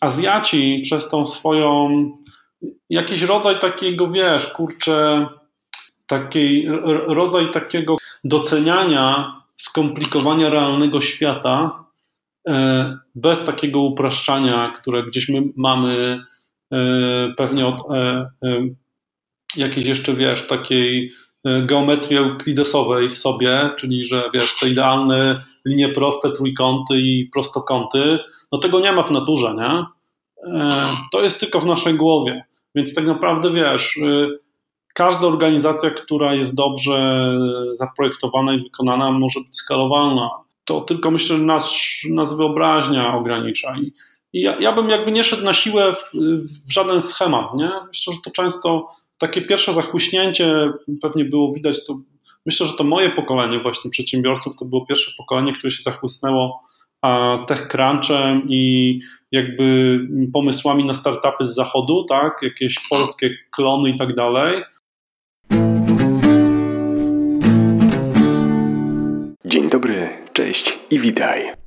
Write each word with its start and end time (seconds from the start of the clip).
Azjaci 0.00 0.80
przez 0.84 1.08
tą 1.08 1.26
swoją 1.26 2.10
jakiś 2.90 3.22
rodzaj 3.22 3.58
takiego, 3.60 4.08
wiesz, 4.08 4.46
kurczę, 4.46 5.26
takiej, 6.06 6.68
rodzaj 7.06 7.52
takiego 7.52 7.96
doceniania 8.24 9.34
skomplikowania 9.56 10.50
realnego 10.50 11.00
świata 11.00 11.84
e, 12.48 12.98
bez 13.14 13.44
takiego 13.44 13.80
upraszczania, 13.80 14.74
które 14.80 15.02
gdzieś 15.02 15.28
my 15.28 15.42
mamy 15.56 16.24
e, 16.72 16.76
pewnie 17.36 17.66
od 17.66 17.90
e, 17.90 18.30
jakiejś 19.56 19.86
jeszcze, 19.86 20.14
wiesz, 20.14 20.48
takiej 20.48 21.12
geometrii 21.66 22.16
euklidesowej 22.16 23.10
w 23.10 23.18
sobie, 23.18 23.70
czyli 23.76 24.04
że, 24.04 24.30
wiesz, 24.34 24.58
te 24.60 24.68
idealne 24.68 25.44
linie 25.64 25.88
proste, 25.88 26.32
trójkąty 26.32 27.00
i 27.00 27.28
prostokąty, 27.32 28.18
no 28.54 28.60
tego 28.60 28.80
nie 28.80 28.92
ma 28.92 29.02
w 29.02 29.10
naturze, 29.10 29.54
nie? 29.54 29.84
To 31.12 31.22
jest 31.22 31.40
tylko 31.40 31.60
w 31.60 31.66
naszej 31.66 31.94
głowie. 31.94 32.44
Więc 32.74 32.94
tak 32.94 33.06
naprawdę, 33.06 33.50
wiesz, 33.50 33.98
każda 34.94 35.26
organizacja, 35.26 35.90
która 35.90 36.34
jest 36.34 36.54
dobrze 36.54 37.28
zaprojektowana 37.74 38.54
i 38.54 38.62
wykonana, 38.62 39.10
może 39.10 39.40
być 39.40 39.56
skalowalna. 39.56 40.30
To 40.64 40.80
tylko 40.80 41.10
myślę, 41.10 41.36
że 41.36 41.42
nas, 41.42 41.74
nas 42.10 42.36
wyobraźnia 42.36 43.14
ogranicza. 43.14 43.76
I, 43.76 43.92
i 44.32 44.40
ja, 44.40 44.56
ja, 44.60 44.72
bym 44.72 44.88
jakby 44.88 45.12
nie 45.12 45.24
szedł 45.24 45.44
na 45.44 45.52
siłę 45.52 45.94
w, 45.94 46.10
w, 46.68 46.72
żaden 46.72 47.00
schemat. 47.00 47.54
Nie? 47.54 47.70
Myślę, 47.88 48.14
że 48.14 48.20
to 48.24 48.30
często 48.30 48.86
takie 49.18 49.42
pierwsze 49.42 49.72
zachłyśnięcie 49.72 50.72
pewnie 51.02 51.24
było 51.24 51.52
widać. 51.52 51.86
To, 51.86 51.98
myślę, 52.46 52.66
że 52.66 52.72
to 52.72 52.84
moje 52.84 53.10
pokolenie 53.10 53.58
właśnie 53.58 53.90
przedsiębiorców 53.90 54.56
to 54.56 54.64
było 54.64 54.86
pierwsze 54.86 55.12
pokolenie, 55.18 55.52
które 55.52 55.70
się 55.70 55.82
zachłysnęło 55.82 56.60
TechCrunchem 57.46 58.42
i 58.48 59.00
jakby 59.32 59.98
pomysłami 60.32 60.84
na 60.84 60.94
startupy 60.94 61.44
z 61.44 61.54
zachodu, 61.54 62.04
tak, 62.04 62.38
jakieś 62.42 62.88
polskie 62.88 63.30
klony 63.50 63.90
i 63.90 63.96
tak 63.98 64.14
dalej. 64.14 64.62
Dzień 69.44 69.70
dobry, 69.70 70.08
cześć 70.32 70.78
i 70.90 71.00
witaj. 71.00 71.63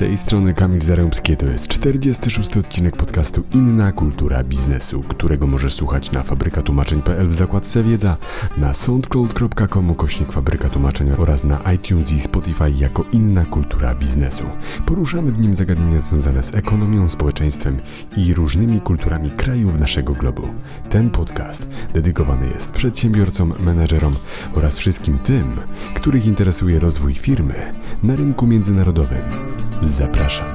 Tej 0.00 0.16
strony 0.16 0.54
Kamil 0.54 0.82
Zarębski, 0.82 1.36
to 1.36 1.46
jest 1.46 1.68
46 1.68 2.56
odcinek 2.56 2.96
podcastu 2.96 3.42
Inna 3.54 3.92
Kultura 3.92 4.44
Biznesu, 4.44 5.02
którego 5.02 5.46
możesz 5.46 5.74
słuchać 5.74 6.12
na 6.12 6.22
fabrykatłumaczeń.pl 6.22 7.28
w 7.28 7.34
zakładce 7.34 7.82
wiedza, 7.82 8.16
na 8.58 8.74
soundcloud.com 8.74 9.94
kośnik 9.94 10.32
fabryka 10.32 10.68
tłumaczeń 10.68 11.10
oraz 11.18 11.44
na 11.44 11.72
iTunes 11.72 12.12
i 12.12 12.20
Spotify 12.20 12.70
jako 12.70 13.04
Inna 13.12 13.44
Kultura 13.44 13.94
Biznesu. 13.94 14.44
Poruszamy 14.86 15.32
w 15.32 15.38
nim 15.38 15.54
zagadnienia 15.54 16.00
związane 16.00 16.44
z 16.44 16.54
ekonomią, 16.54 17.08
społeczeństwem 17.08 17.78
i 18.16 18.34
różnymi 18.34 18.80
kulturami 18.80 19.30
krajów 19.30 19.78
naszego 19.78 20.12
globu. 20.12 20.42
Ten 20.90 21.10
podcast 21.10 21.66
dedykowany 21.94 22.46
jest 22.46 22.70
przedsiębiorcom, 22.70 23.54
menedżerom 23.60 24.14
oraz 24.54 24.78
wszystkim 24.78 25.18
tym, 25.18 25.52
których 25.94 26.26
interesuje 26.26 26.78
rozwój 26.78 27.14
firmy 27.14 27.72
na 28.02 28.16
rynku 28.16 28.46
międzynarodowym. 28.46 29.69
Zapraszam. 29.82 30.46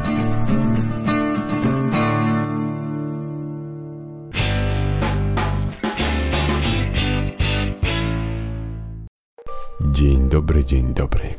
Dzień 9.81 10.30
dobry, 10.30 10.66
dzień 10.66 10.94
dobry. 10.94 11.34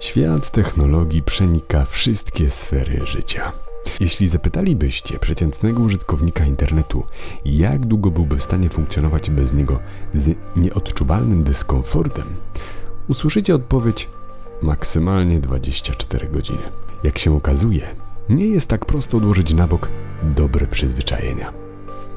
Świat 0.00 0.50
technologii 0.50 1.22
przenika 1.22 1.84
wszystkie 1.84 2.50
sfery 2.50 3.06
życia. 3.06 3.52
Jeśli 4.00 4.28
zapytalibyście 4.28 5.18
przeciętnego 5.18 5.82
użytkownika 5.82 6.44
internetu, 6.44 7.04
jak 7.44 7.86
długo 7.86 8.10
byłby 8.10 8.36
w 8.36 8.42
stanie 8.42 8.68
funkcjonować 8.68 9.30
bez 9.30 9.52
niego 9.52 9.78
z 10.14 10.36
nieodczuwalnym 10.56 11.44
dyskomfortem, 11.44 12.26
usłyszycie 13.08 13.54
odpowiedź 13.54 14.08
maksymalnie 14.62 15.40
24 15.40 16.28
godziny. 16.28 16.87
Jak 17.02 17.18
się 17.18 17.36
okazuje, 17.36 17.86
nie 18.28 18.46
jest 18.46 18.68
tak 18.68 18.84
prosto 18.84 19.16
odłożyć 19.16 19.54
na 19.54 19.66
bok 19.66 19.88
dobre 20.36 20.66
przyzwyczajenia. 20.66 21.52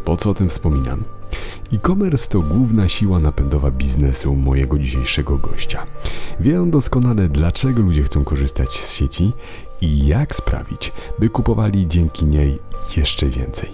Po 0.05 0.17
co 0.17 0.29
o 0.29 0.33
tym 0.33 0.49
wspominam? 0.49 1.03
E-commerce 1.73 2.29
to 2.29 2.41
główna 2.41 2.89
siła 2.89 3.19
napędowa 3.19 3.71
biznesu 3.71 4.35
mojego 4.35 4.79
dzisiejszego 4.79 5.37
gościa. 5.37 5.85
Wie 6.39 6.61
on 6.61 6.71
doskonale, 6.71 7.29
dlaczego 7.29 7.81
ludzie 7.81 8.03
chcą 8.03 8.23
korzystać 8.23 8.69
z 8.69 8.93
sieci 8.93 9.31
i 9.81 10.07
jak 10.07 10.35
sprawić, 10.35 10.91
by 11.19 11.29
kupowali 11.29 11.87
dzięki 11.87 12.25
niej 12.25 12.59
jeszcze 12.97 13.29
więcej. 13.29 13.69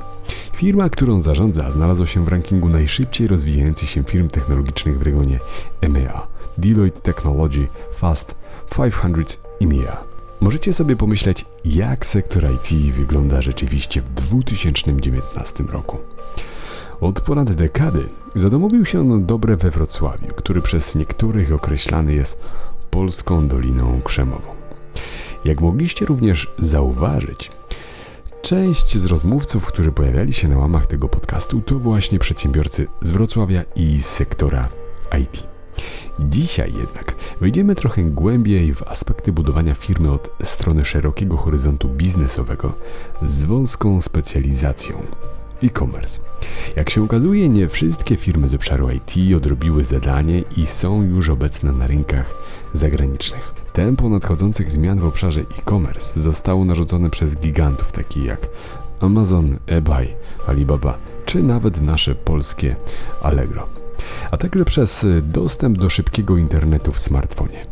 Firma, 0.53 0.90
którą 0.90 1.19
zarządza, 1.19 1.72
znalazła 1.72 2.06
się 2.06 2.25
w 2.25 2.28
rankingu 2.28 2.69
najszybciej 2.69 3.28
rozwijających 3.28 3.90
się 3.90 4.03
firm 4.03 4.29
technologicznych 4.29 5.00
w 5.00 5.01
regionie 5.01 5.40
EMEA 5.81 6.28
Deloitte 6.57 7.01
Technology 7.01 7.67
Fast 7.94 8.35
500 8.75 9.44
EMEA. 9.62 10.16
Możecie 10.40 10.74
sobie 10.74 10.96
pomyśleć, 10.96 11.46
jak 11.66 12.06
sektor 12.06 12.48
IT 12.52 12.96
wygląda 12.96 13.42
rzeczywiście 13.42 14.02
w 14.02 14.14
2019 14.14 15.64
roku. 15.64 15.98
Od 17.02 17.22
ponad 17.22 17.53
dekady 17.53 18.09
zadomowił 18.36 18.86
się 18.86 19.00
on 19.00 19.26
dobre 19.26 19.58
we 19.58 19.72
Wrocławiu, 19.72 20.28
który 20.36 20.62
przez 20.62 20.96
niektórych 20.96 21.53
określany 21.53 22.14
jest 22.14 22.46
polską 22.90 23.47
Doliną 23.47 24.02
Krzemową. 24.03 24.56
Jak 25.46 25.62
mogliście 25.62 26.06
również 26.06 26.52
zauważyć, 26.59 27.52
część 28.42 28.97
z 28.97 29.06
rozmówców, 29.06 29.68
którzy 29.68 29.92
pojawiali 29.92 30.34
się 30.34 30.47
na 30.47 30.58
łamach 30.58 30.88
tego 30.88 31.09
podcastu, 31.09 31.62
to 31.62 31.80
właśnie 31.80 32.20
przedsiębiorcy 32.20 32.88
z 33.02 33.12
Wrocławia 33.12 33.64
i 33.76 34.02
sektora 34.02 34.70
IT. 35.22 35.56
Dzisiaj 36.20 36.74
jednak 36.78 37.16
wejdziemy 37.42 37.76
trochę 37.76 38.04
głębiej 38.04 38.74
w 38.74 38.84
aspekty 38.84 39.32
budowania 39.32 39.76
firmy 39.76 40.12
od 40.12 40.30
strony 40.44 40.86
szerokiego 40.86 41.38
horyzontu 41.38 41.90
biznesowego 41.90 42.74
z 43.26 43.44
wąską 43.44 44.02
specjalizacją 44.02 45.04
e-commerce. 45.64 46.22
Jak 46.76 46.90
się 46.90 47.04
okazuje, 47.04 47.50
nie 47.50 47.70
wszystkie 47.70 48.16
firmy 48.16 48.48
z 48.48 48.54
obszaru 48.54 48.90
IT 48.90 49.36
odrobiły 49.36 49.84
zadanie 49.84 50.44
i 50.58 50.66
są 50.66 51.04
już 51.04 51.30
obecne 51.30 51.72
na 51.72 51.88
rynkach 51.88 52.34
zagranicznych. 52.74 53.54
Tempo 53.74 54.09
nadchodzących 54.09 54.72
zmian 54.72 55.00
w 55.00 55.06
obszarze 55.06 55.42
e-commerce 55.42 56.20
zostało 56.20 56.66
narzucone 56.66 57.09
przez 57.09 57.38
gigantów 57.38 57.92
takich 57.92 58.26
jak 58.26 58.48
Amazon, 59.00 59.58
eBay, 59.68 60.08
Alibaba 60.48 60.98
czy 61.26 61.44
nawet 61.44 61.82
nasze 61.82 62.16
polskie 62.16 62.76
Allegro 63.22 63.77
a 64.31 64.38
także 64.38 64.66
przez 64.66 65.06
dostęp 65.23 65.78
do 65.78 65.90
szybkiego 65.90 66.38
internetu 66.38 66.91
w 66.91 67.00
smartfonie. 67.00 67.66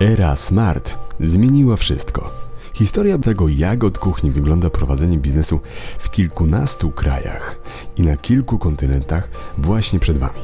Era 0.00 0.36
Smart 0.36 0.94
zmieniła 1.20 1.76
wszystko. 1.76 2.30
Historia 2.74 3.18
tego, 3.18 3.48
jak 3.48 3.84
od 3.84 3.98
kuchni 3.98 4.30
wygląda 4.30 4.70
prowadzenie 4.70 5.18
biznesu 5.18 5.60
w 5.98 6.10
kilkunastu 6.10 6.90
krajach 6.90 7.60
i 7.96 8.02
na 8.02 8.16
kilku 8.16 8.58
kontynentach, 8.58 9.28
właśnie 9.58 10.00
przed 10.00 10.18
Wami. 10.18 10.40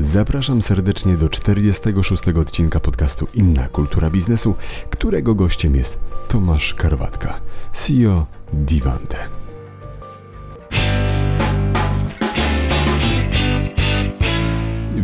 Zapraszam 0.00 0.62
serdecznie 0.62 1.16
do 1.16 1.28
46 1.28 2.28
odcinka 2.28 2.80
podcastu 2.80 3.26
Inna 3.34 3.68
Kultura 3.68 4.10
Biznesu, 4.10 4.54
którego 4.90 5.34
gościem 5.34 5.76
jest 5.76 6.00
Tomasz 6.28 6.74
Karwatka, 6.74 7.40
CEO 7.72 8.26
Divante. 8.52 9.39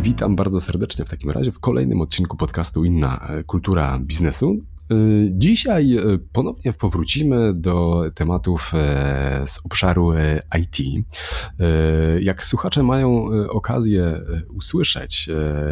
Witam 0.07 0.35
bardzo 0.35 0.59
serdecznie 0.59 1.05
w 1.05 1.09
takim 1.09 1.31
razie 1.31 1.51
w 1.51 1.59
kolejnym 1.59 2.01
odcinku 2.01 2.37
podcastu 2.37 2.83
Inna 2.83 3.27
Kultura 3.45 3.99
Biznesu. 3.99 4.57
Y, 4.91 5.29
dzisiaj 5.31 5.97
y, 5.97 6.19
ponownie 6.19 6.73
powrócimy 6.73 7.53
do 7.53 8.03
tematów 8.15 8.71
e, 8.73 9.43
z 9.47 9.65
obszaru 9.65 10.11
e, 10.11 10.41
IT. 10.59 10.79
Y, 10.79 12.21
jak 12.21 12.43
słuchacze 12.43 12.83
mają 12.83 13.27
okazję 13.49 14.21
usłyszeć, 14.49 15.29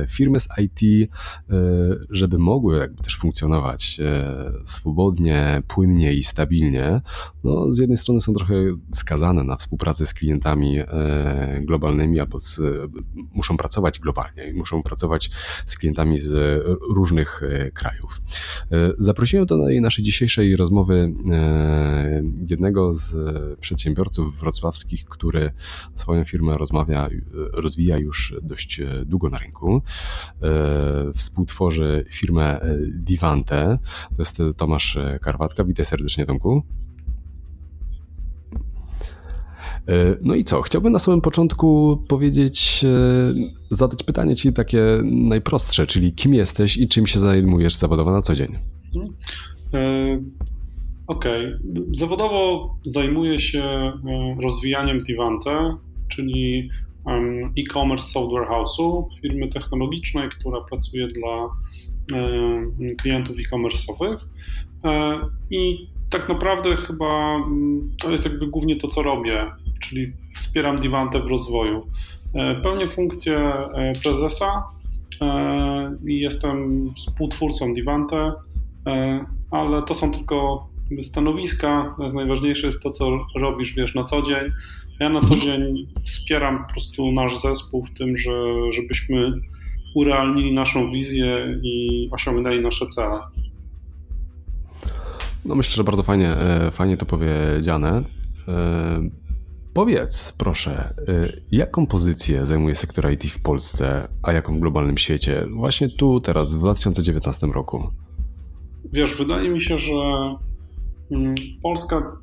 firmy 0.07 0.39
z 0.39 0.47
IT, 0.57 1.09
żeby 2.09 2.37
mogły 2.37 2.77
jakby 2.77 3.03
też 3.03 3.17
funkcjonować 3.17 4.01
swobodnie, 4.65 5.63
płynnie 5.67 6.13
i 6.13 6.23
stabilnie, 6.23 7.01
no 7.43 7.73
z 7.73 7.77
jednej 7.77 7.97
strony 7.97 8.21
są 8.21 8.33
trochę 8.33 8.53
skazane 8.93 9.43
na 9.43 9.55
współpracę 9.55 10.05
z 10.05 10.13
klientami 10.13 10.79
globalnymi 11.61 12.19
albo 12.19 12.39
z, 12.39 12.61
muszą 13.33 13.57
pracować 13.57 13.99
globalnie, 13.99 14.53
muszą 14.53 14.83
pracować 14.83 15.29
z 15.65 15.77
klientami 15.77 16.19
z 16.19 16.63
różnych 16.95 17.41
krajów 17.73 18.21
Zaprosiłem 19.05 19.45
do 19.45 19.57
naszej 19.81 20.03
dzisiejszej 20.03 20.55
rozmowy 20.55 21.13
e, 21.31 22.23
jednego 22.49 22.93
z 22.93 23.15
przedsiębiorców 23.59 24.39
wrocławskich, 24.39 25.05
który 25.05 25.51
swoją 25.95 26.23
firmę 26.23 26.57
rozmawia, 26.57 27.09
rozwija 27.53 27.97
już 27.97 28.35
dość 28.41 28.81
długo 29.05 29.29
na 29.29 29.37
rynku. 29.37 29.81
Współtworzy 31.13 32.05
firmę 32.11 32.59
Divante. 32.93 33.77
To 34.15 34.21
jest 34.21 34.41
Tomasz 34.57 34.97
Karwatka. 35.21 35.63
Witaj 35.63 35.85
serdecznie, 35.85 36.25
Tomku. 36.25 36.63
E, 39.87 40.17
no 40.21 40.35
i 40.35 40.43
co? 40.43 40.61
Chciałbym 40.61 40.93
na 40.93 40.99
samym 40.99 41.21
początku 41.21 41.97
powiedzieć, 42.07 42.85
e, 43.71 43.75
zadać 43.75 44.03
pytanie 44.03 44.35
Ci 44.35 44.53
takie 44.53 44.81
najprostsze, 45.03 45.87
czyli 45.87 46.13
kim 46.13 46.33
jesteś 46.33 46.77
i 46.77 46.87
czym 46.87 47.07
się 47.07 47.19
zajmujesz 47.19 47.75
zawodowo 47.75 48.11
na 48.11 48.21
co 48.21 48.35
dzień? 48.35 48.74
E, 49.73 50.21
okej. 51.07 51.45
Okay. 51.45 51.59
Zawodowo 51.91 52.69
zajmuję 52.85 53.39
się 53.39 53.91
rozwijaniem 54.39 54.97
Divante, 54.99 55.77
czyli 56.07 56.69
e-commerce 57.59 58.07
software 58.07 58.47
house'u, 58.47 59.03
firmy 59.21 59.47
technologicznej, 59.47 60.29
która 60.29 60.61
pracuje 60.61 61.07
dla 61.07 61.49
klientów 62.97 63.37
e-commerce'owych. 63.37 64.17
I 65.51 65.87
tak 66.09 66.29
naprawdę 66.29 66.75
chyba 66.75 67.39
to 68.01 68.11
jest 68.11 68.25
jakby 68.25 68.47
głównie 68.47 68.75
to, 68.75 68.87
co 68.87 69.03
robię 69.03 69.51
czyli 69.79 70.13
wspieram 70.35 70.79
Divante 70.79 71.19
w 71.19 71.27
rozwoju. 71.27 71.87
E, 72.33 72.55
pełnię 72.55 72.87
funkcję 72.87 73.37
e, 73.37 73.93
prezesa 74.03 74.63
e, 75.21 75.97
i 76.05 76.19
jestem 76.19 76.89
współtwórcą 76.97 77.73
Divante, 77.73 78.33
ale 79.51 79.83
to 79.83 79.93
są 79.93 80.11
tylko 80.11 80.67
stanowiska. 81.01 81.95
Najważniejsze 82.13 82.67
jest 82.67 82.79
to, 82.79 82.91
co 82.91 83.19
robisz, 83.35 83.73
wiesz, 83.73 83.95
na 83.95 84.03
co 84.03 84.21
dzień. 84.21 84.51
Ja 84.99 85.09
na 85.09 85.21
co 85.21 85.35
dzień 85.35 85.87
wspieram 86.03 86.65
po 86.65 86.73
prostu 86.73 87.11
nasz 87.11 87.39
zespół 87.39 87.85
w 87.85 87.93
tym, 87.97 88.17
że, 88.17 88.31
żebyśmy 88.71 89.33
urealnili 89.95 90.53
naszą 90.53 90.91
wizję 90.91 91.59
i 91.63 92.07
osiągnęli 92.11 92.61
nasze 92.61 92.87
cele. 92.87 93.19
No 95.45 95.55
myślę, 95.55 95.73
że 95.73 95.83
bardzo 95.83 96.03
fajnie, 96.03 96.35
fajnie 96.71 96.97
to 96.97 97.05
powiedziane. 97.05 98.03
Powiedz, 99.73 100.35
proszę, 100.37 100.89
jaką 101.51 101.85
pozycję 101.85 102.45
zajmuje 102.45 102.75
sektor 102.75 103.11
IT 103.11 103.23
w 103.23 103.41
Polsce, 103.41 104.07
a 104.23 104.33
jaką 104.33 104.57
w 104.57 104.59
globalnym 104.59 104.97
świecie, 104.97 105.45
właśnie 105.51 105.89
tu, 105.89 106.21
teraz, 106.21 106.55
w 106.55 106.59
2019 106.59 107.47
roku? 107.47 107.89
Wiesz, 108.93 109.17
wydaje 109.17 109.49
mi 109.49 109.61
się, 109.61 109.79
że 109.79 109.93
mm, 111.11 111.35
Polska 111.63 112.17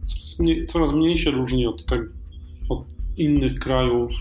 coraz 0.66 0.92
mniej 0.92 1.18
się 1.18 1.30
różni 1.30 1.66
od, 1.66 1.86
te, 1.86 2.04
od 2.68 2.84
innych 3.16 3.58
krajów 3.58 4.12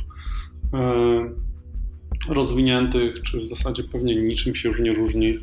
e, 0.74 1.30
rozwiniętych, 2.30 3.22
czy 3.22 3.46
w 3.46 3.50
zasadzie 3.50 3.84
pewnie 3.84 4.16
niczym 4.16 4.56
się 4.56 4.70
już 4.70 4.80
nie 4.80 4.94
różni, 4.94 5.38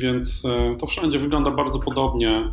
więc 0.00 0.44
e, 0.44 0.76
to 0.76 0.86
wszędzie 0.86 1.18
wygląda 1.18 1.50
bardzo 1.50 1.78
podobnie. 1.78 2.30
E, 2.30 2.50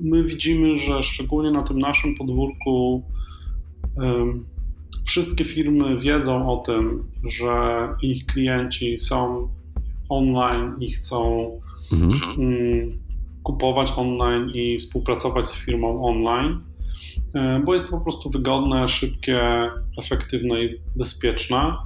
my 0.00 0.24
widzimy, 0.24 0.76
że 0.76 1.02
szczególnie 1.02 1.50
na 1.50 1.62
tym 1.62 1.78
naszym 1.78 2.14
podwórku 2.14 3.02
wszystkie 5.04 5.44
firmy 5.44 5.98
wiedzą 5.98 6.52
o 6.52 6.56
tym, 6.56 7.04
że 7.24 7.88
ich 8.02 8.26
klienci 8.26 8.98
są 8.98 9.48
online 10.08 10.74
i 10.80 10.92
chcą 10.92 11.50
mhm. 11.92 12.40
Mm, 12.40 12.98
kupować 13.42 13.92
online 13.96 14.50
i 14.54 14.78
współpracować 14.78 15.46
z 15.46 15.54
firmą 15.64 16.04
online, 16.04 16.60
bo 17.64 17.74
jest 17.74 17.90
to 17.90 17.98
po 17.98 18.02
prostu 18.02 18.30
wygodne, 18.30 18.88
szybkie, 18.88 19.40
efektywne 19.98 20.64
i 20.64 20.80
bezpieczne. 20.96 21.76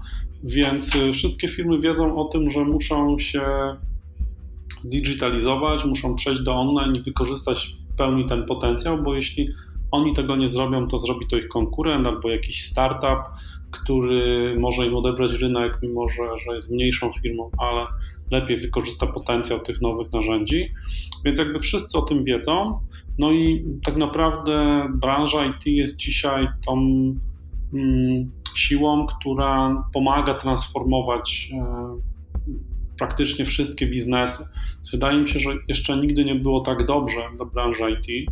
Więc 0.45 0.95
y, 0.95 1.13
wszystkie 1.13 1.49
firmy 1.49 1.79
wiedzą 1.79 2.19
o 2.19 2.25
tym, 2.25 2.51
że 2.51 2.65
muszą 2.65 3.19
się 3.19 3.43
zdigitalizować, 4.81 5.85
muszą 5.85 6.15
przejść 6.17 6.43
do 6.43 6.55
online 6.55 6.97
i 6.97 7.01
wykorzystać 7.01 7.75
w 7.79 7.97
pełni 7.97 8.29
ten 8.29 8.47
potencjał, 8.47 9.03
bo 9.03 9.15
jeśli 9.15 9.49
oni 9.91 10.15
tego 10.15 10.37
nie 10.37 10.49
zrobią, 10.49 10.89
to 10.89 10.99
zrobi 10.99 11.27
to 11.27 11.37
ich 11.37 11.49
konkurent 11.49 12.07
albo 12.07 12.31
jakiś 12.31 12.65
startup, 12.65 13.19
który 13.71 14.57
może 14.59 14.87
im 14.87 14.97
odebrać 14.97 15.33
rynek, 15.33 15.79
mimo 15.83 16.09
że, 16.09 16.39
że 16.47 16.55
jest 16.55 16.71
mniejszą 16.71 17.13
firmą, 17.13 17.51
ale 17.59 17.87
lepiej 18.33 18.57
wykorzysta 18.57 19.07
potencjał 19.07 19.61
tych 19.61 19.81
nowych 19.81 20.13
narzędzi. 20.13 20.69
Więc 21.25 21.39
jakby 21.39 21.59
wszyscy 21.59 21.99
o 21.99 22.03
tym 22.03 22.25
wiedzą. 22.25 22.81
No 23.19 23.33
i 23.33 23.65
tak 23.85 23.97
naprawdę 23.97 24.87
branża 24.95 25.47
IT 25.47 25.67
jest 25.67 25.97
dzisiaj 25.97 26.49
tą 26.67 26.73
mm, 27.75 28.31
siłą, 28.55 29.07
która 29.07 29.85
pomaga 29.93 30.35
transformować 30.35 31.51
e, 31.55 31.67
praktycznie 32.99 33.45
wszystkie 33.45 33.87
biznesy. 33.87 34.45
Wydaje 34.93 35.21
mi 35.21 35.29
się, 35.29 35.41
że 35.41 35.51
jeszcze 35.69 35.97
nigdy 35.97 36.25
nie 36.25 36.35
było 36.35 36.61
tak 36.61 36.87
dobrze 36.87 37.21
dla 37.37 37.45
branży 37.45 37.85
IT. 37.91 38.31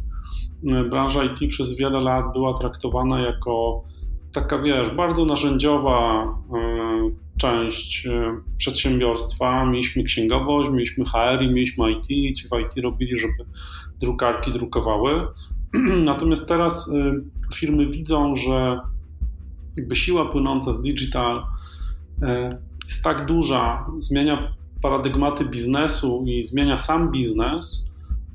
Branża 0.90 1.24
IT 1.24 1.50
przez 1.50 1.76
wiele 1.76 2.00
lat 2.00 2.32
była 2.32 2.58
traktowana 2.58 3.20
jako 3.20 3.84
taka, 4.32 4.58
wiesz, 4.58 4.90
bardzo 4.90 5.24
narzędziowa 5.24 6.24
e, 6.24 7.10
część 7.40 8.06
e, 8.06 8.40
przedsiębiorstwa. 8.56 9.66
Mieliśmy 9.66 10.04
księgowość, 10.04 10.70
mieliśmy 10.70 11.04
HR 11.04 11.42
i 11.42 11.48
mieliśmy 11.48 11.92
IT. 11.92 12.36
Ci 12.36 12.48
w 12.48 12.50
IT 12.60 12.84
robili, 12.84 13.20
żeby 13.20 13.44
drukarki 14.00 14.52
drukowały. 14.52 15.26
Natomiast 16.04 16.48
teraz 16.48 16.90
e, 16.92 17.20
firmy 17.54 17.86
widzą, 17.86 18.36
że 18.36 18.80
jakby 19.76 19.96
siła 19.96 20.24
płynąca 20.24 20.74
z 20.74 20.82
digital 20.82 21.42
jest 22.88 23.04
tak 23.04 23.26
duża, 23.26 23.86
zmienia 23.98 24.52
paradygmaty 24.82 25.44
biznesu 25.44 26.24
i 26.26 26.42
zmienia 26.42 26.78
sam 26.78 27.10
biznes, 27.10 27.90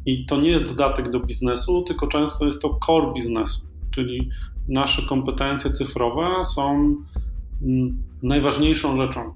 i 0.06 0.26
to 0.26 0.38
nie 0.38 0.50
jest 0.50 0.66
dodatek 0.66 1.10
do 1.10 1.20
biznesu, 1.20 1.82
tylko 1.82 2.08
często 2.08 2.46
jest 2.46 2.62
to 2.62 2.80
core 2.86 3.14
biznesu, 3.14 3.62
czyli 3.92 4.30
nasze 4.68 5.02
kompetencje 5.10 5.72
cyfrowe 5.72 6.44
są 6.44 6.96
najważniejszą 8.24 8.98
rzeczą, 8.98 9.34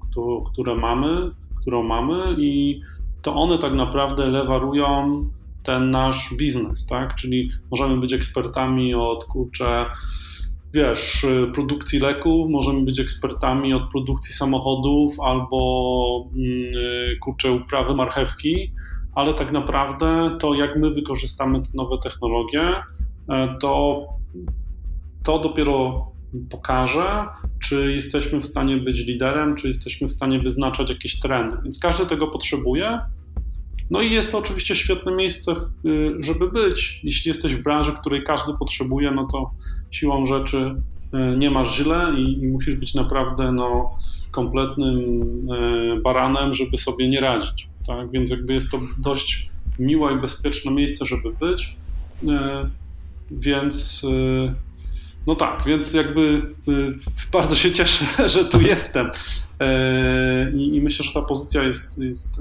które 0.52 0.74
mamy, 0.74 1.30
którą 1.60 1.82
mamy 1.82 2.36
i 2.38 2.80
to 3.22 3.34
one 3.34 3.58
tak 3.58 3.72
naprawdę 3.72 4.26
lewarują 4.26 5.24
ten 5.62 5.90
nasz 5.90 6.34
biznes, 6.34 6.86
tak? 6.86 7.14
Czyli 7.14 7.50
możemy 7.70 7.96
być 7.96 8.12
ekspertami 8.12 8.94
od 8.94 9.24
kurczę 9.24 9.86
wiesz, 10.74 11.26
produkcji 11.54 11.98
leków, 11.98 12.50
możemy 12.50 12.84
być 12.84 13.00
ekspertami 13.00 13.74
od 13.74 13.90
produkcji 13.90 14.34
samochodów 14.34 15.20
albo 15.20 16.24
mm, 16.36 16.72
kurczę 17.20 17.52
uprawy 17.52 17.94
marchewki, 17.94 18.72
ale 19.14 19.34
tak 19.34 19.52
naprawdę 19.52 20.36
to, 20.40 20.54
jak 20.54 20.76
my 20.76 20.90
wykorzystamy 20.90 21.62
te 21.62 21.68
nowe 21.74 21.98
technologie, 22.02 22.62
e, 23.28 23.56
to, 23.60 24.04
to 25.24 25.38
dopiero 25.38 26.06
pokaże, 26.50 27.26
czy 27.62 27.92
jesteśmy 27.92 28.40
w 28.40 28.44
stanie 28.44 28.76
być 28.76 29.06
liderem, 29.06 29.56
czy 29.56 29.68
jesteśmy 29.68 30.08
w 30.08 30.12
stanie 30.12 30.38
wyznaczać 30.38 30.90
jakieś 30.90 31.20
trendy. 31.20 31.56
Więc 31.64 31.78
każdy 31.78 32.06
tego 32.06 32.26
potrzebuje. 32.26 33.00
No 33.90 34.00
i 34.00 34.12
jest 34.12 34.32
to 34.32 34.38
oczywiście 34.38 34.76
świetne 34.76 35.12
miejsce, 35.12 35.52
y, 35.52 36.14
żeby 36.20 36.50
być. 36.50 37.00
Jeśli 37.04 37.28
jesteś 37.28 37.54
w 37.54 37.62
branży, 37.62 37.92
której 38.00 38.24
każdy 38.24 38.52
potrzebuje, 38.58 39.10
no 39.10 39.28
to 39.32 39.50
siłą 39.90 40.26
rzeczy 40.26 40.74
y, 41.14 41.36
nie 41.36 41.50
masz 41.50 41.76
źle 41.76 42.14
i, 42.18 42.42
i 42.42 42.48
musisz 42.48 42.74
być 42.74 42.94
naprawdę 42.94 43.52
no, 43.52 43.90
kompletnym 44.30 44.98
y, 45.50 46.00
baranem, 46.00 46.54
żeby 46.54 46.78
sobie 46.78 47.08
nie 47.08 47.20
radzić. 47.20 47.68
Tak? 47.86 48.10
Więc 48.10 48.30
jakby 48.30 48.54
jest 48.54 48.70
to 48.70 48.80
dość 48.98 49.50
miłe 49.78 50.14
i 50.14 50.20
bezpieczne 50.20 50.72
miejsce, 50.72 51.06
żeby 51.06 51.32
być. 51.40 51.76
Więc 53.30 54.06
no 55.26 55.34
tak, 55.34 55.64
więc 55.66 55.94
jakby 55.94 56.54
bardzo 57.32 57.56
się 57.56 57.72
cieszę, 57.72 58.04
że 58.28 58.44
tu 58.44 58.60
jestem. 58.60 59.10
I, 60.54 60.80
myślę, 60.82 61.04
że 61.04 61.12
ta 61.12 61.22
pozycja 61.22 61.62
jest, 61.62 61.98
jest 61.98 62.40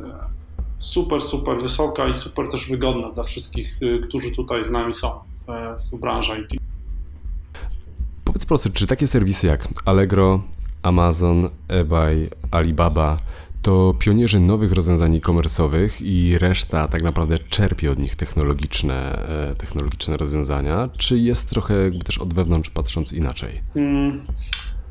super, 0.79 1.21
super 1.21 1.61
wysoka 1.61 2.07
i 2.07 2.13
super 2.13 2.49
też 2.51 2.69
wygodna 2.69 3.11
dla 3.11 3.23
wszystkich, 3.23 3.81
y, 3.81 4.01
którzy 4.07 4.31
tutaj 4.31 4.65
z 4.65 4.71
nami 4.71 4.93
są 4.93 5.11
w, 5.47 5.95
w 5.95 5.99
branży 5.99 6.39
IT. 6.41 6.61
Powiedz 8.25 8.45
proszę, 8.45 8.69
czy 8.69 8.87
takie 8.87 9.07
serwisy 9.07 9.47
jak 9.47 9.67
Allegro, 9.85 10.41
Amazon, 10.83 11.49
eBay, 11.67 12.29
Alibaba 12.51 13.17
to 13.61 13.95
pionierzy 13.99 14.39
nowych 14.39 14.71
rozwiązań 14.71 15.15
e-commerce'owych 15.15 16.01
i 16.01 16.37
reszta 16.37 16.87
tak 16.87 17.03
naprawdę 17.03 17.37
czerpie 17.37 17.91
od 17.91 17.99
nich 17.99 18.15
technologiczne, 18.15 19.27
e, 19.51 19.55
technologiczne 19.55 20.17
rozwiązania, 20.17 20.89
czy 20.97 21.19
jest 21.19 21.49
trochę 21.49 21.91
też 22.05 22.17
od 22.17 22.33
wewnątrz 22.33 22.69
patrząc 22.69 23.13
inaczej? 23.13 23.61
Hmm. 23.73 24.21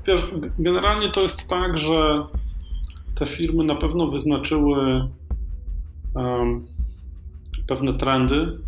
Wiesz, 0.07 0.31
generalnie 0.59 1.09
to 1.09 1.21
jest 1.21 1.49
tak, 1.49 1.79
że 1.79 2.27
te 3.15 3.27
firmy 3.27 3.65
na 3.65 3.75
pewno 3.75 4.07
wyznaczyły 4.07 5.09
pewne 7.67 7.95
trendy 7.95 8.59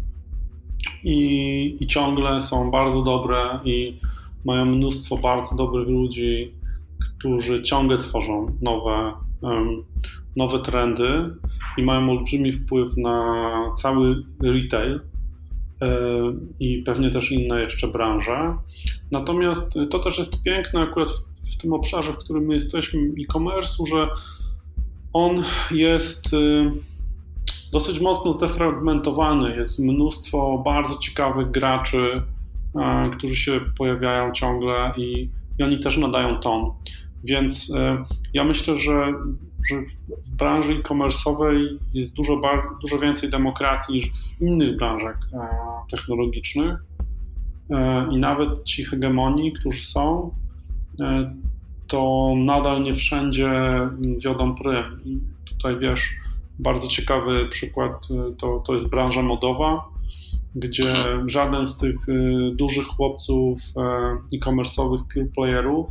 i, 1.04 1.76
i 1.80 1.86
ciągle 1.86 2.40
są 2.40 2.70
bardzo 2.70 3.02
dobre 3.02 3.60
i 3.64 3.98
mają 4.44 4.64
mnóstwo 4.64 5.16
bardzo 5.16 5.56
dobrych 5.56 5.88
ludzi, 5.88 6.52
którzy 7.18 7.62
ciągle 7.62 7.98
tworzą 7.98 8.56
nowe, 8.60 8.90
um, 8.90 9.29
nowe 10.36 10.58
trendy 10.58 11.36
i 11.76 11.82
mają 11.82 12.10
olbrzymi 12.10 12.52
wpływ 12.52 12.96
na 12.96 13.54
cały 13.76 14.24
retail 14.42 15.00
i 16.60 16.82
pewnie 16.86 17.10
też 17.10 17.32
inne 17.32 17.60
jeszcze 17.60 17.88
branże. 17.88 18.56
Natomiast 19.10 19.74
to 19.90 19.98
też 19.98 20.18
jest 20.18 20.42
piękne 20.42 20.80
akurat 20.80 21.10
w, 21.10 21.54
w 21.54 21.56
tym 21.56 21.72
obszarze, 21.72 22.12
w 22.12 22.16
którym 22.16 22.44
my 22.44 22.54
jesteśmy 22.54 23.00
e-commerce'u, 23.00 23.86
że 23.88 24.08
on 25.12 25.44
jest 25.70 26.34
y, 26.34 26.70
dosyć 27.72 28.00
mocno 28.00 28.32
zdefragmentowany. 28.32 29.56
Jest 29.56 29.78
mnóstwo 29.78 30.62
bardzo 30.64 30.98
ciekawych 30.98 31.50
graczy, 31.50 32.22
którzy 33.12 33.36
się 33.36 33.60
pojawiają 33.78 34.32
ciągle 34.32 34.92
i, 34.96 35.28
i 35.58 35.62
oni 35.62 35.80
też 35.80 35.98
nadają 35.98 36.40
ton. 36.40 36.70
Więc 37.24 37.70
y, 37.70 37.74
ja 38.34 38.44
myślę, 38.44 38.78
że, 38.78 39.12
że 39.68 39.76
w 40.26 40.30
branży 40.36 40.72
e-commerce'owej 40.72 41.78
jest 41.94 42.16
dużo, 42.16 42.40
dużo 42.80 42.98
więcej 42.98 43.30
demokracji 43.30 43.94
niż 43.94 44.06
w 44.06 44.42
innych 44.42 44.76
branżach 44.76 45.18
technologicznych. 45.90 46.84
E, 47.70 48.08
I 48.10 48.16
nawet 48.16 48.64
ci 48.64 48.84
hegemonii, 48.84 49.52
którzy 49.52 49.84
są, 49.84 50.34
e, 51.00 51.34
to 51.88 52.32
nadal 52.36 52.82
nie 52.82 52.94
wszędzie 52.94 53.50
wiodą 54.18 54.54
prym. 54.54 55.00
I 55.04 55.20
tutaj 55.44 55.78
wiesz, 55.78 56.14
bardzo 56.58 56.88
ciekawy 56.88 57.48
przykład 57.48 57.92
e, 58.10 58.36
to, 58.36 58.62
to 58.66 58.74
jest 58.74 58.90
branża 58.90 59.22
modowa, 59.22 59.84
gdzie 60.54 60.94
żaden 61.26 61.66
z 61.66 61.78
tych 61.78 61.96
dużych 62.52 62.86
chłopców 62.86 63.60
e-commerce'owych 64.34 65.02
pure 65.12 65.26
playerów 65.34 65.86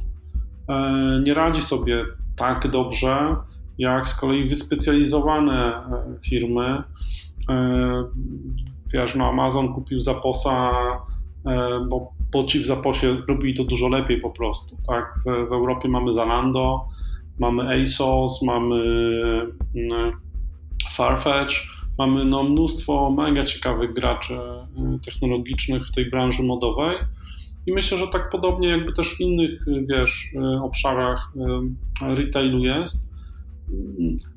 nie 1.24 1.34
radzi 1.34 1.62
sobie 1.62 2.06
tak 2.36 2.72
dobrze, 2.72 3.36
jak 3.78 4.10
z 4.10 4.20
kolei 4.20 4.50
wyspecjalizowane 4.50 5.82
firmy. 6.30 6.84
Wiesz, 8.94 9.16
no 9.16 9.30
Amazon 9.30 9.74
kupił 9.74 10.02
Zaposa 10.02 10.72
E, 11.46 11.86
bo, 11.90 12.14
bo 12.32 12.44
ci 12.44 12.60
w 12.60 12.66
Zaposie 12.66 13.18
robili 13.28 13.56
to 13.56 13.64
dużo 13.64 13.88
lepiej 13.88 14.22
po 14.22 14.30
prostu. 14.30 14.78
Tak? 14.88 15.20
W, 15.26 15.50
w 15.50 15.54
Europie 15.54 15.90
mamy 15.90 16.14
Zalando, 16.14 16.86
mamy 17.40 17.82
ASOS, 17.82 18.44
mamy 18.44 18.76
mm, 19.76 20.12
Farfetch, 20.92 21.56
mamy 21.98 22.26
no, 22.26 22.44
mnóstwo 22.44 23.12
mega 23.12 23.46
ciekawych 23.46 23.94
graczy 23.94 24.34
e, 24.34 25.00
technologicznych 25.06 25.88
w 25.88 25.92
tej 25.92 26.10
branży 26.10 26.44
modowej. 26.44 26.98
I 27.68 27.74
myślę, 27.74 27.98
że 27.98 28.08
tak 28.08 28.30
podobnie 28.30 28.68
jakby 28.68 28.94
też 28.94 29.16
w 29.16 29.20
innych, 29.20 29.66
wiesz, 29.90 30.34
e, 30.36 30.62
obszarach 30.62 31.32
retailu 32.02 32.60
jest. 32.60 33.10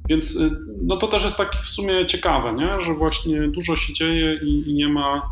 Więc 0.09 0.39
no 0.83 0.97
to 0.97 1.07
też 1.07 1.23
jest 1.25 1.37
takie 1.37 1.59
w 1.63 1.69
sumie 1.69 2.07
ciekawe, 2.07 2.53
nie? 2.53 2.81
że 2.81 2.95
właśnie 2.95 3.49
dużo 3.49 3.77
się 3.77 3.93
dzieje 3.93 4.39
i, 4.43 4.71
i 4.71 4.75
nie 4.75 4.89
ma 4.89 5.23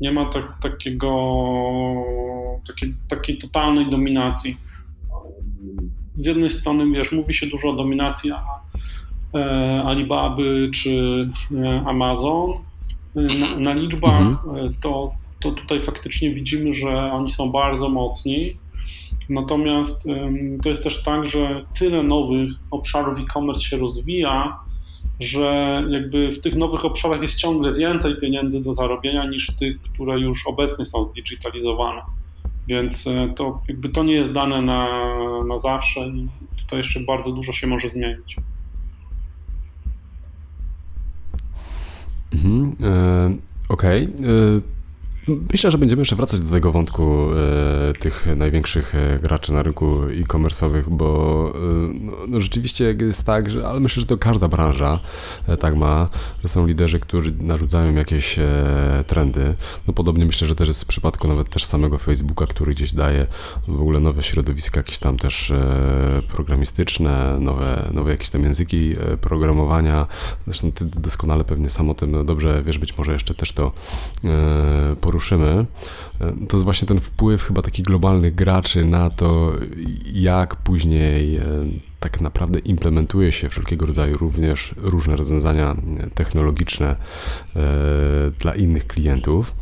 nie 0.00 0.12
ma 0.12 0.24
tak, 0.24 0.58
takiego, 0.62 1.12
takiej, 2.66 2.94
takiej 3.08 3.38
totalnej 3.38 3.90
dominacji. 3.90 4.56
Z 6.16 6.26
jednej 6.26 6.50
strony, 6.50 6.90
wiesz, 6.96 7.12
mówi 7.12 7.34
się 7.34 7.46
dużo 7.46 7.70
o 7.70 7.76
dominacji 7.76 8.30
e, 9.34 9.82
Alibaby 9.86 10.70
czy 10.74 11.28
e, 11.54 11.82
Amazon. 11.86 12.50
E, 13.16 13.20
na, 13.20 13.56
na 13.56 13.72
liczbach 13.72 14.20
mhm. 14.20 14.74
to, 14.80 15.12
to 15.40 15.50
tutaj 15.50 15.80
faktycznie 15.80 16.34
widzimy, 16.34 16.72
że 16.72 17.12
oni 17.12 17.30
są 17.30 17.52
bardzo 17.52 17.88
mocni. 17.88 18.56
Natomiast 19.28 20.06
to 20.62 20.68
jest 20.68 20.84
też 20.84 21.02
tak, 21.02 21.26
że 21.26 21.64
tyle 21.78 22.02
nowych 22.02 22.50
obszarów 22.70 23.18
e-commerce 23.18 23.60
się 23.60 23.76
rozwija, 23.76 24.60
że 25.20 25.82
jakby 25.90 26.32
w 26.32 26.40
tych 26.40 26.56
nowych 26.56 26.84
obszarach 26.84 27.22
jest 27.22 27.38
ciągle 27.38 27.74
więcej 27.74 28.16
pieniędzy 28.16 28.64
do 28.64 28.74
zarobienia 28.74 29.24
niż 29.24 29.56
tych, 29.56 29.82
które 29.82 30.20
już 30.20 30.46
obecnie 30.46 30.86
są 30.86 31.04
zdigitalizowane. 31.04 32.02
Więc 32.68 33.06
e, 33.06 33.32
to 33.36 33.62
jakby 33.68 33.88
to 33.88 34.04
nie 34.04 34.14
jest 34.14 34.32
dane 34.32 34.62
na, 34.62 34.88
na 35.44 35.58
zawsze 35.58 36.08
i 36.08 36.28
to 36.68 36.76
jeszcze 36.76 37.00
bardzo 37.00 37.32
dużo 37.32 37.52
się 37.52 37.66
może 37.66 37.90
zmienić. 37.90 38.36
Mhm, 42.34 42.76
e, 42.82 43.50
Okej. 43.68 44.08
Okay. 44.18 44.79
Myślę, 45.52 45.70
że 45.70 45.78
będziemy 45.78 46.00
jeszcze 46.00 46.16
wracać 46.16 46.40
do 46.40 46.50
tego 46.50 46.72
wątku 46.72 47.28
e, 47.32 47.92
tych 47.92 48.26
największych 48.36 48.94
e, 48.94 49.18
graczy 49.18 49.52
na 49.52 49.62
rynku 49.62 50.02
e-commerce'owych, 50.02 50.88
bo 50.88 51.52
e, 51.54 51.58
no, 51.94 52.12
no, 52.28 52.40
rzeczywiście 52.40 52.96
jest 53.00 53.26
tak, 53.26 53.50
że, 53.50 53.66
ale 53.66 53.80
myślę, 53.80 54.00
że 54.00 54.06
to 54.06 54.16
każda 54.16 54.48
branża 54.48 55.00
e, 55.46 55.56
tak 55.56 55.76
ma, 55.76 56.08
że 56.42 56.48
są 56.48 56.66
liderzy, 56.66 57.00
którzy 57.00 57.32
narzucają 57.32 57.94
jakieś 57.94 58.38
trendy. 59.06 59.54
No 59.86 59.94
podobnie 59.94 60.24
myślę, 60.24 60.48
że 60.48 60.54
też 60.54 60.68
jest 60.68 60.84
w 60.84 60.86
przypadku 60.86 61.28
nawet 61.28 61.48
też 61.48 61.64
samego 61.64 61.98
Facebooka, 61.98 62.46
który 62.46 62.74
gdzieś 62.74 62.92
daje 62.92 63.26
w 63.68 63.80
ogóle 63.80 64.00
nowe 64.00 64.22
środowiska, 64.22 64.80
jakieś 64.80 64.98
tam 64.98 65.16
też 65.16 65.52
programistyczne, 66.32 67.36
nowe, 67.40 67.90
nowe 67.92 68.10
jakieś 68.10 68.30
tam 68.30 68.42
języki 68.42 68.94
programowania. 69.20 70.06
Zresztą 70.46 70.72
ty 70.72 70.84
doskonale 70.84 71.44
pewnie 71.44 71.70
sam 71.70 71.90
o 71.90 71.94
tym 71.94 72.26
dobrze 72.26 72.62
wiesz, 72.62 72.78
być 72.78 72.98
może 72.98 73.12
jeszcze 73.12 73.34
też 73.34 73.52
to 73.52 73.72
poruszyć 75.00 75.19
poruszymy, 75.20 75.66
e, 76.20 76.46
to 76.48 76.56
jest 76.56 76.64
właśnie 76.64 76.88
ten 76.88 77.00
wpływ 77.00 77.42
chyba 77.42 77.62
takich 77.62 77.84
globalnych 77.84 78.34
graczy 78.34 78.84
na 78.84 79.10
to, 79.10 79.52
jak 80.12 80.56
później 80.56 81.36
e, 81.36 81.44
tak 82.00 82.20
naprawdę 82.20 82.58
implementuje 82.58 83.32
się 83.32 83.48
wszelkiego 83.48 83.86
rodzaju 83.86 84.16
również 84.16 84.74
różne 84.76 85.16
rozwiązania 85.16 85.72
e, 85.72 86.10
technologiczne 86.10 86.96
dla 88.40 88.54
innych 88.54 88.86
klientów. 88.86 89.56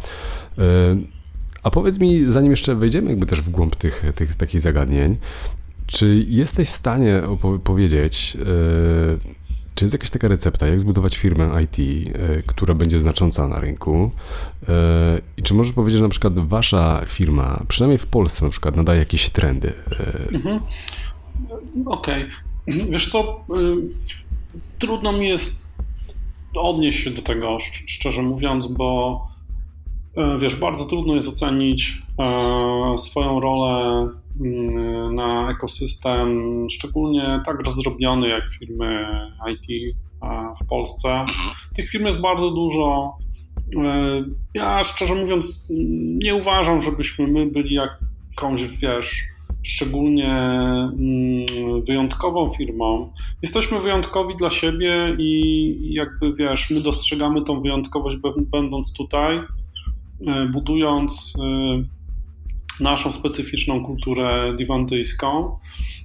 A 1.63 1.71
powiedz 1.71 1.99
mi, 1.99 2.31
zanim 2.31 2.51
jeszcze 2.51 2.75
wejdziemy 2.75 3.11
jakby 3.11 3.27
też 3.27 3.41
w 3.41 3.51
głąb 3.51 3.77
tych, 3.77 4.05
tych 4.15 4.35
takich 4.35 4.61
zagadnień, 4.61 5.17
czy 5.87 6.25
jesteś 6.29 6.69
w 6.69 6.73
stanie 6.73 7.23
powiedzieć, 7.65 8.37
czy 9.79 9.85
jest 9.85 9.95
jakaś 9.95 10.11
taka 10.11 10.29
recepta, 10.29 10.67
jak 10.67 10.81
zbudować 10.81 11.17
firmę 11.17 11.63
IT, 11.63 11.79
e, 11.79 12.43
która 12.43 12.75
będzie 12.75 12.99
znacząca 12.99 13.49
na 13.49 13.61
rynku? 13.61 14.11
E, 14.69 15.21
I 15.37 15.43
czy 15.43 15.55
możesz 15.55 15.73
powiedzieć, 15.73 15.99
że 15.99 16.05
na 16.05 16.11
przykład 16.11 16.49
wasza 16.49 17.03
firma, 17.07 17.63
przynajmniej 17.69 17.99
w 17.99 18.07
Polsce 18.07 18.45
na 18.45 18.51
przykład, 18.51 18.77
nadaje 18.77 18.99
jakieś 18.99 19.31
trendy? 19.31 19.73
E, 20.01 20.29
mhm. 20.35 20.61
Okej. 21.87 22.27
Okay. 22.67 22.91
Wiesz 22.91 23.09
co, 23.09 23.45
trudno 24.79 25.13
mi 25.13 25.29
jest 25.29 25.63
odnieść 26.55 27.05
się 27.05 27.11
do 27.11 27.23
tego, 27.23 27.59
szczerze 27.87 28.23
mówiąc, 28.23 28.67
bo 28.67 29.23
wiesz, 30.41 30.57
bardzo 30.57 30.85
trudno 30.85 31.15
jest 31.15 31.29
ocenić 31.29 32.03
swoją 32.97 33.41
rolę 33.41 34.09
Mm, 34.41 35.15
na 35.15 35.51
ekosystem, 35.51 36.67
szczególnie 36.71 37.41
tak 37.47 37.67
rozdrobniony 37.67 38.29
jak 38.29 38.53
firmy 38.53 39.07
IT 39.53 39.97
w 40.63 40.67
Polsce. 40.67 41.09
Mhm. 41.09 41.51
Tych 41.75 41.91
firm 41.91 42.07
jest 42.07 42.21
bardzo 42.21 42.51
dużo. 42.51 43.17
E, 43.77 44.25
ja 44.55 44.85
szczerze 44.85 45.15
mówiąc 45.15 45.73
nie 46.25 46.35
uważam, 46.35 46.83
żebyśmy 46.83 47.27
my 47.27 47.47
byli 47.47 47.75
jakąś, 47.75 48.65
wiesz, 48.65 49.23
szczególnie 49.63 50.33
mm, 50.33 51.85
wyjątkową 51.87 52.51
firmą. 52.51 53.13
Jesteśmy 53.43 53.81
wyjątkowi 53.81 54.37
dla 54.37 54.51
siebie 54.51 55.17
i 55.19 55.95
jakby, 55.95 56.35
wiesz, 56.35 56.71
my 56.71 56.81
dostrzegamy 56.81 57.45
tą 57.45 57.61
wyjątkowość 57.61 58.17
będąc 58.39 58.93
tutaj, 58.93 59.37
e, 59.37 59.45
budując 60.53 61.35
e, 61.45 61.99
naszą 62.81 63.13
specyficzną 63.13 63.85
kulturę 63.85 64.55
diwantyjską. 64.59 65.59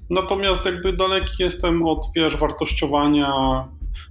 Natomiast 0.10 0.66
jakby 0.66 0.94
daleki 0.94 1.34
jestem 1.40 1.84
od, 1.88 2.06
wiesz, 2.16 2.38
wartościowania. 2.38 3.34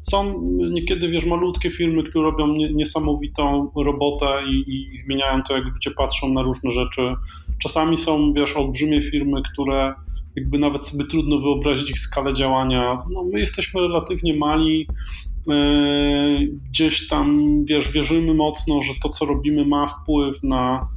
Są 0.02 0.42
niekiedy, 0.70 1.08
wiesz, 1.08 1.26
malutkie 1.26 1.70
firmy, 1.70 2.02
które 2.02 2.24
robią 2.24 2.46
niesamowitą 2.54 3.70
robotę 3.76 4.26
i, 4.46 4.64
i 4.94 4.98
zmieniają 4.98 5.42
to, 5.42 5.56
jak 5.56 5.64
ludzie 5.64 5.90
patrzą 5.90 6.32
na 6.32 6.42
różne 6.42 6.72
rzeczy. 6.72 7.14
Czasami 7.62 7.98
są, 7.98 8.32
wiesz, 8.32 8.56
olbrzymie 8.56 9.02
firmy, 9.02 9.42
które 9.52 9.94
jakby 10.36 10.58
nawet 10.58 10.86
sobie 10.86 11.04
trudno 11.04 11.38
wyobrazić 11.38 11.90
ich 11.90 11.98
skalę 11.98 12.32
działania. 12.32 13.02
No, 13.10 13.24
my 13.32 13.40
jesteśmy 13.40 13.80
relatywnie 13.80 14.36
mali, 14.36 14.86
gdzieś 16.70 17.08
tam, 17.08 17.56
wiesz, 17.64 17.92
wierzymy 17.92 18.34
mocno, 18.34 18.82
że 18.82 18.92
to, 19.02 19.08
co 19.08 19.24
robimy, 19.24 19.66
ma 19.66 19.86
wpływ 19.86 20.42
na 20.42 20.88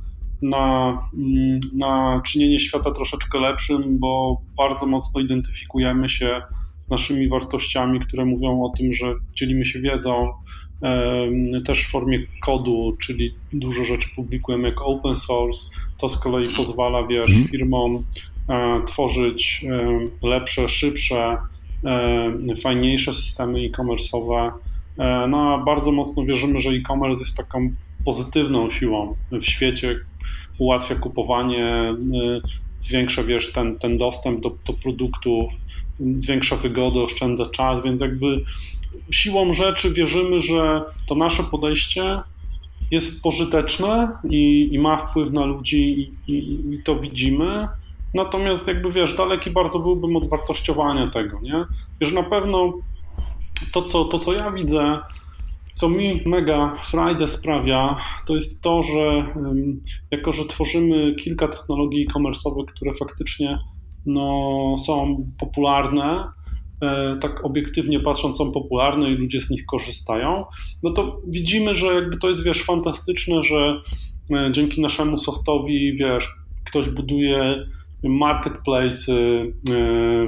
na, 0.41 0.97
mm, 1.13 1.59
na 1.73 2.21
czynienie 2.25 2.59
świata 2.59 2.91
troszeczkę 2.91 3.39
lepszym, 3.39 3.99
bo 3.99 4.41
bardzo 4.57 4.85
mocno 4.85 5.21
identyfikujemy 5.21 6.09
się 6.09 6.41
z 6.79 6.89
naszymi 6.89 7.29
wartościami, 7.29 7.99
które 7.99 8.25
mówią 8.25 8.63
o 8.63 8.69
tym, 8.77 8.93
że 8.93 9.15
dzielimy 9.35 9.65
się 9.65 9.81
wiedzą, 9.81 10.33
też 11.65 11.83
w 11.83 11.91
formie 11.91 12.19
kodu, 12.41 12.97
czyli 13.01 13.35
dużo 13.53 13.85
rzeczy 13.85 14.09
publikujemy 14.15 14.69
jako 14.69 14.85
open 14.85 15.17
source. 15.17 15.69
To 15.97 16.09
z 16.09 16.19
kolei 16.19 16.55
pozwala, 16.55 17.07
wiesz, 17.07 17.29
mhm. 17.29 17.47
firmom 17.47 18.03
e, 18.49 18.81
tworzyć 18.85 19.65
lepsze, 20.23 20.69
szybsze, 20.69 21.37
fajniejsze 22.61 23.13
systemy 23.13 23.59
e-commerce'owe. 23.59 24.51
E, 24.97 25.27
no 25.27 25.53
a 25.53 25.57
bardzo 25.65 25.91
mocno 25.91 26.23
wierzymy, 26.23 26.61
że 26.61 26.69
e-commerce 26.69 27.21
jest 27.21 27.37
taką 27.37 27.69
pozytywną 28.05 28.71
siłą 28.71 29.15
w 29.31 29.45
świecie, 29.45 29.99
ułatwia 30.57 30.95
kupowanie, 30.95 31.93
zwiększa 32.77 33.23
wiesz, 33.23 33.53
ten, 33.53 33.79
ten 33.79 33.97
dostęp 33.97 34.41
do, 34.41 34.57
do 34.65 34.73
produktów, 34.73 35.53
zwiększa 36.17 36.55
wygodę, 36.55 37.01
oszczędza 37.01 37.45
czas, 37.45 37.83
więc 37.83 38.01
jakby 38.01 38.41
siłą 39.11 39.53
rzeczy 39.53 39.93
wierzymy, 39.93 40.41
że 40.41 40.83
to 41.07 41.15
nasze 41.15 41.43
podejście 41.43 42.19
jest 42.91 43.23
pożyteczne 43.23 44.09
i, 44.29 44.69
i 44.71 44.79
ma 44.79 44.97
wpływ 44.97 45.33
na 45.33 45.45
ludzi 45.45 46.11
i, 46.27 46.31
i, 46.33 46.73
i, 46.73 46.83
to 46.83 46.99
widzimy. 46.99 47.67
Natomiast 48.15 48.67
jakby 48.67 48.91
wiesz, 48.91 49.17
daleki 49.17 49.51
bardzo 49.51 49.79
byłbym 49.79 50.15
od 50.15 50.29
wartościowania 50.29 51.09
tego, 51.09 51.41
nie? 51.41 51.65
Wiesz, 52.01 52.13
na 52.13 52.23
pewno 52.23 52.73
to, 53.73 53.81
co, 53.81 54.05
to, 54.05 54.19
co 54.19 54.33
ja 54.33 54.51
widzę, 54.51 54.93
co 55.73 55.89
mi 55.89 56.21
mega 56.25 56.75
frajdę 56.83 57.27
sprawia, 57.27 57.97
to 58.25 58.35
jest 58.35 58.61
to, 58.61 58.83
że 58.83 59.33
jako, 60.11 60.31
że 60.31 60.45
tworzymy 60.45 61.15
kilka 61.15 61.47
technologii 61.47 62.07
e-commerce'owych, 62.07 62.65
które 62.65 62.93
faktycznie 62.93 63.59
no, 64.05 64.75
są 64.85 65.25
popularne, 65.39 66.27
e, 66.81 67.17
tak 67.21 67.45
obiektywnie 67.45 67.99
patrząc 67.99 68.37
są 68.37 68.51
popularne 68.51 69.09
i 69.09 69.15
ludzie 69.15 69.41
z 69.41 69.49
nich 69.49 69.65
korzystają, 69.65 70.45
no 70.83 70.91
to 70.91 71.21
widzimy, 71.27 71.75
że 71.75 71.87
jakby 71.87 72.17
to 72.17 72.29
jest, 72.29 72.43
wiesz, 72.43 72.63
fantastyczne, 72.63 73.43
że 73.43 73.81
e, 74.31 74.51
dzięki 74.51 74.81
naszemu 74.81 75.17
softowi, 75.17 75.95
wiesz, 75.99 76.35
ktoś 76.65 76.89
buduje 76.89 77.65
marketplace 78.09 79.13
e, 79.13 79.45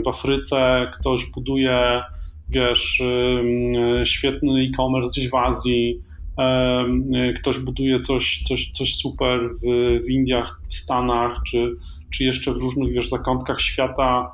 w 0.06 0.08
Afryce, 0.08 0.92
ktoś 0.94 1.32
buduje 1.32 2.02
wiesz, 2.50 3.04
świetny 4.04 4.52
e-commerce 4.62 5.10
gdzieś 5.10 5.30
w 5.30 5.36
Azji, 5.36 6.00
ktoś 7.36 7.60
buduje 7.60 8.00
coś, 8.00 8.44
coś, 8.48 8.72
coś 8.72 8.96
super 8.96 9.40
w, 9.50 9.66
w 10.06 10.10
Indiach, 10.10 10.62
w 10.70 10.76
Stanach, 10.76 11.38
czy, 11.48 11.76
czy 12.14 12.24
jeszcze 12.24 12.54
w 12.54 12.58
różnych, 12.58 12.94
wiesz, 12.94 13.10
zakątkach 13.10 13.62
świata. 13.62 14.32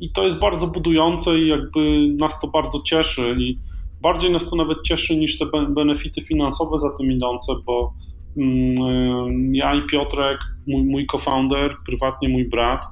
I 0.00 0.12
to 0.12 0.24
jest 0.24 0.40
bardzo 0.40 0.66
budujące 0.66 1.38
i 1.38 1.48
jakby 1.48 2.08
nas 2.20 2.40
to 2.40 2.48
bardzo 2.48 2.82
cieszy 2.82 3.36
i 3.38 3.58
bardziej 4.02 4.32
nas 4.32 4.50
to 4.50 4.56
nawet 4.56 4.78
cieszy 4.82 5.16
niż 5.16 5.38
te 5.38 5.46
benefity 5.68 6.22
finansowe 6.22 6.78
za 6.78 6.96
tym 6.98 7.12
idące, 7.12 7.52
bo 7.66 7.94
ja 9.52 9.74
i 9.74 9.86
Piotrek, 9.86 10.38
mój, 10.66 10.84
mój 10.84 11.06
co-founder, 11.06 11.76
prywatnie 11.86 12.28
mój 12.28 12.48
brat, 12.48 12.84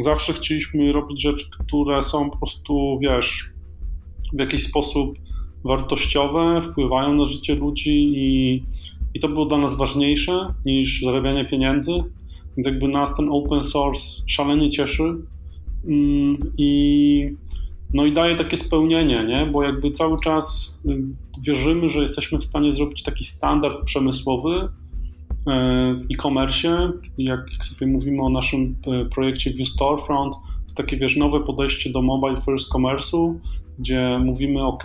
zawsze 0.00 0.32
chcieliśmy 0.32 0.92
robić 0.92 1.22
rzeczy, 1.22 1.46
które 1.50 2.02
są 2.02 2.30
po 2.30 2.36
prostu, 2.36 2.98
wiesz, 3.02 3.50
w 4.32 4.40
jakiś 4.40 4.62
sposób 4.62 5.18
wartościowe, 5.64 6.62
wpływają 6.62 7.14
na 7.14 7.24
życie 7.24 7.54
ludzi 7.54 8.12
i, 8.16 8.62
i 9.14 9.20
to 9.20 9.28
było 9.28 9.46
dla 9.46 9.58
nas 9.58 9.76
ważniejsze 9.76 10.54
niż 10.64 11.02
zarabianie 11.02 11.44
pieniędzy. 11.44 11.92
Więc 12.56 12.66
jakby 12.66 12.88
nas 12.88 13.16
ten 13.16 13.28
open 13.30 13.64
source 13.64 14.22
szalenie 14.26 14.70
cieszy 14.70 15.14
mm, 15.86 16.52
i 16.58 17.36
no 17.94 18.06
i 18.06 18.12
daje 18.12 18.34
takie 18.34 18.56
spełnienie, 18.56 19.24
nie? 19.24 19.46
bo 19.46 19.62
jakby 19.62 19.90
cały 19.90 20.20
czas 20.20 20.78
y, 20.86 21.02
wierzymy, 21.42 21.88
że 21.88 22.02
jesteśmy 22.02 22.38
w 22.38 22.44
stanie 22.44 22.72
zrobić 22.72 23.02
taki 23.02 23.24
standard 23.24 23.84
przemysłowy, 23.84 24.68
E, 25.46 25.94
w 25.94 26.04
e-commerce, 26.12 26.92
jak, 27.18 27.40
sobie 27.60 27.86
mówimy 27.86 28.22
o 28.22 28.30
naszym 28.30 28.76
e, 28.86 29.04
projekcie 29.04 29.50
View 29.50 29.68
Storefront, 29.68 30.34
jest 30.64 30.76
takie 30.76 30.96
wiesz, 30.96 31.16
nowe 31.16 31.40
podejście 31.40 31.90
do 31.90 32.02
mobile 32.02 32.36
first 32.36 32.72
commerce'u, 32.72 33.34
gdzie 33.78 34.18
mówimy 34.18 34.62
ok, 34.62 34.84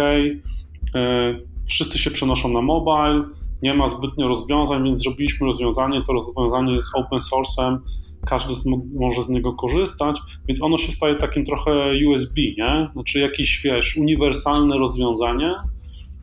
wszyscy 1.68 2.00
się 2.00 2.12
przenoszą 2.12 2.50
na 2.50 2.62
mobile, 2.62 3.24
nie 3.62 3.74
ma 3.74 3.88
zbytnio 3.88 4.28
rozwiązań, 4.28 4.84
więc 4.84 5.04
zrobiliśmy 5.04 5.48
rozwiązanie, 5.48 6.02
to 6.02 6.14
rozwiązanie 6.14 6.76
jest 6.76 6.96
open 6.96 7.20
source'em, 7.20 7.78
każdy 8.26 8.54
może 9.00 9.24
z 9.24 9.30
niego 9.30 9.54
korzystać, 9.54 10.20
więc 10.48 10.64
ono 10.64 10.78
się 10.78 10.92
staje 10.92 11.16
takim 11.16 11.46
trochę 11.46 11.92
USB, 12.08 12.42
nie? 12.58 12.90
Znaczy 12.94 13.20
jakieś, 13.20 13.62
wiesz, 13.64 13.98
uniwersalne 13.98 14.78
rozwiązanie, 14.78 15.56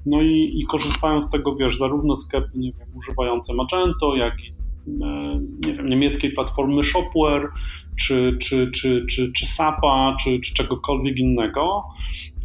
no 0.06 0.22
i, 0.22 0.52
i 0.60 0.66
korzystają 0.66 1.22
z 1.22 1.30
tego, 1.30 1.54
wiesz, 1.54 1.78
zarówno 1.78 2.16
sklepy, 2.16 2.50
nie 2.54 2.72
wiem, 2.72 2.88
używające 2.94 3.54
Magento, 3.54 4.16
jak 4.16 4.34
i 4.44 4.52
e, 5.04 5.40
nie 5.66 5.74
wiem, 5.74 5.88
niemieckiej 5.88 6.32
platformy 6.32 6.84
Shopware, 6.84 7.48
czy, 7.96 8.36
czy, 8.40 8.70
czy, 8.70 9.06
czy, 9.10 9.32
czy 9.32 9.46
SAPa, 9.46 10.16
czy, 10.20 10.40
czy 10.40 10.54
czegokolwiek 10.54 11.18
innego. 11.18 11.84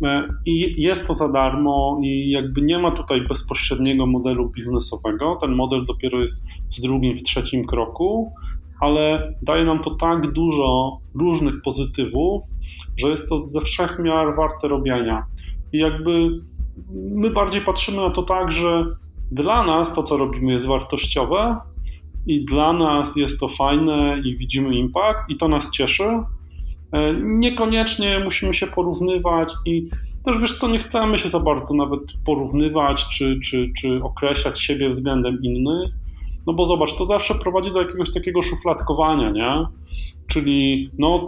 E, 0.04 0.28
I 0.46 0.82
jest 0.82 1.08
to 1.08 1.14
za 1.14 1.30
darmo 1.30 2.00
i 2.04 2.30
jakby 2.30 2.62
nie 2.62 2.80
ma 2.80 2.92
tutaj 2.92 3.22
bezpośredniego 3.22 4.06
modelu 4.06 4.50
biznesowego. 4.50 5.38
Ten 5.42 5.56
model 5.56 5.86
dopiero 5.86 6.22
jest 6.22 6.48
w 6.78 6.82
drugim, 6.82 7.18
w 7.18 7.24
trzecim 7.24 7.66
kroku, 7.66 8.34
ale 8.82 9.34
daje 9.42 9.66
nam 9.66 9.80
to 9.80 9.96
tak 9.96 10.32
dużo 10.32 10.98
różnych 11.16 11.62
pozytywów, 11.62 12.44
że 12.98 13.08
jest 13.08 13.30
to 13.30 13.38
ze 13.38 13.62
wszechmiar 13.62 14.36
warte 14.36 14.68
robienia. 14.68 15.26
I 15.74 15.78
jakby 15.78 16.30
my 16.94 17.30
bardziej 17.30 17.62
patrzymy 17.62 17.98
na 17.98 18.10
to 18.10 18.24
tak, 18.24 18.52
że 18.52 18.86
dla 19.32 19.64
nas 19.64 19.94
to, 19.94 20.04
co 20.04 20.18
robimy, 20.18 20.54
jest 20.54 20.66
wartościowe 20.66 21.58
i 22.28 22.46
dla 22.46 22.74
nas 22.74 23.16
jest 23.16 23.40
to 23.40 23.50
fajne 23.50 24.22
i 24.26 24.38
widzimy 24.38 24.76
impact 24.76 25.30
i 25.30 25.38
to 25.38 25.48
nas 25.48 25.72
cieszy. 25.72 26.04
E, 26.92 27.14
niekoniecznie 27.24 28.20
musimy 28.24 28.54
się 28.54 28.68
porównywać 28.68 29.54
i 29.66 29.90
też 30.26 30.42
wiesz 30.42 30.58
co, 30.58 30.68
nie 30.68 30.80
chcemy 30.80 31.20
się 31.20 31.30
za 31.30 31.40
bardzo 31.40 31.76
nawet 31.76 32.02
porównywać 32.26 33.06
czy, 33.10 33.40
czy, 33.40 33.72
czy 33.78 34.04
określać 34.04 34.62
siebie 34.62 34.90
względem 34.90 35.42
innych, 35.44 35.92
no 36.48 36.54
bo 36.54 36.66
zobacz, 36.66 36.98
to 36.98 37.06
zawsze 37.06 37.36
prowadzi 37.36 37.72
do 37.72 37.82
jakiegoś 37.82 38.14
takiego 38.14 38.42
szufladkowania, 38.42 39.32
nie? 39.32 39.66
Czyli 40.28 40.90
no 40.98 41.28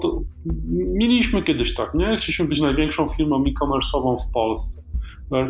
mieliśmy 0.72 1.44
kiedyś 1.44 1.76
tak, 1.76 1.96
nie? 1.96 2.18
Chcieliśmy 2.18 2.46
być 2.46 2.62
największą 2.62 3.10
firmą 3.10 3.44
e-commerce'ową 3.44 4.18
w 4.30 4.32
Polsce 4.32 4.84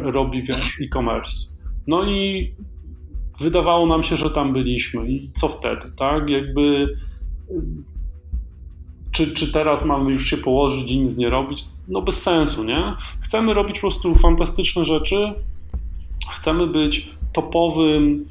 robi, 0.02 0.43
wiesz, 0.43 0.82
e-commerce. 0.82 1.47
No 1.88 2.04
i 2.04 2.52
wydawało 3.39 3.86
nam 3.86 4.04
się, 4.04 4.17
że 4.17 4.32
tam 4.32 4.54
byliśmy 4.54 5.08
i 5.08 5.30
co 5.34 5.47
wtedy, 5.47 5.91
tak? 5.97 6.30
Jakby 6.30 6.95
czy, 9.12 9.34
czy 9.34 9.52
teraz 9.52 9.86
mamy 9.86 10.12
już 10.12 10.26
się 10.26 10.38
położyć 10.38 10.91
i 10.91 10.99
nic 10.99 11.17
nie 11.17 11.30
robić? 11.30 11.65
No 11.88 12.02
bez 12.02 12.21
sensu, 12.21 12.63
nie? 12.63 12.93
Chcemy 13.21 13.54
robić 13.54 13.76
po 13.76 13.82
prostu 13.82 14.15
fantastyczne 14.15 14.86
rzeczy, 14.86 15.34
chcemy 16.32 16.67
być 16.67 17.10
topowym 17.34 18.26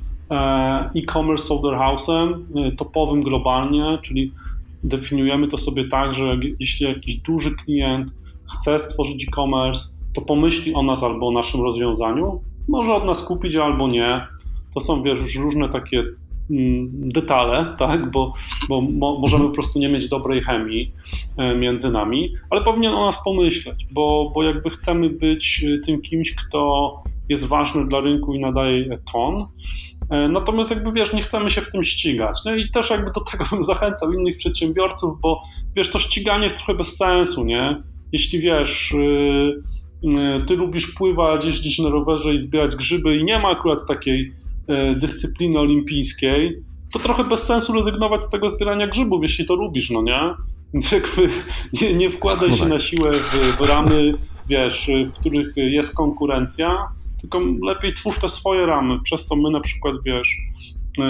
e-commerce 0.94 1.44
software 1.44 1.78
house'em, 1.78 2.34
e, 2.56 2.72
topowym 2.72 3.22
globalnie, 3.22 3.98
czyli 4.02 4.32
definiujemy 4.84 5.48
to 5.48 5.58
sobie 5.58 5.88
tak, 5.88 6.14
że 6.14 6.38
jeśli 6.60 6.86
jakiś 6.86 7.16
duży 7.16 7.50
klient 7.64 8.10
chce 8.54 8.78
stworzyć 8.78 9.28
e-commerce, 9.28 9.88
to 10.14 10.22
pomyśli 10.22 10.74
o 10.74 10.82
nas 10.82 11.02
albo 11.02 11.28
o 11.28 11.32
naszym 11.32 11.62
rozwiązaniu, 11.62 12.40
może 12.68 12.92
od 12.92 13.04
nas 13.04 13.24
kupić 13.24 13.56
albo 13.56 13.88
nie. 13.88 14.26
To 14.74 14.80
są 14.80 15.02
wiesz, 15.02 15.20
już 15.20 15.36
różne 15.36 15.68
takie 15.68 16.04
mm, 16.50 16.90
detale, 17.08 17.74
tak? 17.78 18.10
bo, 18.10 18.32
bo 18.68 18.80
mo, 18.80 19.18
możemy 19.18 19.44
po 19.44 19.50
prostu 19.50 19.78
nie 19.78 19.88
mieć 19.88 20.08
dobrej 20.08 20.40
chemii 20.40 20.92
e, 21.36 21.54
między 21.54 21.90
nami, 21.90 22.34
ale 22.50 22.60
powinien 22.60 22.94
o 22.94 23.06
nas 23.06 23.24
pomyśleć, 23.24 23.86
bo, 23.92 24.32
bo 24.34 24.42
jakby 24.42 24.70
chcemy 24.70 25.10
być 25.10 25.64
e, 25.64 25.78
tym 25.78 26.02
kimś, 26.02 26.34
kto 26.34 26.92
jest 27.28 27.48
ważny 27.48 27.88
dla 27.88 28.00
rynku 28.00 28.34
i 28.34 28.40
nadaje 28.40 28.98
ton. 29.12 29.46
E, 30.10 30.28
natomiast 30.28 30.70
jakby 30.70 30.92
wiesz, 30.92 31.12
nie 31.12 31.22
chcemy 31.22 31.50
się 31.50 31.60
w 31.60 31.70
tym 31.70 31.84
ścigać. 31.84 32.38
No 32.44 32.54
i 32.54 32.70
też 32.70 32.90
jakby 32.90 33.10
do 33.10 33.20
tego 33.20 33.44
bym 33.50 33.64
zachęcał 33.64 34.12
innych 34.12 34.36
przedsiębiorców, 34.36 35.20
bo 35.20 35.42
wiesz, 35.76 35.90
to 35.90 35.98
ściganie 35.98 36.44
jest 36.44 36.56
trochę 36.56 36.74
bez 36.74 36.96
sensu, 36.96 37.44
nie? 37.44 37.82
Jeśli 38.12 38.40
wiesz, 38.40 38.94
yy, 38.98 39.62
Y, 40.04 40.46
ty 40.46 40.56
lubisz 40.56 40.94
pływać, 40.94 41.44
jeździć 41.44 41.78
na 41.78 41.88
rowerze 41.88 42.34
i 42.34 42.38
zbierać 42.38 42.76
grzyby 42.76 43.16
i 43.16 43.24
nie 43.24 43.38
ma 43.38 43.48
akurat 43.48 43.86
takiej 43.86 44.32
y, 44.70 44.96
dyscypliny 44.96 45.58
olimpijskiej, 45.58 46.62
to 46.92 46.98
trochę 46.98 47.24
bez 47.24 47.42
sensu 47.42 47.72
rezygnować 47.72 48.24
z 48.24 48.30
tego 48.30 48.50
zbierania 48.50 48.86
grzybów, 48.86 49.22
jeśli 49.22 49.46
to 49.46 49.54
lubisz, 49.54 49.90
no 49.90 50.02
nie? 50.02 50.34
Więc 50.74 50.92
jakby 50.92 51.28
nie, 51.82 51.94
nie 51.94 52.10
wkładaj 52.10 52.54
się 52.54 52.60
tak. 52.60 52.68
na 52.68 52.80
siłę 52.80 53.12
w, 53.18 53.58
w 53.58 53.60
ramy, 53.60 54.12
wiesz, 54.48 54.90
w 55.06 55.12
których 55.12 55.52
jest 55.56 55.94
konkurencja, 55.94 56.88
tylko 57.22 57.40
lepiej 57.62 57.92
twórz 57.92 58.20
te 58.20 58.28
swoje 58.28 58.66
ramy. 58.66 59.00
Przez 59.02 59.26
to 59.26 59.36
my 59.36 59.50
na 59.50 59.60
przykład, 59.60 59.94
wiesz, 60.04 60.36
yy, 60.98 61.04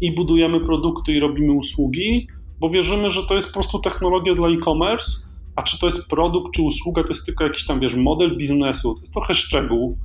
i 0.00 0.12
budujemy 0.12 0.60
produkty 0.60 1.12
i 1.12 1.20
robimy 1.20 1.52
usługi, 1.52 2.28
bo 2.60 2.70
wierzymy, 2.70 3.10
że 3.10 3.26
to 3.26 3.34
jest 3.34 3.48
po 3.48 3.54
prostu 3.54 3.78
technologia 3.78 4.34
dla 4.34 4.48
e-commerce, 4.48 5.12
a 5.56 5.62
czy 5.62 5.80
to 5.80 5.86
jest 5.86 6.08
produkt, 6.08 6.54
czy 6.54 6.62
usługa, 6.62 7.02
to 7.02 7.08
jest 7.08 7.26
tylko 7.26 7.44
jakiś 7.44 7.66
tam, 7.66 7.80
wiesz, 7.80 7.94
model 7.94 8.36
biznesu, 8.36 8.94
to 8.94 9.00
jest 9.00 9.12
trochę 9.12 9.34
szczegół, 9.34 9.98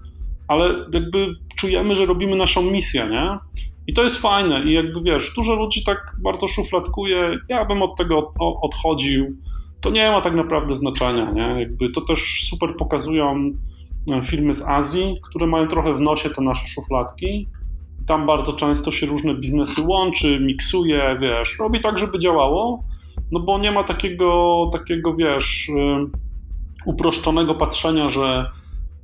ale 0.47 0.75
jakby 0.93 1.35
czujemy, 1.55 1.95
że 1.95 2.05
robimy 2.05 2.35
naszą 2.35 2.71
misję, 2.71 3.07
nie? 3.11 3.37
I 3.87 3.93
to 3.93 4.03
jest 4.03 4.21
fajne 4.21 4.63
i 4.63 4.73
jakby 4.73 5.01
wiesz, 5.01 5.33
dużo 5.35 5.55
ludzi 5.55 5.83
tak 5.83 6.15
bardzo 6.23 6.47
szufladkuje, 6.47 7.39
ja 7.49 7.65
bym 7.65 7.81
od 7.81 7.97
tego 7.97 8.33
odchodził. 8.61 9.35
To 9.81 9.89
nie 9.89 10.11
ma 10.11 10.21
tak 10.21 10.35
naprawdę 10.35 10.75
znaczenia, 10.75 11.31
nie? 11.31 11.59
Jakby 11.59 11.89
to 11.89 12.01
też 12.01 12.47
super 12.49 12.75
pokazują 12.77 13.51
filmy 14.23 14.53
z 14.53 14.61
Azji, 14.61 15.17
które 15.29 15.47
mają 15.47 15.67
trochę 15.67 15.93
w 15.93 16.01
nosie 16.01 16.29
te 16.29 16.41
nasze 16.41 16.67
szufladki. 16.67 17.47
Tam 18.07 18.27
bardzo 18.27 18.53
często 18.53 18.91
się 18.91 19.05
różne 19.05 19.35
biznesy 19.35 19.81
łączy, 19.81 20.39
miksuje, 20.39 21.17
wiesz, 21.21 21.59
robi 21.59 21.81
tak, 21.81 21.99
żeby 21.99 22.19
działało, 22.19 22.83
no 23.31 23.39
bo 23.39 23.59
nie 23.59 23.71
ma 23.71 23.83
takiego, 23.83 24.69
takiego 24.73 25.15
wiesz, 25.15 25.69
e, 25.69 26.05
uproszczonego 26.85 27.55
patrzenia, 27.55 28.09
że 28.09 28.49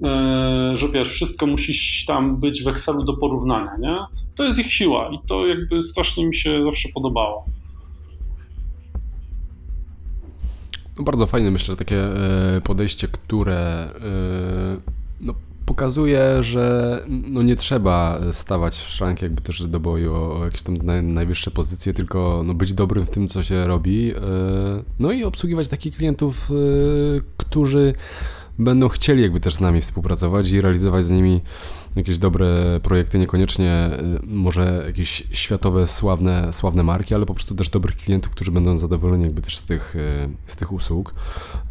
E, 0.03 0.77
że 0.77 0.89
wiesz, 0.89 1.09
wszystko 1.09 1.47
musi 1.47 2.05
tam 2.07 2.39
być 2.39 2.63
w 2.63 2.67
Excelu 2.67 3.03
do 3.03 3.13
porównania, 3.17 3.77
nie? 3.79 3.97
To 4.35 4.43
jest 4.43 4.59
ich 4.59 4.73
siła 4.73 5.09
i 5.13 5.19
to 5.27 5.47
jakby 5.47 5.81
strasznie 5.81 6.25
mi 6.25 6.35
się 6.35 6.63
zawsze 6.63 6.89
podobało. 6.93 7.45
No 10.97 11.03
bardzo 11.03 11.27
fajne, 11.27 11.51
myślę, 11.51 11.75
takie 11.75 12.03
e, 12.03 12.61
podejście, 12.61 13.07
które 13.07 13.55
e, 13.55 14.77
no, 15.21 15.33
pokazuje, 15.65 16.43
że 16.43 17.03
no 17.07 17.43
nie 17.43 17.55
trzeba 17.55 18.19
stawać 18.31 18.77
w 18.77 18.89
szrank 18.89 19.21
jakby 19.21 19.41
też 19.41 19.67
do 19.67 19.79
boju 19.79 20.15
o 20.15 20.45
jakieś 20.45 20.61
tam 20.61 20.75
najwyższe 21.03 21.51
pozycje, 21.51 21.93
tylko 21.93 22.43
no 22.45 22.53
być 22.53 22.73
dobrym 22.73 23.05
w 23.05 23.09
tym, 23.09 23.27
co 23.27 23.43
się 23.43 23.67
robi. 23.67 24.13
No 24.99 25.11
i 25.11 25.23
obsługiwać 25.23 25.67
takich 25.67 25.95
klientów, 25.95 26.49
którzy 27.37 27.93
będą 28.59 28.87
chcieli 28.87 29.21
jakby 29.21 29.39
też 29.39 29.55
z 29.55 29.61
nami 29.61 29.81
współpracować 29.81 30.51
i 30.51 30.61
realizować 30.61 31.05
z 31.05 31.11
nimi 31.11 31.41
jakieś 31.95 32.17
dobre 32.17 32.79
projekty, 32.83 33.19
niekoniecznie 33.19 33.89
y, 34.23 34.27
może 34.27 34.83
jakieś 34.85 35.23
światowe, 35.31 35.87
sławne, 35.87 36.53
sławne 36.53 36.83
marki, 36.83 37.15
ale 37.15 37.25
po 37.25 37.33
prostu 37.33 37.55
też 37.55 37.69
dobrych 37.69 37.95
klientów, 37.95 38.31
którzy 38.31 38.51
będą 38.51 38.77
zadowoleni 38.77 39.23
jakby 39.23 39.41
też 39.41 39.57
z 39.57 39.63
tych, 39.63 39.95
y, 39.95 40.29
z 40.45 40.55
tych 40.55 40.71
usług. 40.71 41.13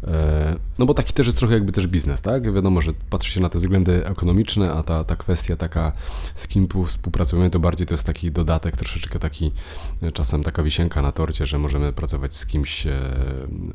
E, 0.03 0.55
no 0.77 0.85
bo 0.85 0.93
taki 0.93 1.13
też 1.13 1.25
jest 1.25 1.37
trochę 1.37 1.53
jakby 1.53 1.71
też 1.71 1.87
biznes, 1.87 2.21
tak? 2.21 2.53
Wiadomo, 2.53 2.81
że 2.81 2.91
patrzy 3.09 3.31
się 3.31 3.41
na 3.41 3.49
te 3.49 3.57
względy 3.57 4.05
ekonomiczne, 4.05 4.71
a 4.71 4.83
ta, 4.83 5.03
ta 5.03 5.15
kwestia 5.15 5.55
taka 5.55 5.91
z 6.35 6.47
kim 6.47 6.67
współpracujemy, 6.87 7.49
to 7.49 7.59
bardziej 7.59 7.87
to 7.87 7.93
jest 7.93 8.05
taki 8.05 8.31
dodatek, 8.31 8.77
troszeczkę 8.77 9.19
taki 9.19 9.51
y, 10.03 10.11
czasem 10.11 10.43
taka 10.43 10.63
wisienka 10.63 11.01
na 11.01 11.11
torcie, 11.11 11.45
że 11.45 11.57
możemy 11.57 11.93
pracować 11.93 12.35
z 12.35 12.45
kimś 12.45 12.87
e, 12.87 12.93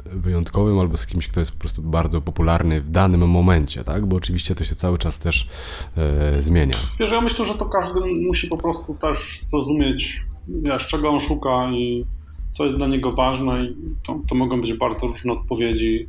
wyjątkowym 0.05 0.79
albo 0.79 0.97
z 0.97 1.07
kimś, 1.07 1.29
kto 1.29 1.41
jest 1.41 1.53
po 1.53 1.59
prostu 1.59 1.83
bardzo 1.83 2.21
popularny 2.21 2.81
w 2.81 2.91
danym 2.91 3.29
momencie, 3.29 3.85
tak? 3.85 4.07
Bo 4.07 4.17
oczywiście 4.17 4.55
to 4.55 4.65
się 4.65 4.75
cały 4.75 4.99
czas 4.99 5.19
też 5.19 5.49
e, 5.97 6.40
zmienia. 6.43 6.77
Wiesz, 7.01 7.13
ja 7.13 7.21
myślę, 7.21 7.47
że 7.47 7.55
to 7.55 7.67
każdy 7.67 8.01
musi 8.01 8.49
po 8.49 8.59
prostu 8.59 8.95
też 8.95 9.41
zrozumieć, 9.41 10.25
wiesz, 10.49 10.87
czego 10.87 11.11
on 11.11 11.21
szuka 11.21 11.71
i 11.73 12.05
co 12.51 12.65
jest 12.65 12.77
dla 12.77 12.87
niego 12.87 13.13
ważne 13.13 13.65
i 13.65 13.75
to, 14.07 14.21
to 14.29 14.35
mogą 14.35 14.61
być 14.61 14.73
bardzo 14.73 15.07
różne 15.07 15.33
odpowiedzi. 15.33 16.07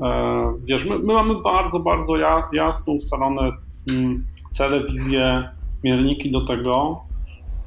E, 0.00 0.52
wiesz, 0.64 0.84
my, 0.84 0.98
my 0.98 1.14
mamy 1.14 1.34
bardzo, 1.34 1.80
bardzo 1.80 2.16
jasno 2.52 2.92
ustalone 2.92 3.52
mm, 3.90 4.24
cele, 4.50 4.84
wizje, 4.84 5.48
mierniki 5.84 6.30
do 6.30 6.40
tego, 6.40 7.00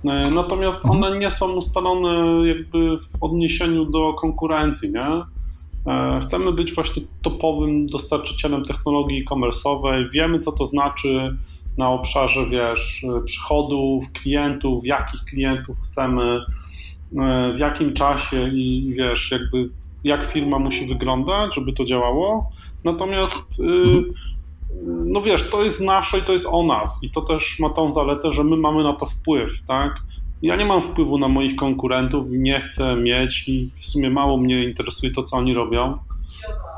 e, 0.05 0.31
natomiast 0.31 0.85
mhm. 0.85 1.03
one 1.03 1.19
nie 1.19 1.31
są 1.31 1.51
ustalone 1.51 2.47
jakby 2.47 2.97
w 2.97 3.23
odniesieniu 3.23 3.85
do 3.85 4.13
konkurencji, 4.13 4.91
nie? 4.91 5.21
E, 5.93 6.19
chcemy 6.23 6.51
być 6.51 6.73
właśnie 6.73 7.03
topowym 7.21 7.87
dostarczycielem 7.87 8.65
technologii 8.65 9.23
e-commerce'owej, 9.23 10.11
wiemy 10.13 10.39
co 10.39 10.51
to 10.51 10.67
znaczy 10.67 11.37
na 11.77 11.89
obszarze, 11.89 12.45
wiesz, 12.49 13.05
przychodów, 13.25 14.11
klientów, 14.11 14.85
jakich 14.85 15.21
klientów 15.21 15.77
chcemy, 15.79 16.39
e, 17.19 17.53
w 17.55 17.59
jakim 17.59 17.93
czasie 17.93 18.47
i 18.53 18.93
wiesz, 18.97 19.31
jakby 19.31 19.69
jak 20.03 20.25
firma 20.25 20.59
musi 20.59 20.85
wyglądać, 20.85 21.55
żeby 21.55 21.73
to 21.73 21.83
działało. 21.83 22.49
Natomiast 22.83 23.59
y, 23.59 23.63
mhm. 23.63 24.05
no 25.05 25.21
wiesz, 25.21 25.49
to 25.49 25.63
jest 25.63 25.81
nasze 25.81 26.19
i 26.19 26.21
to 26.21 26.33
jest 26.33 26.47
o 26.51 26.63
nas 26.63 27.03
i 27.03 27.11
to 27.11 27.21
też 27.21 27.59
ma 27.59 27.69
tą 27.69 27.91
zaletę, 27.91 28.31
że 28.31 28.43
my 28.43 28.57
mamy 28.57 28.83
na 28.83 28.93
to 28.93 29.05
wpływ, 29.05 29.51
tak? 29.67 29.95
Ja 30.41 30.55
nie 30.55 30.65
mam 30.65 30.81
wpływu 30.81 31.17
na 31.17 31.27
moich 31.27 31.55
konkurentów, 31.55 32.27
nie 32.29 32.59
chcę 32.61 32.95
mieć 32.95 33.49
i 33.49 33.71
w 33.75 33.85
sumie 33.85 34.09
mało 34.09 34.37
mnie 34.37 34.63
interesuje 34.63 35.11
to, 35.11 35.21
co 35.21 35.37
oni 35.37 35.53
robią. 35.53 35.97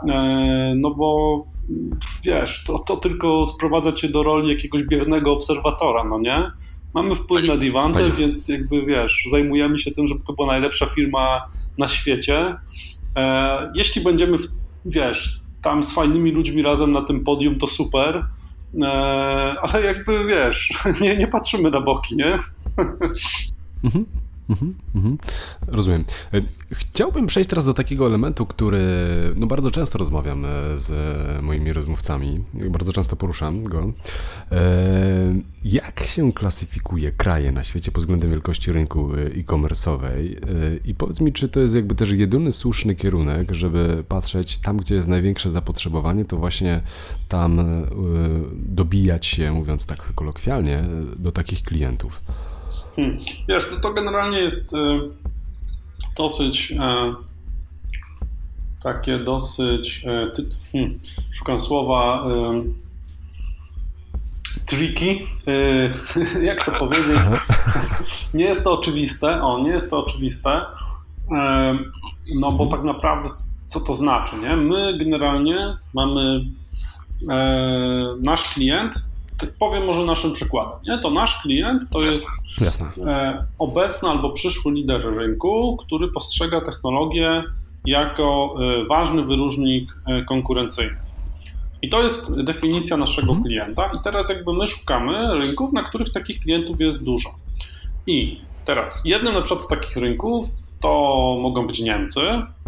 E, 0.09 0.73
no 0.75 0.91
bo 0.91 1.43
wiesz, 2.23 2.63
to, 2.63 2.79
to 2.79 2.97
tylko 2.97 3.45
sprowadza 3.45 3.91
cię 3.91 4.09
do 4.09 4.23
roli 4.23 4.49
jakiegoś 4.49 4.83
biernego 4.83 5.33
obserwatora, 5.33 6.03
no 6.03 6.19
nie? 6.19 6.51
Mamy 6.93 7.15
wpływ 7.15 7.47
na 7.47 7.57
Divante, 7.57 8.09
tak 8.09 8.15
więc 8.15 8.49
jakby 8.49 8.85
wiesz, 8.85 9.23
zajmujemy 9.31 9.79
się 9.79 9.91
tym, 9.91 10.07
żeby 10.07 10.23
to 10.23 10.33
była 10.33 10.47
najlepsza 10.47 10.85
firma 10.85 11.47
na 11.77 11.87
świecie. 11.87 12.55
E, 13.15 13.71
jeśli 13.75 14.01
będziemy, 14.01 14.37
w, 14.37 14.47
wiesz, 14.85 15.41
tam 15.61 15.83
z 15.83 15.93
fajnymi 15.93 16.31
ludźmi 16.31 16.61
razem 16.61 16.91
na 16.91 17.01
tym 17.01 17.23
podium, 17.23 17.55
to 17.55 17.67
super, 17.67 18.27
e, 18.81 18.87
ale 19.61 19.85
jakby 19.85 20.25
wiesz, 20.25 20.73
nie, 21.01 21.17
nie 21.17 21.27
patrzymy 21.27 21.71
na 21.71 21.81
boki, 21.81 22.15
nie? 22.15 22.37
Mhm. 23.83 24.05
Mhm, 24.49 24.75
mhm. 24.95 25.17
Rozumiem. 25.67 26.05
E, 26.33 26.41
chciałbym 26.71 27.27
przejść 27.27 27.49
teraz 27.49 27.65
do 27.65 27.73
takiego 27.73 28.07
elementu, 28.07 28.45
który 28.45 28.81
no 29.35 29.47
bardzo 29.47 29.71
często 29.71 29.97
rozmawiam 29.97 30.45
e, 30.45 30.47
z 30.77 30.93
moimi 31.43 31.73
rozmówcami, 31.73 32.43
bardzo 32.69 32.93
często 32.93 33.15
poruszam 33.15 33.63
go. 33.63 33.93
E, 34.51 35.35
jak 35.63 36.03
się 36.03 36.33
klasyfikuje 36.33 37.11
kraje 37.11 37.51
na 37.51 37.63
świecie 37.63 37.91
pod 37.91 38.03
względem 38.03 38.31
wielkości 38.31 38.71
rynku 38.71 39.11
e-commerce'owej? 39.15 40.35
I 40.85 40.95
powiedz 40.95 41.21
mi, 41.21 41.33
czy 41.33 41.49
to 41.49 41.59
jest 41.59 41.75
jakby 41.75 41.95
też 41.95 42.11
jedyny 42.11 42.51
słuszny 42.51 42.95
kierunek, 42.95 43.51
żeby 43.51 44.03
patrzeć 44.07 44.57
tam, 44.57 44.77
gdzie 44.77 44.95
jest 44.95 45.07
największe 45.07 45.51
zapotrzebowanie, 45.51 46.25
to 46.25 46.37
właśnie 46.37 46.81
tam 47.27 47.61
dobijać 48.53 49.25
się, 49.25 49.51
mówiąc 49.51 49.85
tak 49.85 50.13
kolokwialnie, 50.15 50.83
do 51.17 51.31
takich 51.31 51.63
klientów? 51.63 52.21
Hmm. 52.99 53.17
Wiesz, 53.47 53.69
to, 53.69 53.79
to 53.79 53.93
generalnie 53.93 54.39
jest 54.39 54.73
y, 54.73 54.77
dosyć 56.17 56.71
y, 56.71 56.75
takie 58.83 59.19
dosyć 59.19 60.05
y, 60.05 60.31
ty, 60.35 60.49
hmm, 60.71 60.99
szukam 61.31 61.59
słowa 61.59 62.25
tricky, 64.65 65.27
jak 66.41 66.65
to 66.65 66.71
powiedzieć, 66.71 67.21
nie 68.33 68.43
jest 68.43 68.63
to 68.63 68.79
oczywiste, 68.79 69.41
o, 69.43 69.59
nie 69.59 69.69
jest 69.69 69.89
to 69.89 70.05
oczywiste, 70.05 70.61
no 72.35 72.51
bo 72.51 72.65
tak 72.65 72.83
naprawdę 72.83 73.29
co 73.65 73.79
to 73.79 73.93
znaczy, 73.93 74.35
nie? 74.37 74.55
My 74.55 74.97
generalnie 74.97 75.77
mamy 75.93 76.45
nasz 78.21 78.53
klient 78.53 79.08
powiem 79.47 79.85
może 79.85 80.05
naszym 80.05 80.33
przykładem. 80.33 80.79
Nie? 80.87 80.97
To 80.97 81.11
nasz 81.11 81.41
klient 81.41 81.89
to 81.89 82.01
jest 82.01 82.27
Jasne. 82.61 82.91
E, 83.07 83.45
obecny 83.59 84.09
albo 84.09 84.29
przyszły 84.29 84.73
lider 84.73 85.15
rynku, 85.15 85.77
który 85.77 86.07
postrzega 86.07 86.61
technologię 86.61 87.41
jako 87.85 88.55
e, 88.59 88.85
ważny 88.85 89.23
wyróżnik 89.23 89.95
e, 90.07 90.23
konkurencyjny. 90.23 90.97
I 91.81 91.89
to 91.89 92.03
jest 92.03 92.43
definicja 92.43 92.97
naszego 92.97 93.31
mhm. 93.31 93.43
klienta. 93.43 93.91
I 93.97 93.99
teraz 94.03 94.29
jakby 94.29 94.53
my 94.53 94.67
szukamy 94.67 95.39
rynków, 95.43 95.73
na 95.73 95.83
których 95.83 96.11
takich 96.11 96.39
klientów 96.39 96.81
jest 96.81 97.05
dużo. 97.05 97.29
I 98.07 98.39
teraz 98.65 99.05
jednym 99.05 99.33
na 99.33 99.41
przykład 99.41 99.63
z 99.63 99.67
takich 99.67 99.97
rynków 99.97 100.45
to 100.81 100.89
mogą 101.41 101.67
być 101.67 101.79
Niemcy 101.79 102.21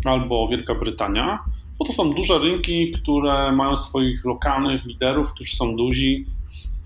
albo 0.05 0.47
Wielka 0.47 0.75
Brytania, 0.75 1.39
bo 1.79 1.85
to 1.85 1.93
są 1.93 2.13
duże 2.13 2.39
rynki, 2.39 2.91
które 2.91 3.51
mają 3.51 3.77
swoich 3.77 4.25
lokalnych 4.25 4.85
liderów, 4.85 5.33
którzy 5.33 5.55
są 5.55 5.75
duzi, 5.75 6.25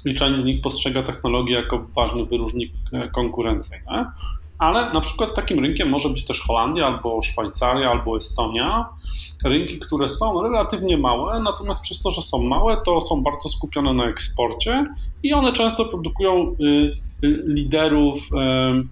i 0.06 0.16
część 0.16 0.40
z 0.40 0.44
nich 0.44 0.62
postrzega 0.62 1.04
technologię 1.04 1.56
jako 1.56 1.86
ważny 1.96 2.26
wyróżnik 2.26 2.72
e, 2.94 3.10
konkurencyjny. 3.10 4.06
Ale 4.58 4.94
na 4.94 5.02
przykład 5.02 5.36
takim 5.36 5.60
rynkiem 5.60 5.90
może 5.90 6.10
być 6.10 6.26
też 6.26 6.42
Holandia, 6.42 6.88
albo 6.88 7.22
Szwajcaria, 7.22 7.92
albo 7.92 8.18
Estonia. 8.18 8.90
Rynki, 9.44 9.80
które 9.80 10.10
są 10.10 10.44
relatywnie 10.44 10.98
małe, 10.98 11.40
natomiast 11.40 11.84
przez 11.84 12.02
to, 12.02 12.12
że 12.12 12.22
są 12.22 12.44
małe, 12.44 12.78
to 12.86 13.02
są 13.02 13.24
bardzo 13.24 13.50
skupione 13.50 13.94
na 13.94 14.06
eksporcie 14.06 14.86
i 15.24 15.34
one 15.34 15.54
często 15.54 15.86
produkują 15.86 16.56
y, 16.60 16.66
y, 17.24 17.44
liderów 17.48 18.30
y, 18.34 18.88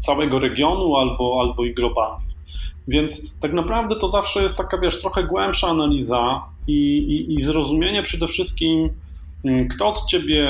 całego 0.00 0.38
regionu 0.38 0.96
albo, 0.96 1.40
albo 1.40 1.64
i 1.64 1.74
globalnie. 1.74 2.23
Więc 2.88 3.34
tak 3.40 3.52
naprawdę 3.52 3.96
to 3.96 4.08
zawsze 4.08 4.42
jest 4.42 4.56
taka, 4.56 4.78
wiesz, 4.78 5.00
trochę 5.00 5.24
głębsza 5.24 5.68
analiza 5.68 6.44
i, 6.66 6.98
i, 6.98 7.34
i 7.34 7.40
zrozumienie 7.40 8.02
przede 8.02 8.28
wszystkim, 8.28 8.90
mm, 9.44 9.68
kto 9.68 9.88
od 9.88 10.06
ciebie 10.06 10.48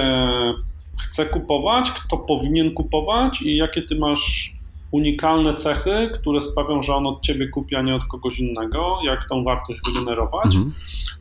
chce 1.02 1.26
kupować, 1.26 1.90
kto 1.90 2.16
powinien 2.16 2.74
kupować 2.74 3.42
i 3.42 3.56
jakie 3.56 3.82
ty 3.82 3.96
masz 3.96 4.54
unikalne 4.90 5.54
cechy, 5.54 6.10
które 6.14 6.40
sprawią, 6.40 6.82
że 6.82 6.94
on 6.94 7.06
od 7.06 7.20
ciebie 7.20 7.48
kupi, 7.48 7.76
a 7.76 7.82
nie 7.82 7.94
od 7.94 8.04
kogoś 8.04 8.38
innego, 8.38 8.98
jak 9.04 9.28
tą 9.28 9.44
wartość 9.44 9.80
wygenerować. 9.86 10.46
Mhm. 10.46 10.72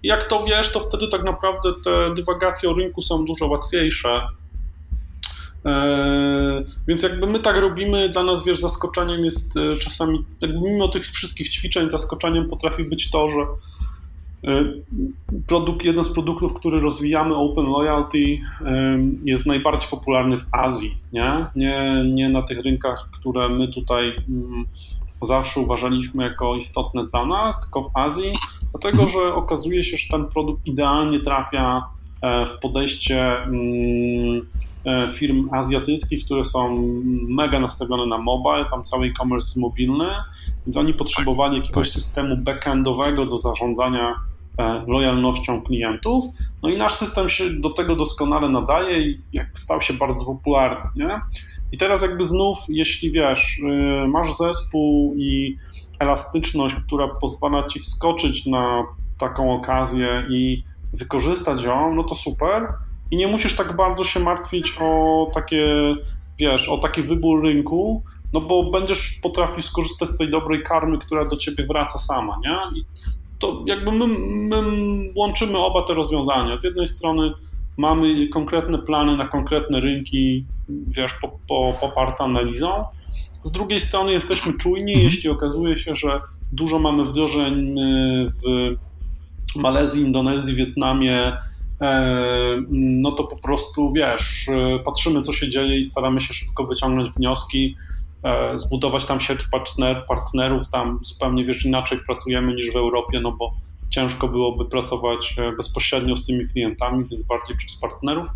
Jak 0.03 0.23
to 0.23 0.43
wiesz, 0.43 0.71
to 0.71 0.79
wtedy 0.79 1.07
tak 1.07 1.23
naprawdę 1.23 1.69
te 1.83 2.13
dywagacje 2.15 2.69
o 2.69 2.73
rynku 2.73 3.01
są 3.01 3.25
dużo 3.25 3.47
łatwiejsze. 3.47 4.21
Eee, 5.65 6.65
więc 6.87 7.03
jakby 7.03 7.27
my 7.27 7.39
tak 7.39 7.57
robimy, 7.57 8.09
dla 8.09 8.23
nas 8.23 8.45
wiesz, 8.45 8.59
zaskoczeniem 8.59 9.25
jest 9.25 9.57
e, 9.57 9.75
czasami, 9.75 10.25
mimo 10.63 10.87
tych 10.87 11.05
wszystkich 11.05 11.49
ćwiczeń, 11.49 11.91
zaskoczeniem 11.91 12.49
potrafi 12.49 12.83
być 12.83 13.11
to, 13.11 13.29
że 13.29 13.41
e, 14.51 14.63
produkt, 15.47 15.85
jeden 15.85 16.03
z 16.03 16.13
produktów, 16.13 16.53
który 16.53 16.79
rozwijamy, 16.79 17.35
Open 17.35 17.65
Loyalty, 17.65 18.39
jest 19.25 19.45
najbardziej 19.45 19.89
popularny 19.89 20.37
w 20.37 20.45
Azji, 20.51 20.97
nie? 21.13 21.45
Nie, 21.55 22.03
nie 22.13 22.29
na 22.29 22.41
tych 22.41 22.59
rynkach, 22.59 23.09
które 23.19 23.49
my 23.49 23.67
tutaj 23.67 24.13
mm, 24.29 24.65
zawsze 25.25 25.59
uważaliśmy 25.59 26.23
jako 26.23 26.55
istotne 26.55 27.07
dla 27.07 27.25
nas, 27.25 27.61
tylko 27.61 27.83
w 27.83 27.97
Azji, 27.97 28.33
dlatego 28.71 29.07
że 29.07 29.33
okazuje 29.35 29.83
się, 29.83 29.97
że 29.97 30.17
ten 30.17 30.25
produkt 30.27 30.67
idealnie 30.67 31.19
trafia 31.19 31.77
e, 31.77 32.02
w 32.47 32.59
podejście 32.59 33.37
mm, 33.37 34.41
E, 34.85 35.09
firm 35.09 35.49
azjatyckich, 35.51 36.25
które 36.25 36.45
są 36.45 36.91
mega 37.27 37.59
nastawione 37.59 38.05
na 38.05 38.17
mobile, 38.17 38.65
tam 38.69 38.83
cały 38.83 39.07
e-commerce 39.07 39.59
mobilny, 39.59 40.09
więc 40.65 40.77
oni 40.77 40.93
potrzebowali 40.93 41.57
jakiegoś 41.57 41.87
tak. 41.87 41.93
systemu 41.93 42.37
backendowego 42.37 43.25
do 43.25 43.37
zarządzania 43.37 44.15
e, 44.59 44.83
lojalnością 44.87 45.61
klientów. 45.61 46.25
No 46.63 46.69
i 46.69 46.77
nasz 46.77 46.93
system 46.93 47.29
się 47.29 47.49
do 47.49 47.69
tego 47.69 47.95
doskonale 47.95 48.49
nadaje 48.49 49.01
i 49.01 49.19
stał 49.53 49.81
się 49.81 49.93
bardzo 49.93 50.25
popularny. 50.25 50.89
Nie? 50.95 51.21
I 51.71 51.77
teraz 51.77 52.01
jakby 52.01 52.25
znów, 52.25 52.57
jeśli 52.69 53.11
wiesz, 53.11 53.59
y, 53.59 54.07
masz 54.07 54.37
zespół 54.37 55.15
i 55.17 55.57
elastyczność, 55.99 56.75
która 56.75 57.07
pozwala 57.07 57.67
ci 57.67 57.79
wskoczyć 57.79 58.45
na 58.45 58.83
taką 59.19 59.53
okazję 59.53 60.27
i 60.29 60.63
wykorzystać 60.93 61.63
ją, 61.63 61.95
no 61.95 62.03
to 62.03 62.15
super 62.15 62.67
i 63.11 63.15
nie 63.15 63.27
musisz 63.27 63.55
tak 63.55 63.75
bardzo 63.75 64.03
się 64.03 64.19
martwić 64.19 64.77
o 64.81 65.27
takie, 65.33 65.95
wiesz, 66.39 66.69
o 66.69 66.77
taki 66.77 67.01
wybór 67.01 67.43
rynku, 67.43 68.03
no 68.33 68.41
bo 68.41 68.71
będziesz 68.71 69.19
potrafił 69.23 69.63
skorzystać 69.63 70.09
z 70.09 70.17
tej 70.17 70.29
dobrej 70.29 70.63
karmy, 70.63 70.97
która 70.97 71.25
do 71.25 71.37
ciebie 71.37 71.65
wraca 71.65 71.99
sama, 71.99 72.39
nie? 72.43 72.79
I 72.79 72.85
to 73.39 73.63
jakby 73.65 73.91
my, 73.91 74.07
my 74.07 74.57
łączymy 75.15 75.57
oba 75.57 75.81
te 75.81 75.93
rozwiązania. 75.93 76.57
Z 76.57 76.63
jednej 76.63 76.87
strony 76.87 77.33
mamy 77.77 78.27
konkretne 78.27 78.77
plany 78.77 79.17
na 79.17 79.27
konkretne 79.27 79.79
rynki, 79.79 80.45
wiesz, 80.69 81.13
po, 81.21 81.39
po, 81.47 81.73
poparte 81.81 82.23
analizą, 82.23 82.85
z 83.43 83.51
drugiej 83.51 83.79
strony 83.79 84.11
jesteśmy 84.11 84.53
czujni, 84.53 84.93
mhm. 84.93 85.05
jeśli 85.05 85.29
okazuje 85.29 85.77
się, 85.77 85.95
że 85.95 86.21
dużo 86.51 86.79
mamy 86.79 87.05
wdrożeń 87.05 87.79
y, 87.79 88.31
w 88.43 88.75
Malezji, 89.55 90.03
Indonezji, 90.03 90.55
Wietnamie, 90.55 91.37
E, 91.83 92.63
no 92.71 93.11
to 93.11 93.23
po 93.23 93.35
prostu 93.35 93.91
wiesz, 93.91 94.49
e, 94.49 94.79
patrzymy 94.79 95.21
co 95.21 95.33
się 95.33 95.49
dzieje 95.49 95.77
i 95.77 95.83
staramy 95.83 96.21
się 96.21 96.33
szybko 96.33 96.63
wyciągnąć 96.63 97.09
wnioski, 97.09 97.75
e, 98.23 98.57
zbudować 98.57 99.05
tam 99.05 99.19
sieć 99.19 99.39
partner, 99.51 100.05
partnerów, 100.07 100.69
tam 100.69 100.99
zupełnie 101.03 101.45
wiesz, 101.45 101.65
inaczej 101.65 101.99
pracujemy 102.05 102.53
niż 102.53 102.71
w 102.71 102.75
Europie, 102.75 103.19
no 103.19 103.31
bo 103.31 103.53
ciężko 103.89 104.27
byłoby 104.27 104.65
pracować 104.65 105.35
bezpośrednio 105.57 106.15
z 106.15 106.25
tymi 106.25 106.47
klientami, 106.47 107.05
więc 107.11 107.23
bardziej 107.23 107.55
przez 107.55 107.75
partnerów, 107.75 108.27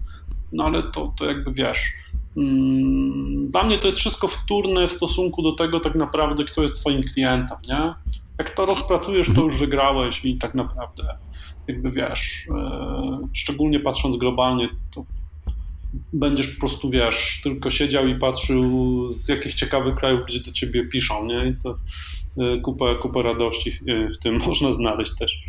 no 0.52 0.64
ale 0.64 0.84
to, 0.84 1.14
to 1.18 1.26
jakby 1.26 1.54
wiesz, 1.54 1.94
mm, 2.38 3.50
dla 3.50 3.64
mnie 3.64 3.78
to 3.78 3.88
jest 3.88 4.00
wszystko 4.00 4.28
wtórne 4.28 4.88
w 4.88 4.92
stosunku 4.92 5.42
do 5.42 5.52
tego 5.52 5.80
tak 5.80 5.96
naprawdę, 5.96 6.44
kto 6.44 6.62
jest 6.62 6.80
twoim 6.80 7.04
klientem, 7.04 7.58
nie? 7.70 7.94
Jak 8.40 8.50
to 8.50 8.66
rozpracujesz, 8.66 9.34
to 9.36 9.42
już 9.42 9.58
wygrałeś 9.58 10.26
i 10.26 10.38
tak 10.38 10.56
naprawdę 10.56 11.18
jakby 11.68 11.92
wiesz, 11.92 12.48
e, 12.58 13.28
szczególnie 13.34 13.80
patrząc 13.80 14.18
globalnie, 14.18 14.70
to 14.96 15.06
będziesz 16.14 16.48
po 16.48 16.60
prostu, 16.60 16.90
wiesz, 16.90 17.42
tylko 17.44 17.70
siedział 17.70 18.08
i 18.08 18.16
patrzył 18.16 18.64
z 19.14 19.30
jakich 19.30 19.56
ciekawych 19.56 19.96
krajów 19.96 20.20
ludzie 20.20 20.40
do 20.40 20.52
ciebie 20.52 20.86
piszą, 20.86 21.26
nie? 21.26 21.48
I 21.48 21.56
to 21.64 21.78
e, 22.38 22.62
kupę, 22.62 22.96
kupę 22.96 23.24
radości 23.24 23.72
w 24.16 24.18
tym 24.24 24.38
można 24.48 24.74
znaleźć 24.74 25.16
też. 25.16 25.44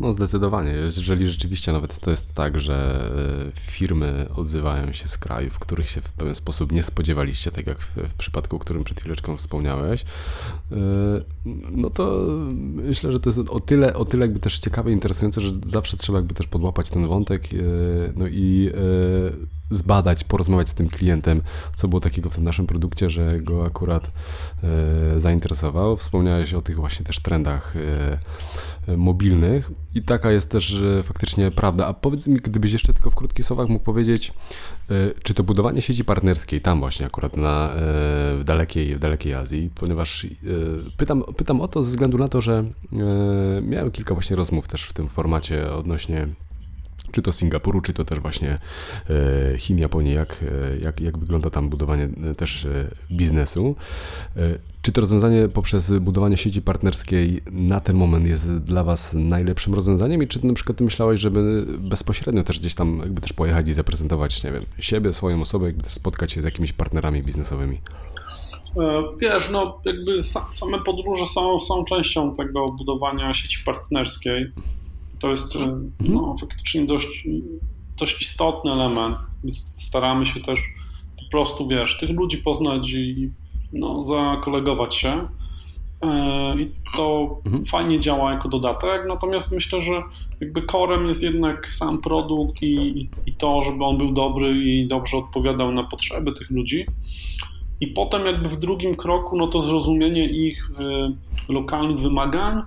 No 0.00 0.12
zdecydowanie. 0.12 0.70
Jeżeli 0.70 1.28
rzeczywiście 1.28 1.72
nawet 1.72 2.00
to 2.00 2.10
jest 2.10 2.34
tak, 2.34 2.60
że 2.60 3.08
e, 3.56 3.60
firmy 3.60 4.26
odzywają 4.36 4.92
się 4.92 5.08
z 5.08 5.18
krajów, 5.18 5.58
których 5.58 5.90
się 5.90 6.00
w 6.00 6.12
pewien 6.12 6.34
sposób 6.34 6.72
nie 6.72 6.82
spodziewaliście, 6.82 7.50
tak 7.50 7.66
jak 7.66 7.78
w, 7.78 7.96
w 7.96 8.14
przypadku, 8.14 8.56
o 8.56 8.58
którym 8.58 8.84
przed 8.84 9.00
chwileczką 9.00 9.36
wspomniałeś, 9.36 10.04
e, 10.72 10.76
no 11.70 11.90
to 11.90 12.26
myślę, 12.60 13.12
że 13.12 13.20
to 13.20 13.28
jest 13.28 13.38
o 13.48 13.60
tyle, 13.60 13.94
o 13.94 14.04
tyle 14.04 14.26
jakby 14.26 14.40
też 14.40 14.58
ciekawe, 14.58 14.92
interesujące, 14.92 15.40
że 15.40 15.52
zawsze 15.64 15.96
trzeba 15.96 16.18
jakby 16.18 16.34
też 16.34 16.46
podłapać 16.46 16.90
ten 16.90 17.08
wątek 17.08 17.44
e, 17.44 17.56
no 18.16 18.26
i 18.28 18.70
zbadać, 19.70 20.24
porozmawiać 20.24 20.68
z 20.68 20.74
tym 20.74 20.88
klientem, 20.88 21.42
co 21.74 21.88
było 21.88 22.00
takiego 22.00 22.30
w 22.30 22.34
tym 22.34 22.44
naszym 22.44 22.66
produkcie, 22.66 23.10
że 23.10 23.40
go 23.40 23.66
akurat 23.66 24.10
zainteresował. 25.16 25.96
Wspomniałeś 25.96 26.54
o 26.54 26.62
tych 26.62 26.76
właśnie 26.76 27.06
też 27.06 27.20
trendach 27.20 27.74
mobilnych 28.96 29.70
i 29.94 30.02
taka 30.02 30.30
jest 30.30 30.50
też 30.50 30.82
faktycznie 31.02 31.50
prawda. 31.50 31.86
A 31.86 31.94
powiedz 31.94 32.28
mi, 32.28 32.36
gdybyś 32.36 32.72
jeszcze 32.72 32.94
tylko 32.94 33.10
w 33.10 33.14
krótkich 33.14 33.46
słowach 33.46 33.68
mógł 33.68 33.84
powiedzieć, 33.84 34.32
e, 34.90 34.94
czy 35.22 35.34
to 35.34 35.44
budowanie 35.44 35.82
sieci 35.82 36.04
partnerskiej 36.04 36.60
tam 36.60 36.80
właśnie 36.80 37.06
akurat 37.06 37.36
na, 37.36 37.70
e, 37.70 37.76
w, 38.36 38.42
dalekiej, 38.44 38.96
w 38.96 38.98
dalekiej 38.98 39.34
Azji, 39.34 39.70
ponieważ 39.74 40.24
e, 40.24 40.28
pytam, 40.96 41.22
pytam 41.36 41.60
o 41.60 41.68
to 41.68 41.82
ze 41.82 41.90
względu 41.90 42.18
na 42.18 42.28
to, 42.28 42.40
że 42.40 42.64
miałem 43.62 43.90
kilka 43.90 44.14
właśnie 44.14 44.36
rozmów 44.36 44.68
też 44.68 44.84
w 44.84 44.92
tym 44.92 45.08
formacie 45.08 45.72
odnośnie 45.72 46.28
czy 47.14 47.22
to 47.22 47.32
Singapuru, 47.32 47.80
czy 47.80 47.92
to 47.92 48.04
też 48.04 48.20
właśnie 48.20 48.58
Chin, 49.58 49.78
Japonii, 49.78 50.14
jak, 50.14 50.44
jak, 50.80 51.00
jak 51.00 51.18
wygląda 51.18 51.50
tam 51.50 51.68
budowanie 51.68 52.08
też 52.36 52.66
biznesu. 53.12 53.76
Czy 54.82 54.92
to 54.92 55.00
rozwiązanie 55.00 55.48
poprzez 55.48 55.92
budowanie 55.92 56.36
sieci 56.36 56.62
partnerskiej 56.62 57.42
na 57.52 57.80
ten 57.80 57.96
moment 57.96 58.26
jest 58.26 58.58
dla 58.58 58.84
Was 58.84 59.14
najlepszym 59.14 59.74
rozwiązaniem 59.74 60.22
i 60.22 60.26
czy 60.26 60.46
na 60.46 60.54
przykład 60.54 60.78
Ty 60.78 60.84
myślałeś, 60.84 61.20
żeby 61.20 61.66
bezpośrednio 61.78 62.42
też 62.42 62.60
gdzieś 62.60 62.74
tam 62.74 62.98
jakby 62.98 63.20
też 63.20 63.32
pojechać 63.32 63.68
i 63.68 63.72
zaprezentować, 63.72 64.44
nie 64.44 64.52
wiem, 64.52 64.64
siebie, 64.78 65.12
swoją 65.12 65.40
osobę, 65.40 65.66
jakby 65.66 65.82
też 65.82 65.92
spotkać 65.92 66.32
się 66.32 66.42
z 66.42 66.44
jakimiś 66.44 66.72
partnerami 66.72 67.22
biznesowymi? 67.22 67.80
E, 68.80 69.02
wiesz, 69.20 69.50
no 69.50 69.80
jakby 69.84 70.22
same 70.50 70.80
podróże 70.84 71.26
są, 71.26 71.60
są 71.60 71.84
częścią 71.84 72.34
tego 72.34 72.66
budowania 72.66 73.34
sieci 73.34 73.64
partnerskiej. 73.64 74.52
To 75.18 75.30
jest 75.30 75.56
e, 75.56 75.58
mhm. 75.58 75.88
no, 76.00 76.36
faktycznie 76.40 76.86
dość, 76.86 77.28
dość 77.96 78.22
istotny 78.22 78.72
element. 78.72 79.16
Staramy 79.78 80.26
się 80.26 80.40
też 80.40 80.60
po 81.24 81.30
prostu, 81.30 81.68
wiesz, 81.68 81.98
tych 81.98 82.10
ludzi 82.10 82.38
poznać 82.38 82.92
i 82.92 83.30
no, 83.72 84.04
zakolegować 84.04 84.94
się. 84.94 85.28
E, 86.02 86.60
I 86.60 86.70
to 86.96 87.36
mhm. 87.46 87.64
fajnie 87.64 88.00
działa 88.00 88.32
jako 88.32 88.48
dodatek, 88.48 89.02
natomiast 89.08 89.52
myślę, 89.52 89.80
że 89.80 90.02
jakby 90.40 90.62
korem 90.62 91.08
jest 91.08 91.22
jednak 91.22 91.72
sam 91.72 92.00
produkt 92.00 92.62
i, 92.62 92.74
i, 92.74 93.10
i, 93.26 93.34
to, 93.34 93.62
żeby 93.62 93.84
on 93.84 93.98
był 93.98 94.12
dobry 94.12 94.50
i 94.50 94.86
dobrze 94.88 95.16
odpowiadał 95.16 95.72
na 95.72 95.84
potrzeby 95.84 96.32
tych 96.32 96.50
ludzi. 96.50 96.86
I 97.80 97.86
potem 97.86 98.26
jakby 98.26 98.48
w 98.48 98.58
drugim 98.58 98.94
kroku, 98.94 99.36
no 99.36 99.46
to 99.46 99.62
zrozumienie 99.62 100.28
ich 100.28 100.70
y, 101.48 101.52
lokalnych 101.52 101.96
wymagań 101.96 102.62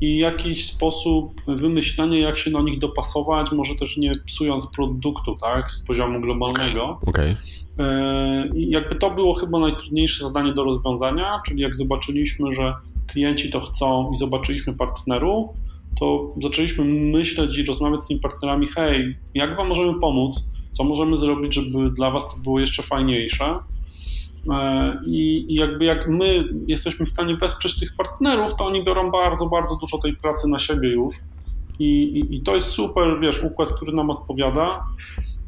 i 0.00 0.18
jakiś 0.18 0.66
sposób 0.66 1.40
wymyślenie, 1.46 2.20
jak 2.20 2.38
się 2.38 2.50
do 2.50 2.62
nich 2.62 2.78
dopasować, 2.78 3.52
może 3.52 3.74
też 3.74 3.96
nie 3.96 4.12
psując 4.26 4.66
produktu, 4.66 5.36
tak, 5.40 5.70
z 5.70 5.86
poziomu 5.86 6.20
globalnego. 6.20 6.98
Okay. 7.06 7.36
E, 7.78 8.48
I 8.54 8.70
jakby 8.70 8.94
to 8.94 9.10
było 9.10 9.34
chyba 9.34 9.58
najtrudniejsze 9.58 10.24
zadanie 10.24 10.54
do 10.54 10.64
rozwiązania, 10.64 11.40
czyli 11.46 11.62
jak 11.62 11.76
zobaczyliśmy, 11.76 12.52
że 12.52 12.74
klienci 13.06 13.50
to 13.50 13.60
chcą 13.60 14.12
i 14.12 14.16
zobaczyliśmy 14.16 14.72
partnerów, 14.72 15.50
to 16.00 16.34
zaczęliśmy 16.42 16.84
myśleć 16.84 17.58
i 17.58 17.64
rozmawiać 17.64 18.02
z 18.02 18.08
tymi 18.08 18.20
partnerami, 18.20 18.66
hej, 18.66 19.16
jak 19.34 19.56
wam 19.56 19.68
możemy 19.68 20.00
pomóc, 20.00 20.44
co 20.70 20.84
możemy 20.84 21.18
zrobić, 21.18 21.54
żeby 21.54 21.90
dla 21.90 22.10
was 22.10 22.28
to 22.28 22.36
było 22.36 22.60
jeszcze 22.60 22.82
fajniejsze. 22.82 23.58
E, 24.52 25.00
I, 25.06 25.46
jakby 25.54 25.84
jak 25.84 26.08
my 26.08 26.44
jesteśmy 26.66 27.06
w 27.06 27.10
stanie 27.10 27.36
wesprzeć 27.36 27.80
tych 27.80 27.96
partnerów, 27.96 28.56
to 28.56 28.66
oni 28.66 28.84
biorą 28.84 29.10
bardzo, 29.10 29.46
bardzo 29.46 29.76
dużo 29.76 29.98
tej 29.98 30.16
pracy 30.16 30.48
na 30.48 30.58
siebie 30.58 30.88
już. 30.88 31.14
I, 31.78 31.84
i, 31.84 32.36
i 32.36 32.40
to 32.40 32.54
jest 32.54 32.68
super, 32.68 33.20
wiesz, 33.20 33.44
układ, 33.44 33.68
który 33.68 33.92
nam 33.92 34.10
odpowiada. 34.10 34.84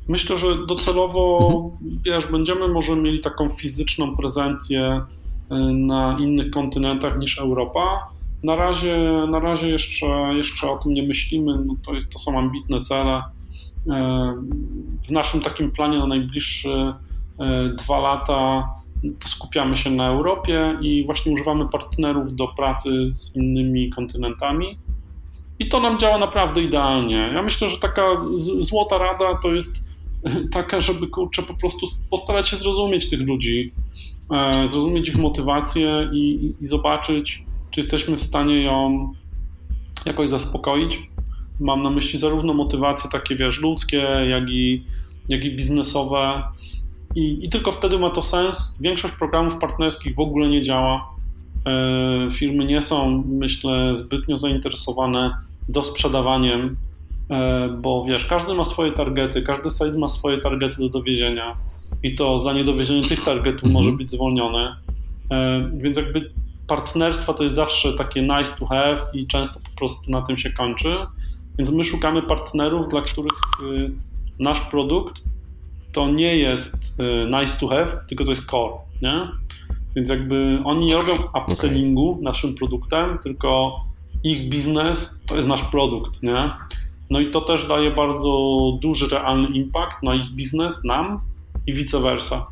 Myślę, 0.08 0.38
że 0.38 0.66
docelowo, 0.66 1.38
mhm. 1.52 2.00
wiesz, 2.04 2.26
będziemy 2.26 2.68
może 2.68 2.96
mieli 2.96 3.20
taką 3.20 3.48
fizyczną 3.48 4.16
prezencję 4.16 5.02
y, 5.52 5.54
na 5.72 6.16
innych 6.20 6.50
kontynentach 6.50 7.18
niż 7.18 7.38
Europa. 7.38 8.08
Na 8.42 8.56
razie, 8.56 9.26
na 9.30 9.40
razie 9.40 9.68
jeszcze, 9.68 10.06
jeszcze 10.36 10.70
o 10.70 10.76
tym 10.76 10.94
nie 10.94 11.02
myślimy, 11.02 11.58
no 11.66 11.74
to, 11.86 11.94
jest, 11.94 12.12
to 12.12 12.18
są 12.18 12.38
ambitne 12.38 12.80
cele. 12.80 13.18
Y, 13.18 13.90
w 15.08 15.10
naszym 15.10 15.40
takim 15.40 15.70
planie 15.70 15.98
na 15.98 16.06
najbliższe 16.06 16.94
dwa 17.78 17.98
lata 18.00 18.68
skupiamy 19.26 19.76
się 19.76 19.90
na 19.90 20.08
Europie 20.08 20.78
i 20.80 21.04
właśnie 21.04 21.32
używamy 21.32 21.68
partnerów 21.68 22.36
do 22.36 22.48
pracy 22.48 23.10
z 23.12 23.36
innymi 23.36 23.90
kontynentami. 23.90 24.78
I 25.58 25.68
to 25.68 25.80
nam 25.80 25.98
działa 25.98 26.18
naprawdę 26.18 26.62
idealnie. 26.62 27.30
Ja 27.34 27.42
myślę, 27.42 27.68
że 27.68 27.78
taka 27.78 28.02
złota 28.58 28.98
rada 28.98 29.34
to 29.42 29.52
jest 29.52 29.88
taka, 30.50 30.80
żeby 30.80 31.06
kurczę, 31.06 31.42
po 31.42 31.54
prostu 31.54 31.86
postarać 32.10 32.48
się 32.48 32.56
zrozumieć 32.56 33.10
tych 33.10 33.20
ludzi, 33.20 33.72
e, 34.30 34.68
zrozumieć 34.68 35.08
ich 35.08 35.16
motywację 35.16 36.10
i, 36.12 36.54
i 36.60 36.66
zobaczyć, 36.66 37.44
czy 37.70 37.80
jesteśmy 37.80 38.16
w 38.16 38.22
stanie 38.22 38.62
ją 38.62 39.12
jakoś 40.06 40.30
zaspokoić. 40.30 41.08
Mam 41.60 41.82
na 41.82 41.90
myśli 41.90 42.18
zarówno 42.18 42.54
motywacje 42.54 43.10
takie, 43.10 43.36
wiesz, 43.36 43.60
ludzkie, 43.60 44.06
jak 44.30 44.50
i, 44.50 44.84
jak 45.28 45.44
i 45.44 45.56
biznesowe. 45.56 46.42
I, 47.14 47.44
I 47.44 47.48
tylko 47.48 47.72
wtedy 47.72 47.98
ma 47.98 48.10
to 48.10 48.22
sens. 48.22 48.78
Większość 48.80 49.14
programów 49.14 49.56
partnerskich 49.56 50.14
w 50.14 50.20
ogóle 50.20 50.48
nie 50.48 50.62
działa. 50.62 51.10
E, 51.66 52.28
firmy 52.32 52.64
nie 52.64 52.82
są, 52.82 53.24
myślę, 53.26 53.96
zbytnio 53.96 54.36
zainteresowane 54.36 55.36
dosprzedawaniem, 55.68 56.76
e, 57.30 57.68
bo 57.68 58.04
wiesz, 58.04 58.26
każdy 58.26 58.54
ma 58.54 58.64
swoje 58.64 58.92
targety, 58.92 59.42
każdy 59.42 59.70
size 59.70 59.98
ma 59.98 60.08
swoje 60.08 60.38
targety 60.38 60.76
do 60.78 60.88
dowiezienia 60.88 61.56
i 62.02 62.14
to 62.14 62.38
za 62.38 62.52
niedowiezienie 62.52 63.08
tych 63.08 63.22
targetów 63.22 63.64
mhm. 63.64 63.72
może 63.72 63.92
być 63.92 64.10
zwolnione. 64.10 64.76
E, 65.30 65.70
więc 65.76 65.96
jakby 65.96 66.30
partnerstwa 66.68 67.34
to 67.34 67.44
jest 67.44 67.56
zawsze 67.56 67.92
takie 67.92 68.22
nice 68.22 68.56
to 68.58 68.66
have 68.66 68.98
i 69.12 69.26
często 69.26 69.60
po 69.60 69.78
prostu 69.78 70.10
na 70.10 70.22
tym 70.22 70.38
się 70.38 70.50
kończy. 70.50 70.96
Więc 71.58 71.72
my 71.72 71.84
szukamy 71.84 72.22
partnerów, 72.22 72.88
dla 72.88 73.02
których 73.02 73.32
y, 73.62 73.90
nasz 74.38 74.60
produkt 74.60 75.22
to 75.92 76.08
nie 76.08 76.36
jest 76.36 77.00
y, 77.00 77.30
nice 77.40 77.60
to 77.60 77.68
have, 77.68 78.04
tylko 78.08 78.24
to 78.24 78.30
jest 78.30 78.46
core, 78.46 78.74
nie? 79.02 79.28
Więc 79.96 80.10
jakby 80.10 80.58
oni 80.64 80.86
nie 80.86 80.96
robią 80.96 81.18
upsellingu 81.44 82.10
okay. 82.10 82.22
naszym 82.22 82.54
produktem, 82.54 83.18
tylko 83.22 83.80
ich 84.24 84.48
biznes 84.48 85.20
to 85.26 85.36
jest 85.36 85.48
nasz 85.48 85.62
produkt, 85.62 86.22
nie? 86.22 86.50
No 87.10 87.20
i 87.20 87.30
to 87.30 87.40
też 87.40 87.66
daje 87.66 87.90
bardzo 87.90 88.58
duży, 88.82 89.08
realny 89.08 89.48
impact 89.48 90.02
na 90.02 90.14
ich 90.14 90.30
biznes, 90.30 90.84
nam 90.84 91.20
i 91.66 91.74
vice 91.74 92.00
versa. 92.00 92.46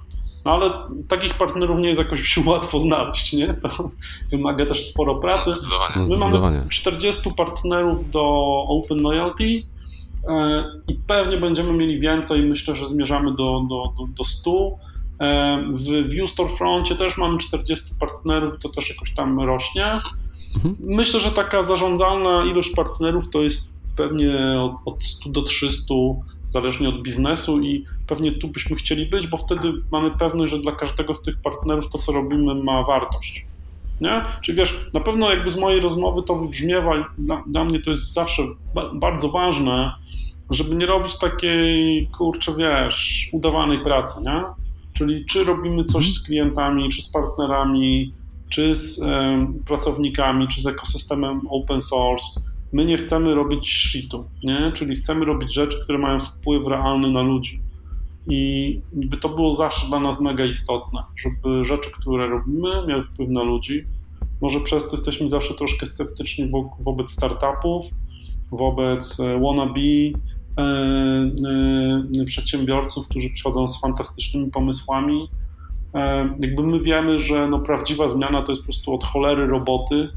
No 0.44 0.52
ale 0.52 0.70
takich 1.08 1.34
partnerów 1.34 1.80
nie 1.80 1.88
jest 1.88 1.98
jakoś 1.98 2.38
łatwo 2.46 2.80
znaleźć, 2.80 3.32
nie? 3.32 3.54
To 3.54 3.90
wymaga 4.30 4.66
też 4.66 4.90
sporo 4.90 5.14
pracy. 5.14 5.50
My 6.08 6.16
mamy 6.16 6.64
40 6.68 7.32
partnerów 7.32 8.10
do 8.10 8.22
Open 8.68 8.98
Loyalty 8.98 9.62
i 10.88 10.94
pewnie 11.06 11.36
będziemy 11.36 11.72
mieli 11.72 12.00
więcej. 12.00 12.42
Myślę, 12.42 12.74
że 12.74 12.88
zmierzamy 12.88 13.30
do, 13.30 13.66
do, 13.68 13.92
do, 13.98 14.06
do 14.16 14.24
100. 14.24 14.78
E, 15.20 15.62
w 15.72 16.08
View 16.12 16.30
Storefroncie 16.30 16.96
też 16.96 17.18
mamy 17.18 17.38
40 17.38 17.94
partnerów, 18.00 18.58
to 18.58 18.68
też 18.68 18.90
jakoś 18.90 19.14
tam 19.14 19.40
rośnie. 19.40 19.92
Mhm. 20.54 20.76
Myślę, 20.80 21.20
że 21.20 21.30
taka 21.30 21.62
zarządzalna 21.62 22.44
ilość 22.44 22.74
partnerów 22.74 23.30
to 23.30 23.42
jest 23.42 23.72
pewnie 23.96 24.60
od, 24.60 24.72
od 24.84 25.04
100 25.04 25.30
do 25.30 25.42
300, 25.42 25.94
zależnie 26.48 26.88
od 26.88 27.02
biznesu 27.02 27.60
i 27.60 27.84
pewnie 28.06 28.32
tu 28.32 28.48
byśmy 28.48 28.76
chcieli 28.76 29.06
być, 29.06 29.26
bo 29.26 29.36
wtedy 29.36 29.72
mamy 29.92 30.10
pewność, 30.10 30.52
że 30.52 30.58
dla 30.58 30.72
każdego 30.72 31.14
z 31.14 31.22
tych 31.22 31.42
partnerów 31.42 31.88
to, 31.88 31.98
co 31.98 32.12
robimy, 32.12 32.54
ma 32.54 32.82
wartość. 32.82 33.46
Nie? 34.00 34.22
Czyli 34.42 34.58
wiesz, 34.58 34.90
na 34.94 35.00
pewno 35.00 35.30
jakby 35.30 35.50
z 35.50 35.58
mojej 35.58 35.80
rozmowy 35.80 36.22
to 36.22 36.34
wybrzmiewa 36.34 36.96
i 36.96 37.04
dla, 37.18 37.42
dla 37.46 37.64
mnie 37.64 37.80
to 37.80 37.90
jest 37.90 38.12
zawsze 38.12 38.42
ba 38.74 38.90
bardzo 38.94 39.28
ważne, 39.28 39.92
żeby 40.50 40.74
nie 40.74 40.86
robić 40.86 41.18
takiej, 41.18 42.08
kurczę, 42.18 42.52
wiesz, 42.58 43.28
udawanej 43.32 43.78
pracy, 43.80 44.20
nie? 44.22 44.42
Czyli 44.92 45.24
czy 45.24 45.44
robimy 45.44 45.84
coś 45.84 46.04
mhm. 46.04 46.12
z 46.12 46.26
klientami, 46.26 46.88
czy 46.88 47.02
z 47.02 47.12
partnerami, 47.12 48.12
czy 48.48 48.74
z 48.74 49.00
pracownikami, 49.66 50.48
czy 50.48 50.62
z 50.62 50.66
ekosystemem 50.66 51.40
open 51.50 51.80
source. 51.80 52.26
My 52.72 52.84
nie 52.84 52.96
chcemy 52.96 53.34
robić 53.34 53.68
shitu, 53.68 54.24
nie? 54.44 54.72
czyli 54.74 54.96
chcemy 54.96 55.24
robić 55.24 55.54
rzeczy, 55.54 55.84
które 55.84 55.98
mają 55.98 56.20
wpływ 56.20 56.66
realny 56.66 57.10
na 57.10 57.22
ludzi. 57.22 57.60
I 58.28 58.80
by 58.92 59.16
to 59.16 59.28
było 59.28 59.54
zawsze 59.54 59.86
dla 59.88 60.00
nas 60.00 60.20
mega 60.20 60.44
istotne, 60.44 61.02
żeby 61.16 61.64
rzeczy, 61.64 61.90
które 61.90 62.26
robimy, 62.26 62.86
miały 62.86 63.04
wpływ 63.04 63.28
na 63.28 63.42
ludzi. 63.42 63.84
Może 64.40 64.60
przez 64.60 64.84
to 64.84 64.90
jesteśmy 64.92 65.28
zawsze 65.28 65.54
troszkę 65.54 65.86
sceptyczni 65.86 66.50
wo 66.50 66.76
wobec 66.80 67.10
startupów, 67.10 67.84
wobec 68.50 69.20
e, 69.20 69.40
wannabe 69.40 69.80
e, 69.80 70.62
e, 72.20 72.24
przedsiębiorców, 72.26 73.08
którzy 73.08 73.30
przychodzą 73.30 73.68
z 73.68 73.80
fantastycznymi 73.80 74.50
pomysłami, 74.50 75.28
E, 75.96 76.28
jakby 76.40 76.62
my 76.62 76.80
wiemy, 76.80 77.18
że 77.18 77.48
no 77.48 77.58
prawdziwa 77.58 78.08
zmiana 78.08 78.42
to 78.42 78.52
jest 78.52 78.62
po 78.62 78.66
prostu 78.66 78.94
od 78.94 79.04
cholery 79.04 79.46
roboty 79.46 80.08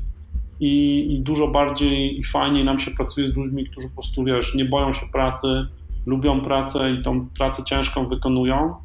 i, 0.59 1.05
i, 1.13 1.19
dużo 1.19 1.47
bardziej 1.47 2.19
i 2.19 2.23
fajniej 2.23 2.63
nam 2.63 2.79
się 2.79 2.91
pracuje 2.91 3.29
z 3.29 3.35
ludźmi, 3.35 3.65
którzy 3.65 3.87
po 3.87 3.93
prostu, 3.93 4.23
wiesz, 4.23 4.55
nie 4.55 4.65
boją 4.65 4.93
się 4.93 5.05
pracy, 5.13 5.67
lubią 6.09 6.41
pracę 6.41 6.91
i 6.91 7.03
tą 7.03 7.27
pracę 7.29 7.63
ciężką 7.63 8.07
wykonują. 8.07 8.75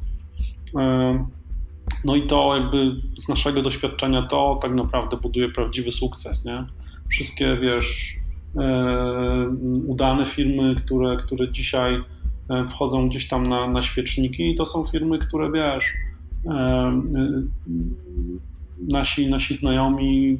E, 0.77 1.25
no 2.05 2.15
i 2.15 2.27
to 2.27 2.55
jakby 2.55 2.95
z 3.17 3.29
naszego 3.29 3.61
doświadczenia 3.61 4.21
to 4.21 4.59
tak 4.61 4.73
naprawdę 4.73 5.17
buduje 5.17 5.49
prawdziwy 5.49 5.91
sukces, 5.91 6.45
nie? 6.45 6.65
Wszystkie, 7.09 7.57
wiesz, 7.57 8.15
e, 8.57 9.47
udane 9.87 10.25
firmy, 10.25 10.75
które, 10.75 11.17
które 11.17 11.51
dzisiaj 11.51 12.03
wchodzą 12.69 13.09
gdzieś 13.09 13.27
tam 13.27 13.47
na, 13.47 13.67
na 13.67 13.81
świeczniki, 13.81 14.55
to 14.55 14.65
są 14.65 14.85
firmy, 14.85 15.19
które, 15.19 15.51
wiesz, 15.51 15.93
nasi, 18.87 19.27
nasi 19.29 19.55
znajomi 19.55 20.37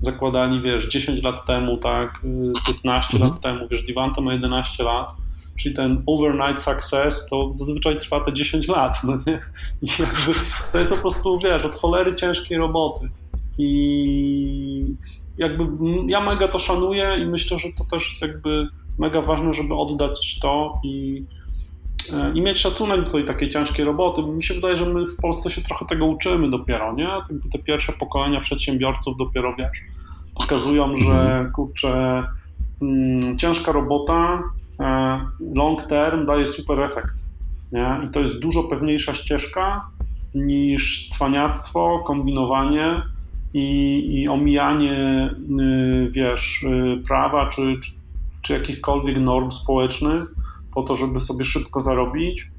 zakładali, 0.00 0.60
wiesz, 0.60 0.88
10 0.88 1.22
lat 1.22 1.46
temu, 1.46 1.76
tak, 1.76 2.20
15 2.66 3.16
y, 3.16 3.16
mhm. 3.16 3.32
lat 3.32 3.40
temu, 3.40 3.68
wiesz, 3.68 3.82
Divanta 3.82 4.20
ma 4.20 4.32
11 4.32 4.84
lat, 4.84 5.14
czyli 5.62 5.74
ten 5.74 6.02
overnight 6.06 6.62
success 6.62 7.26
to 7.30 7.50
zazwyczaj 7.54 7.98
trwa 7.98 8.20
te 8.20 8.32
10 8.32 8.68
lat, 8.68 8.96
no 9.04 9.18
nie? 9.26 9.40
I 9.82 9.86
jakby 10.02 10.40
to 10.72 10.78
jest 10.78 10.94
po 10.94 11.00
prostu, 11.00 11.38
wiesz, 11.38 11.64
od 11.64 11.74
cholery 11.74 12.14
ciężkiej 12.14 12.58
roboty. 12.58 13.10
I 13.58 14.94
jakby 15.38 15.66
ja 16.06 16.20
mega 16.20 16.48
to 16.48 16.58
szanuję 16.58 17.16
i 17.22 17.26
myślę, 17.26 17.58
że 17.58 17.68
to 17.78 17.84
też 17.84 18.08
jest 18.08 18.22
jakby 18.22 18.68
mega 18.98 19.22
ważne, 19.22 19.54
żeby 19.54 19.74
oddać 19.74 20.38
to 20.40 20.80
i 20.84 21.24
i 22.34 22.40
mieć 22.40 22.58
szacunek 22.58 23.04
do 23.04 23.10
tej 23.10 23.24
takiej 23.24 23.50
ciężkiej 23.50 23.84
roboty. 23.84 24.22
Mi 24.22 24.42
się 24.42 24.54
wydaje, 24.54 24.76
że 24.76 24.86
my 24.86 25.06
w 25.06 25.16
Polsce 25.16 25.50
się 25.50 25.62
trochę 25.62 25.86
tego 25.86 26.06
uczymy 26.06 26.50
dopiero, 26.50 26.92
nie? 26.94 27.08
Te 27.52 27.58
pierwsze 27.58 27.92
pokolenia 27.92 28.40
przedsiębiorców 28.40 29.16
dopiero, 29.16 29.54
wiesz, 29.58 29.82
pokazują, 30.34 30.96
że 30.96 31.50
kurczę, 31.54 32.24
mm, 32.82 33.38
ciężka 33.38 33.72
robota 33.72 34.14
e, 34.14 34.61
long 35.54 35.82
term 35.82 36.26
daje 36.26 36.46
super 36.46 36.80
efekt, 36.80 37.14
nie? 37.72 38.00
I 38.06 38.10
to 38.10 38.20
jest 38.20 38.38
dużo 38.38 38.64
pewniejsza 38.64 39.14
ścieżka 39.14 39.86
niż 40.34 41.08
cwaniactwo, 41.08 42.02
kombinowanie 42.06 43.02
i, 43.54 44.20
i 44.20 44.28
omijanie, 44.28 45.30
y, 45.60 46.10
wiesz, 46.12 46.62
y, 46.62 47.02
prawa 47.06 47.48
czy, 47.48 47.80
czy, 47.82 47.90
czy 48.42 48.52
jakichkolwiek 48.52 49.20
norm 49.20 49.50
społecznych, 49.50 50.24
po 50.74 50.82
to, 50.82 50.96
żeby 50.96 51.20
sobie 51.20 51.44
szybko 51.44 51.80
zarobić. 51.80 52.50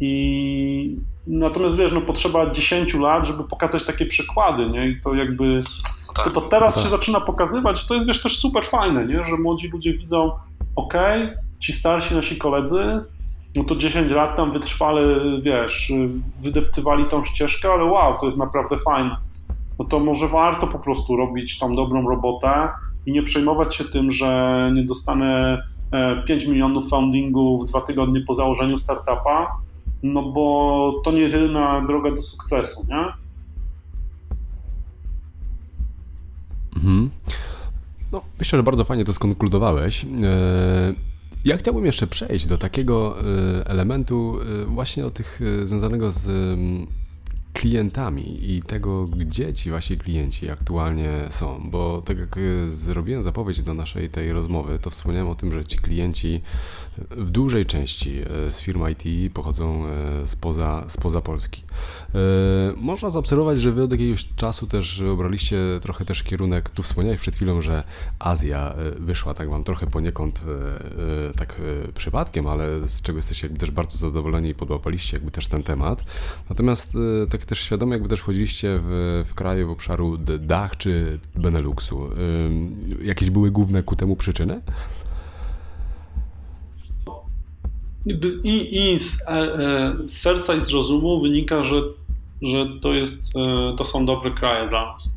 I 0.00 0.96
natomiast 1.26 1.76
wiesz, 1.78 1.92
no 1.92 2.00
potrzeba 2.00 2.50
10 2.50 2.94
lat, 2.94 3.26
żeby 3.26 3.44
pokazać 3.44 3.84
takie 3.84 4.06
przykłady, 4.06 4.70
nie? 4.70 4.88
I 4.88 5.00
to 5.00 5.14
jakby 5.14 5.62
no 6.06 6.12
tak, 6.14 6.24
to, 6.24 6.30
to 6.30 6.40
teraz 6.40 6.74
tak. 6.74 6.84
się 6.84 6.90
zaczyna 6.90 7.20
pokazywać. 7.20 7.86
To 7.86 7.94
jest 7.94 8.06
wiesz 8.06 8.22
też 8.22 8.38
super 8.38 8.64
fajne, 8.66 9.06
nie? 9.06 9.24
Że 9.24 9.36
młodzi 9.36 9.68
ludzie 9.68 9.92
widzą, 9.92 10.30
ok, 10.76 10.94
ci 11.62 11.72
starsi 11.72 12.14
nasi 12.14 12.36
koledzy, 12.36 13.00
no 13.56 13.64
to 13.64 13.76
10 13.76 14.12
lat 14.12 14.36
tam 14.36 14.52
wytrwale, 14.52 15.02
wiesz, 15.42 15.92
wydeptywali 16.40 17.04
tą 17.04 17.24
ścieżkę, 17.24 17.72
ale 17.72 17.84
wow, 17.84 18.18
to 18.20 18.26
jest 18.26 18.38
naprawdę 18.38 18.78
fajne. 18.78 19.16
No 19.78 19.84
to 19.84 20.00
może 20.00 20.28
warto 20.28 20.66
po 20.66 20.78
prostu 20.78 21.16
robić 21.16 21.58
tam 21.58 21.74
dobrą 21.74 22.08
robotę 22.08 22.68
i 23.06 23.12
nie 23.12 23.22
przejmować 23.22 23.76
się 23.76 23.84
tym, 23.84 24.10
że 24.10 24.70
nie 24.76 24.84
dostanę 24.84 25.62
5 26.26 26.46
milionów 26.46 26.88
foundingu 26.88 27.58
w 27.58 27.66
dwa 27.66 27.80
tygodnie 27.80 28.20
po 28.20 28.34
założeniu 28.34 28.78
startupa, 28.78 29.56
no 30.02 30.22
bo 30.22 31.00
to 31.04 31.12
nie 31.12 31.20
jest 31.20 31.34
jedyna 31.34 31.84
droga 31.86 32.10
do 32.10 32.22
sukcesu, 32.22 32.86
nie? 32.88 33.04
Mhm. 36.76 37.10
No, 38.12 38.22
myślę, 38.38 38.56
że 38.56 38.62
bardzo 38.62 38.84
fajnie 38.84 39.04
to 39.04 39.12
skonkludowałeś. 39.12 40.04
E, 40.04 41.11
ja 41.44 41.56
chciałbym 41.56 41.86
jeszcze 41.86 42.06
przejść 42.06 42.46
do 42.46 42.58
takiego 42.58 43.16
e, 43.20 43.66
elementu 43.66 44.38
e, 44.62 44.64
właśnie 44.64 45.06
o 45.06 45.10
tych 45.10 45.40
związanego 45.64 46.12
z 46.12 46.28
klientami 47.52 48.54
i 48.54 48.62
tego, 48.62 49.06
gdzie 49.06 49.52
ci 49.52 49.70
wasi 49.70 49.98
klienci 49.98 50.50
aktualnie 50.50 51.10
są, 51.30 51.70
bo 51.70 52.02
tak 52.02 52.18
jak 52.18 52.36
e, 52.36 52.68
zrobiłem 52.68 53.22
zapowiedź 53.22 53.62
do 53.62 53.74
naszej 53.74 54.08
tej 54.08 54.32
rozmowy, 54.32 54.78
to 54.78 54.90
wspomniałem 54.90 55.28
o 55.28 55.34
tym, 55.34 55.52
że 55.52 55.64
ci 55.64 55.78
klienci 55.78 56.40
w 57.10 57.30
dużej 57.30 57.66
części 57.66 58.20
e, 58.20 58.52
z 58.52 58.60
firm 58.60 58.84
IT 58.88 59.32
pochodzą 59.32 59.84
spoza, 60.24 60.84
spoza 60.88 61.20
Polski. 61.20 61.62
Można 62.76 63.10
zaobserwować, 63.10 63.60
że 63.60 63.72
wy 63.72 63.82
od 63.82 63.92
jakiegoś 63.92 64.34
czasu 64.36 64.66
też 64.66 65.00
obraliście 65.00 65.56
trochę 65.82 66.04
też 66.04 66.22
kierunek, 66.22 66.70
tu 66.70 66.82
wspomniałeś 66.82 67.20
przed 67.20 67.36
chwilą, 67.36 67.60
że 67.60 67.84
Azja 68.18 68.74
wyszła 68.98 69.34
tak 69.34 69.50
wam 69.50 69.64
trochę 69.64 69.86
poniekąd 69.86 70.44
tak 71.36 71.60
przypadkiem, 71.94 72.46
ale 72.46 72.88
z 72.88 73.02
czego 73.02 73.18
jesteście 73.18 73.48
też 73.48 73.70
bardzo 73.70 73.98
zadowoleni 73.98 74.48
i 74.48 74.54
podłapaliście 74.54 75.16
jakby 75.16 75.30
też 75.30 75.48
ten 75.48 75.62
temat. 75.62 76.04
Natomiast 76.48 76.92
tak 77.30 77.41
tak 77.42 77.48
też 77.48 77.60
świadomie 77.60 77.92
jakby 77.92 78.08
też 78.08 78.20
wchodziliście 78.20 78.80
w, 78.82 79.22
w 79.26 79.34
kraje 79.34 79.66
w 79.66 79.70
obszaru 79.70 80.18
Dach 80.38 80.76
czy 80.76 81.18
Beneluxu. 81.34 82.08
Jakieś 83.04 83.30
były 83.30 83.50
główne 83.50 83.82
ku 83.82 83.96
temu 83.96 84.16
przyczyny? 84.16 84.60
I, 88.44 88.76
i 88.76 88.98
z, 88.98 89.22
e, 89.22 89.30
e, 89.30 89.96
z, 90.06 90.12
serca 90.12 90.54
i 90.54 90.60
z 90.60 90.70
rozumu 90.70 91.20
wynika, 91.20 91.64
że, 91.64 91.82
że 92.42 92.66
to, 92.82 92.92
jest, 92.92 93.36
e, 93.36 93.76
to 93.78 93.84
są 93.84 94.06
dobre 94.06 94.30
kraje 94.30 94.68
dla 94.68 94.92
nas. 94.92 95.16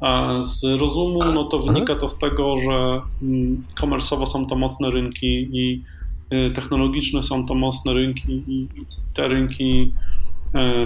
A 0.00 0.42
z 0.42 0.64
rozumu 0.64 1.32
no 1.32 1.44
to 1.44 1.58
wynika 1.58 1.94
to 1.94 2.08
z 2.08 2.18
tego, 2.18 2.58
że 2.58 3.02
mm, 3.22 3.64
komersowo 3.74 4.26
są 4.26 4.46
to 4.46 4.56
mocne 4.56 4.90
rynki 4.90 5.48
i 5.52 5.82
technologiczne 6.54 7.22
są 7.22 7.46
to 7.46 7.54
mocne 7.54 7.92
rynki 7.92 8.42
i 8.46 8.68
te 9.14 9.28
rynki 9.28 9.92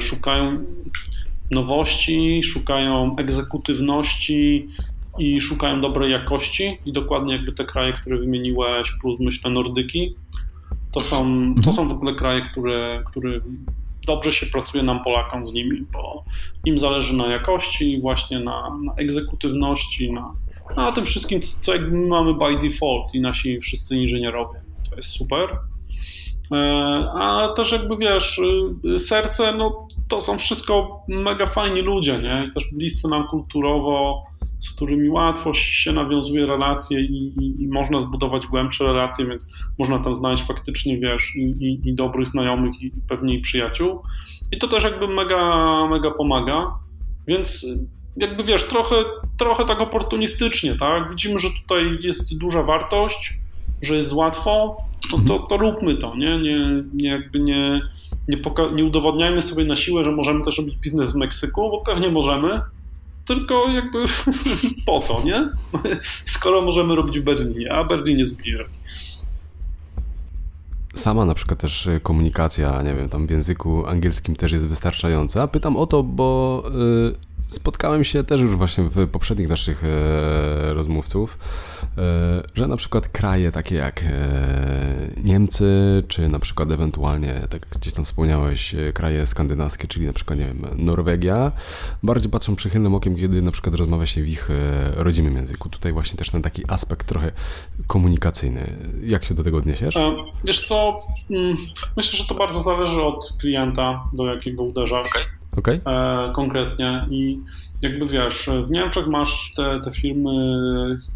szukają 0.00 0.64
nowości, 1.50 2.42
szukają 2.42 3.16
egzekutywności 3.16 4.68
i 5.18 5.40
szukają 5.40 5.80
dobrej 5.80 6.12
jakości 6.12 6.78
i 6.86 6.92
dokładnie 6.92 7.32
jakby 7.32 7.52
te 7.52 7.64
kraje, 7.64 7.92
które 7.92 8.18
wymieniłeś, 8.18 8.92
plus 9.00 9.20
myślę 9.20 9.50
Nordyki, 9.50 10.14
to 10.92 11.02
są, 11.02 11.24
to 11.54 11.58
mhm. 11.58 11.76
są 11.76 11.88
w 11.88 11.92
ogóle 11.92 12.14
kraje, 12.14 12.40
które, 12.40 13.02
które 13.06 13.40
dobrze 14.06 14.32
się 14.32 14.46
pracuje 14.46 14.82
nam 14.82 15.04
Polakom 15.04 15.46
z 15.46 15.52
nimi, 15.52 15.86
bo 15.92 16.24
im 16.64 16.78
zależy 16.78 17.16
na 17.16 17.26
jakości, 17.26 18.00
właśnie 18.00 18.40
na, 18.40 18.78
na 18.84 18.94
egzekutywności, 18.94 20.12
na, 20.12 20.34
na 20.76 20.92
tym 20.92 21.04
wszystkim, 21.04 21.40
co 21.42 21.72
jakby 21.72 21.98
mamy 21.98 22.34
by 22.34 22.58
default 22.58 23.14
i 23.14 23.20
nasi 23.20 23.60
wszyscy 23.60 23.96
inżynierowie. 23.96 24.60
To 24.90 24.96
jest 24.96 25.10
super. 25.10 25.48
E, 26.52 26.56
a 27.14 27.48
też 27.56 27.72
jakby 27.72 27.96
wiesz, 27.96 28.40
y, 28.94 28.98
serce, 28.98 29.52
no 29.52 29.88
to 30.08 30.20
są 30.20 30.38
wszystko 30.38 31.02
mega 31.08 31.46
fajni 31.46 31.80
ludzie, 31.80 32.18
nie? 32.18 32.46
I 32.48 32.54
też 32.54 32.72
bliscy 32.72 33.08
nam 33.08 33.28
kulturowo, 33.28 34.22
z 34.60 34.72
którymi 34.72 35.08
łatwo 35.08 35.54
się 35.54 35.92
nawiązuje 35.92 36.46
relacje 36.46 37.00
i, 37.00 37.32
i, 37.40 37.62
i, 37.62 37.68
można 37.68 38.00
zbudować 38.00 38.46
głębsze 38.46 38.84
relacje, 38.84 39.26
więc 39.26 39.48
można 39.78 39.98
tam 39.98 40.14
znaleźć 40.14 40.44
faktycznie, 40.44 40.98
wiesz, 40.98 41.36
i, 41.36 41.80
i 41.84 41.94
dobrych 41.94 42.26
znajomych 42.26 42.82
i 42.82 42.92
pewnie 43.08 43.34
i 43.34 43.40
przyjaciół. 43.40 44.02
I 44.52 44.58
to 44.58 44.68
też 44.68 44.84
jakby 44.84 45.08
mega, 45.08 45.86
mega 45.90 46.10
pomaga. 46.10 46.78
Więc 47.26 47.66
jakby 48.16 48.44
wiesz, 48.44 48.64
trochę, 48.64 48.96
trochę 49.38 49.64
tak 49.64 49.80
oportunistycznie, 49.80 50.74
tak? 50.76 51.10
Widzimy, 51.10 51.38
że 51.38 51.48
tutaj 51.62 51.98
jest 52.00 52.38
duża 52.38 52.62
wartość, 52.62 53.38
że 53.82 53.96
jest 53.96 54.12
łatwo, 54.12 54.76
no 55.12 55.18
to, 55.28 55.38
to 55.38 55.56
róbmy 55.56 55.94
to, 55.94 56.16
nie? 56.16 56.38
Nie, 56.38 56.82
nie, 56.94 57.08
jakby 57.08 57.40
nie, 57.40 57.80
nie, 58.28 58.38
nie 58.74 58.84
udowodniajmy 58.84 59.42
sobie 59.42 59.64
na 59.64 59.76
siłę, 59.76 60.04
że 60.04 60.12
możemy 60.12 60.44
też 60.44 60.58
robić 60.58 60.76
biznes 60.76 61.12
w 61.12 61.16
Meksyku, 61.16 61.70
bo 61.70 61.80
pewnie 61.80 62.08
możemy, 62.08 62.60
tylko 63.26 63.68
jakby 63.68 64.04
po 64.86 65.00
co, 65.00 65.22
nie? 65.24 65.48
Skoro 66.24 66.62
możemy 66.62 66.94
robić 66.94 67.20
w 67.20 67.24
Berlinie, 67.24 67.72
a 67.72 67.84
Berlin 67.84 68.18
jest 68.18 68.42
bliżej. 68.42 68.66
Sama 70.94 71.26
na 71.26 71.34
przykład 71.34 71.60
też 71.60 71.88
komunikacja, 72.02 72.82
nie 72.82 72.94
wiem, 72.94 73.08
tam 73.08 73.26
w 73.26 73.30
języku 73.30 73.86
angielskim 73.86 74.36
też 74.36 74.52
jest 74.52 74.68
wystarczająca. 74.68 75.48
Pytam 75.48 75.76
o 75.76 75.86
to, 75.86 76.02
bo 76.02 76.62
y, 77.12 77.25
spotkałem 77.46 78.04
się 78.04 78.24
też 78.24 78.40
już 78.40 78.56
właśnie 78.56 78.84
w 78.84 79.08
poprzednich 79.08 79.48
naszych 79.48 79.84
e, 79.84 80.74
rozmówców, 80.74 81.38
e, 81.98 82.42
że 82.54 82.66
na 82.66 82.76
przykład 82.76 83.08
kraje 83.08 83.52
takie 83.52 83.74
jak 83.74 84.02
e, 84.02 84.06
Niemcy, 85.24 86.02
czy 86.08 86.28
na 86.28 86.38
przykład 86.38 86.70
ewentualnie, 86.70 87.34
tak 87.34 87.52
jak 87.52 87.68
gdzieś 87.80 87.94
tam 87.94 88.04
wspomniałeś, 88.04 88.74
kraje 88.94 89.26
skandynawskie, 89.26 89.88
czyli 89.88 90.06
na 90.06 90.12
przykład, 90.12 90.38
nie 90.38 90.46
wiem, 90.46 90.66
Norwegia, 90.76 91.52
bardziej 92.02 92.30
patrzą 92.30 92.56
przychylnym 92.56 92.94
okiem, 92.94 93.16
kiedy 93.16 93.42
na 93.42 93.52
przykład 93.52 93.74
rozmawia 93.74 94.06
się 94.06 94.22
w 94.22 94.28
ich 94.28 94.48
rodzimym 94.96 95.36
języku. 95.36 95.68
Tutaj 95.68 95.92
właśnie 95.92 96.18
też 96.18 96.30
ten 96.30 96.42
taki 96.42 96.62
aspekt 96.68 97.06
trochę 97.06 97.32
komunikacyjny. 97.86 98.76
Jak 99.02 99.24
się 99.24 99.34
do 99.34 99.44
tego 99.44 99.58
odniesiesz? 99.58 99.98
Wiesz 100.44 100.68
co, 100.68 101.02
mm, 101.30 101.56
myślę, 101.96 102.18
że 102.18 102.24
to 102.24 102.34
bardzo 102.34 102.60
zależy 102.60 103.02
od 103.02 103.36
klienta, 103.40 104.08
do 104.12 104.26
jakiego 104.26 104.62
uderzasz. 104.62 105.06
Okay 105.06 105.35
okay. 105.58 105.80
e, 105.86 106.32
konkretnie. 106.32 107.06
I 107.10 107.38
jakby 107.82 108.06
wiesz, 108.06 108.50
w 108.66 108.70
Niemczech 108.70 109.06
masz 109.06 109.54
te, 109.56 109.80
te 109.84 109.90
firmy, 109.90 110.30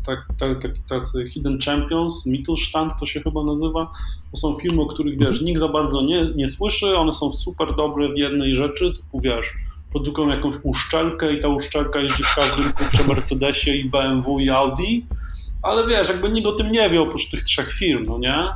tak, 0.07 0.18
tak, 0.38 0.62
tak, 0.62 0.72
tacy 0.88 1.28
Hidden 1.28 1.59
Champions, 1.61 2.26
Mittelstand 2.26 2.93
to 3.01 3.07
się 3.07 3.20
chyba 3.20 3.45
nazywa. 3.45 3.93
To 4.30 4.36
są 4.36 4.57
firmy, 4.57 4.82
o 4.82 4.86
których 4.86 5.18
wiesz, 5.18 5.28
mhm. 5.28 5.45
nikt 5.45 5.61
za 5.61 5.68
bardzo 5.68 6.03
nie, 6.03 6.24
nie 6.34 6.49
słyszy, 6.49 6.97
one 6.97 7.12
są 7.12 7.32
super 7.32 7.74
dobre 7.76 8.09
w 8.09 8.18
jednej 8.18 8.55
rzeczy, 8.55 8.93
typu 8.93 9.20
wiesz, 9.20 9.55
produkują 9.91 10.28
jakąś 10.28 10.55
uszczelkę 10.62 11.32
i 11.32 11.41
ta 11.41 11.49
uszczelka 11.49 11.99
jeździ 11.99 12.22
w 12.22 12.34
każdym 12.34 12.72
kurczę 12.72 13.05
Mercedesie 13.09 13.70
i 13.74 13.84
BMW 13.84 14.41
i 14.41 14.51
Audi, 14.51 15.07
ale 15.62 15.86
wiesz, 15.86 16.09
jakby 16.09 16.30
nikt 16.30 16.47
o 16.47 16.53
tym 16.53 16.72
nie 16.72 16.91
wie 16.91 17.01
oprócz 17.01 17.30
tych 17.30 17.43
trzech 17.43 17.72
firm, 17.72 18.07
no 18.07 18.18
nie? 18.18 18.49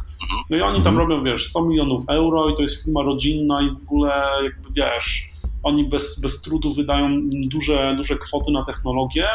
No 0.50 0.56
i 0.56 0.60
oni 0.60 0.82
tam 0.82 0.94
mhm. 0.94 1.10
robią, 1.10 1.24
wiesz, 1.24 1.46
100 1.46 1.64
milionów 1.64 2.02
euro 2.08 2.48
i 2.48 2.54
to 2.54 2.62
jest 2.62 2.84
firma 2.84 3.02
rodzinna 3.02 3.62
i 3.62 3.70
w 3.70 3.82
ogóle 3.82 4.12
jakby, 4.42 4.68
wiesz, 4.76 5.33
oni 5.64 5.84
bez, 5.84 6.20
bez 6.20 6.42
trudu 6.42 6.72
wydają 6.72 7.20
duże, 7.30 7.94
duże 7.96 8.18
kwoty 8.18 8.52
na 8.52 8.64
technologię, 8.64 9.26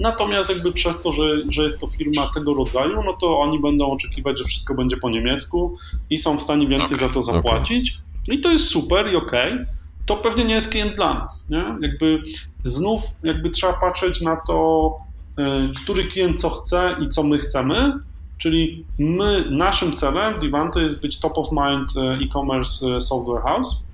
natomiast 0.00 0.50
jakby 0.50 0.72
przez 0.72 1.02
to, 1.02 1.12
że, 1.12 1.24
że 1.48 1.64
jest 1.64 1.80
to 1.80 1.86
firma 1.86 2.30
tego 2.34 2.54
rodzaju, 2.54 3.02
no 3.02 3.12
to 3.12 3.38
oni 3.38 3.60
będą 3.60 3.90
oczekiwać, 3.90 4.38
że 4.38 4.44
wszystko 4.44 4.74
będzie 4.74 4.96
po 4.96 5.10
niemiecku 5.10 5.76
i 6.10 6.18
są 6.18 6.38
w 6.38 6.42
stanie 6.42 6.66
więcej 6.66 6.96
okay, 6.96 7.08
za 7.08 7.14
to 7.14 7.22
zapłacić. 7.22 7.98
Okay. 8.22 8.36
I 8.36 8.40
to 8.40 8.52
jest 8.52 8.64
super 8.64 9.12
i 9.12 9.16
okej. 9.16 9.52
Okay. 9.52 9.66
To 10.06 10.16
pewnie 10.16 10.44
nie 10.44 10.54
jest 10.54 10.70
klient 10.70 10.96
dla 10.96 11.14
nas. 11.14 11.46
Nie? 11.50 11.64
Jakby 11.80 12.22
znów 12.64 13.02
jakby 13.22 13.50
trzeba 13.50 13.72
patrzeć 13.72 14.20
na 14.20 14.36
to, 14.36 14.90
e, 15.38 15.68
który 15.82 16.04
klient 16.04 16.40
co 16.40 16.50
chce 16.50 16.96
i 17.02 17.08
co 17.08 17.22
my 17.22 17.38
chcemy. 17.38 17.92
Czyli 18.38 18.84
my, 18.98 19.44
naszym 19.50 19.96
celem 19.96 20.36
w 20.36 20.38
Divanto 20.38 20.80
jest 20.80 21.00
być 21.00 21.20
top 21.20 21.38
of 21.38 21.48
mind 21.52 21.96
e, 21.96 22.24
e-commerce 22.24 22.96
e, 22.96 23.00
software 23.00 23.42
house 23.42 23.86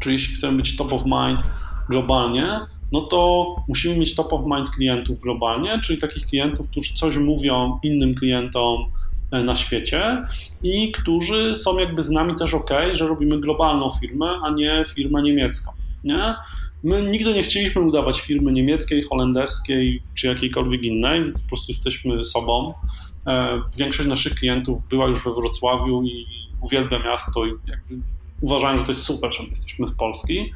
Czyli 0.00 0.12
jeśli 0.12 0.36
chcemy 0.36 0.56
być 0.56 0.76
top 0.76 0.92
of 0.92 1.02
mind 1.04 1.40
globalnie, 1.88 2.60
no 2.92 3.00
to 3.00 3.46
musimy 3.68 3.96
mieć 3.96 4.14
top 4.14 4.32
of 4.32 4.40
mind 4.46 4.70
klientów 4.70 5.20
globalnie, 5.20 5.80
czyli 5.84 5.98
takich 5.98 6.26
klientów, 6.26 6.70
którzy 6.70 6.94
coś 6.94 7.16
mówią 7.16 7.78
innym 7.82 8.14
klientom 8.14 8.86
e, 9.32 9.42
na 9.42 9.56
świecie 9.56 10.24
i 10.62 10.92
którzy 10.92 11.56
są 11.56 11.78
jakby 11.78 12.02
z 12.02 12.10
nami 12.10 12.36
też 12.36 12.54
ok, 12.54 12.70
że 12.92 13.08
robimy 13.08 13.40
globalną 13.40 13.90
firmę, 14.00 14.26
a 14.44 14.50
nie 14.50 14.84
firmę 14.94 15.22
niemiecką. 15.22 15.72
Nie? 16.04 16.34
My 16.84 17.02
nigdy 17.02 17.34
nie 17.34 17.42
chcieliśmy 17.42 17.82
udawać 17.82 18.20
firmy 18.20 18.52
niemieckiej, 18.52 19.02
holenderskiej 19.02 20.02
czy 20.14 20.26
jakiejkolwiek 20.26 20.82
innej, 20.82 21.24
więc 21.24 21.42
po 21.42 21.48
prostu 21.48 21.72
jesteśmy 21.72 22.24
sobą. 22.24 22.74
E, 23.26 23.62
większość 23.78 24.08
naszych 24.08 24.34
klientów 24.34 24.88
była 24.88 25.06
już 25.06 25.24
we 25.24 25.34
Wrocławiu 25.34 26.02
i 26.02 26.26
uwielbia 26.60 26.98
miasto 26.98 27.46
i 27.46 27.50
jakby 27.66 27.98
uważają, 28.40 28.76
że 28.76 28.84
to 28.84 28.90
jest 28.90 29.02
super, 29.02 29.34
że 29.34 29.42
my 29.42 29.48
jesteśmy 29.48 29.88
z 29.88 29.92
Polski. 29.92 30.52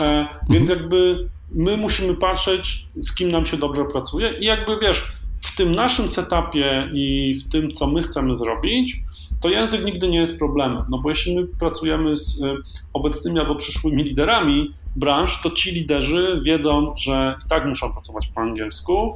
E, 0.00 0.28
więc 0.50 0.70
mhm. 0.70 0.78
jakby 0.80 1.28
my 1.52 1.76
musimy 1.76 2.14
patrzeć, 2.14 2.86
z 3.00 3.14
kim 3.14 3.30
nam 3.30 3.46
się 3.46 3.56
dobrze 3.56 3.84
pracuje 3.84 4.38
i 4.40 4.44
jakby 4.44 4.78
wiesz, 4.78 5.12
w 5.42 5.56
tym 5.56 5.74
naszym 5.74 6.08
setupie 6.08 6.90
i 6.92 7.34
w 7.34 7.48
tym, 7.48 7.72
co 7.72 7.86
my 7.86 8.02
chcemy 8.02 8.36
zrobić, 8.36 9.00
to 9.40 9.48
język 9.48 9.84
nigdy 9.84 10.08
nie 10.08 10.18
jest 10.18 10.38
problemem. 10.38 10.84
No 10.90 10.98
bo 10.98 11.10
jeśli 11.10 11.36
my 11.36 11.46
pracujemy 11.46 12.16
z 12.16 12.42
e, 12.42 12.56
obecnymi 12.92 13.38
albo 13.40 13.54
przyszłymi 13.54 14.02
liderami 14.02 14.70
branż, 14.96 15.42
to 15.42 15.50
ci 15.50 15.72
liderzy 15.72 16.40
wiedzą, 16.44 16.94
że 16.96 17.38
i 17.46 17.48
tak 17.48 17.66
muszą 17.66 17.92
pracować 17.92 18.26
po 18.26 18.40
angielsku 18.40 19.14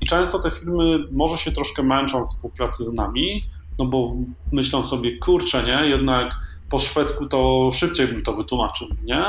i 0.00 0.06
często 0.06 0.38
te 0.38 0.50
firmy 0.50 0.98
może 1.12 1.38
się 1.38 1.52
troszkę 1.52 1.82
męczą 1.82 2.24
w 2.24 2.26
współpracy 2.26 2.84
z 2.84 2.92
nami, 2.92 3.44
no 3.78 3.84
bo 3.84 4.14
myślą 4.52 4.84
sobie, 4.84 5.18
kurczę, 5.18 5.62
nie, 5.62 5.88
jednak 5.88 6.34
po 6.72 6.78
szwedzku 6.78 7.26
to 7.26 7.70
szybciej 7.74 8.06
bym 8.06 8.22
to 8.22 8.32
wytłumaczył, 8.32 8.88
nie? 9.04 9.24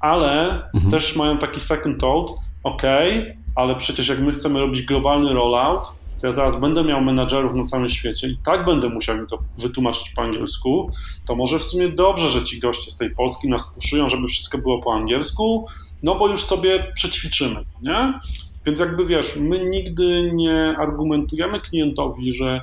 Ale 0.00 0.62
mhm. 0.74 0.90
też 0.90 1.16
mają 1.16 1.38
taki 1.38 1.60
second 1.60 2.00
thought, 2.00 2.34
ok, 2.62 2.82
ale 3.54 3.76
przecież 3.76 4.08
jak 4.08 4.20
my 4.20 4.32
chcemy 4.32 4.60
robić 4.60 4.82
globalny 4.82 5.32
rollout, 5.32 5.82
to 6.20 6.26
ja 6.26 6.32
zaraz 6.32 6.60
będę 6.60 6.84
miał 6.84 7.00
menadżerów 7.00 7.54
na 7.54 7.64
całym 7.64 7.90
świecie 7.90 8.28
i 8.28 8.38
tak 8.44 8.64
będę 8.64 8.88
musiał 8.88 9.16
im 9.16 9.26
to 9.26 9.38
wytłumaczyć 9.58 10.10
po 10.16 10.22
angielsku, 10.22 10.90
to 11.26 11.34
może 11.34 11.58
w 11.58 11.62
sumie 11.62 11.88
dobrze, 11.88 12.28
że 12.28 12.44
ci 12.44 12.60
goście 12.60 12.90
z 12.90 12.96
tej 12.96 13.10
Polski 13.10 13.48
nas 13.48 13.74
puszują, 13.74 14.08
żeby 14.08 14.28
wszystko 14.28 14.58
było 14.58 14.82
po 14.82 14.94
angielsku, 14.94 15.66
no 16.02 16.14
bo 16.14 16.28
już 16.28 16.44
sobie 16.44 16.92
przećwiczymy, 16.94 17.64
nie? 17.82 18.18
Więc 18.66 18.80
jakby 18.80 19.06
wiesz, 19.06 19.36
my 19.36 19.64
nigdy 19.64 20.30
nie 20.34 20.76
argumentujemy 20.78 21.60
klientowi, 21.60 22.32
że 22.32 22.60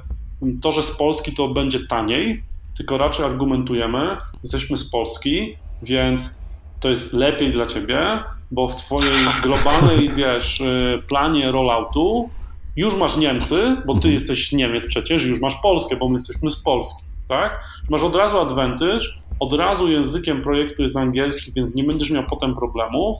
to, 0.61 0.71
że 0.71 0.83
z 0.83 0.97
Polski 0.97 1.31
to 1.35 1.47
będzie 1.47 1.87
taniej, 1.87 2.43
tylko 2.77 2.97
raczej 2.97 3.25
argumentujemy, 3.25 4.17
jesteśmy 4.43 4.77
z 4.77 4.89
Polski, 4.89 5.55
więc 5.83 6.41
to 6.79 6.89
jest 6.89 7.13
lepiej 7.13 7.53
dla 7.53 7.67
ciebie, 7.67 8.23
bo 8.51 8.67
w 8.67 8.75
twojej 8.75 9.17
globalnej, 9.43 10.09
wiesz, 10.15 10.61
y, 10.61 11.03
planie 11.07 11.51
rolloutu 11.51 12.29
już 12.75 12.95
masz 12.95 13.17
Niemcy, 13.17 13.77
bo 13.85 13.93
ty 13.93 13.97
mhm. 13.97 14.13
jesteś 14.13 14.49
z 14.49 14.53
Niemiec 14.53 14.85
przecież, 14.85 15.25
już 15.25 15.41
masz 15.41 15.55
Polskę, 15.55 15.95
bo 15.95 16.09
my 16.09 16.13
jesteśmy 16.13 16.51
z 16.51 16.61
Polski, 16.61 17.03
tak? 17.27 17.63
Masz 17.89 18.03
od 18.03 18.15
razu 18.15 18.39
advantage, 18.39 19.05
od 19.39 19.53
razu 19.53 19.91
językiem 19.91 20.41
projektu 20.41 20.83
jest 20.83 20.97
angielski, 20.97 21.53
więc 21.53 21.75
nie 21.75 21.83
będziesz 21.83 22.11
miał 22.11 22.23
potem 22.23 22.55
problemów. 22.55 23.17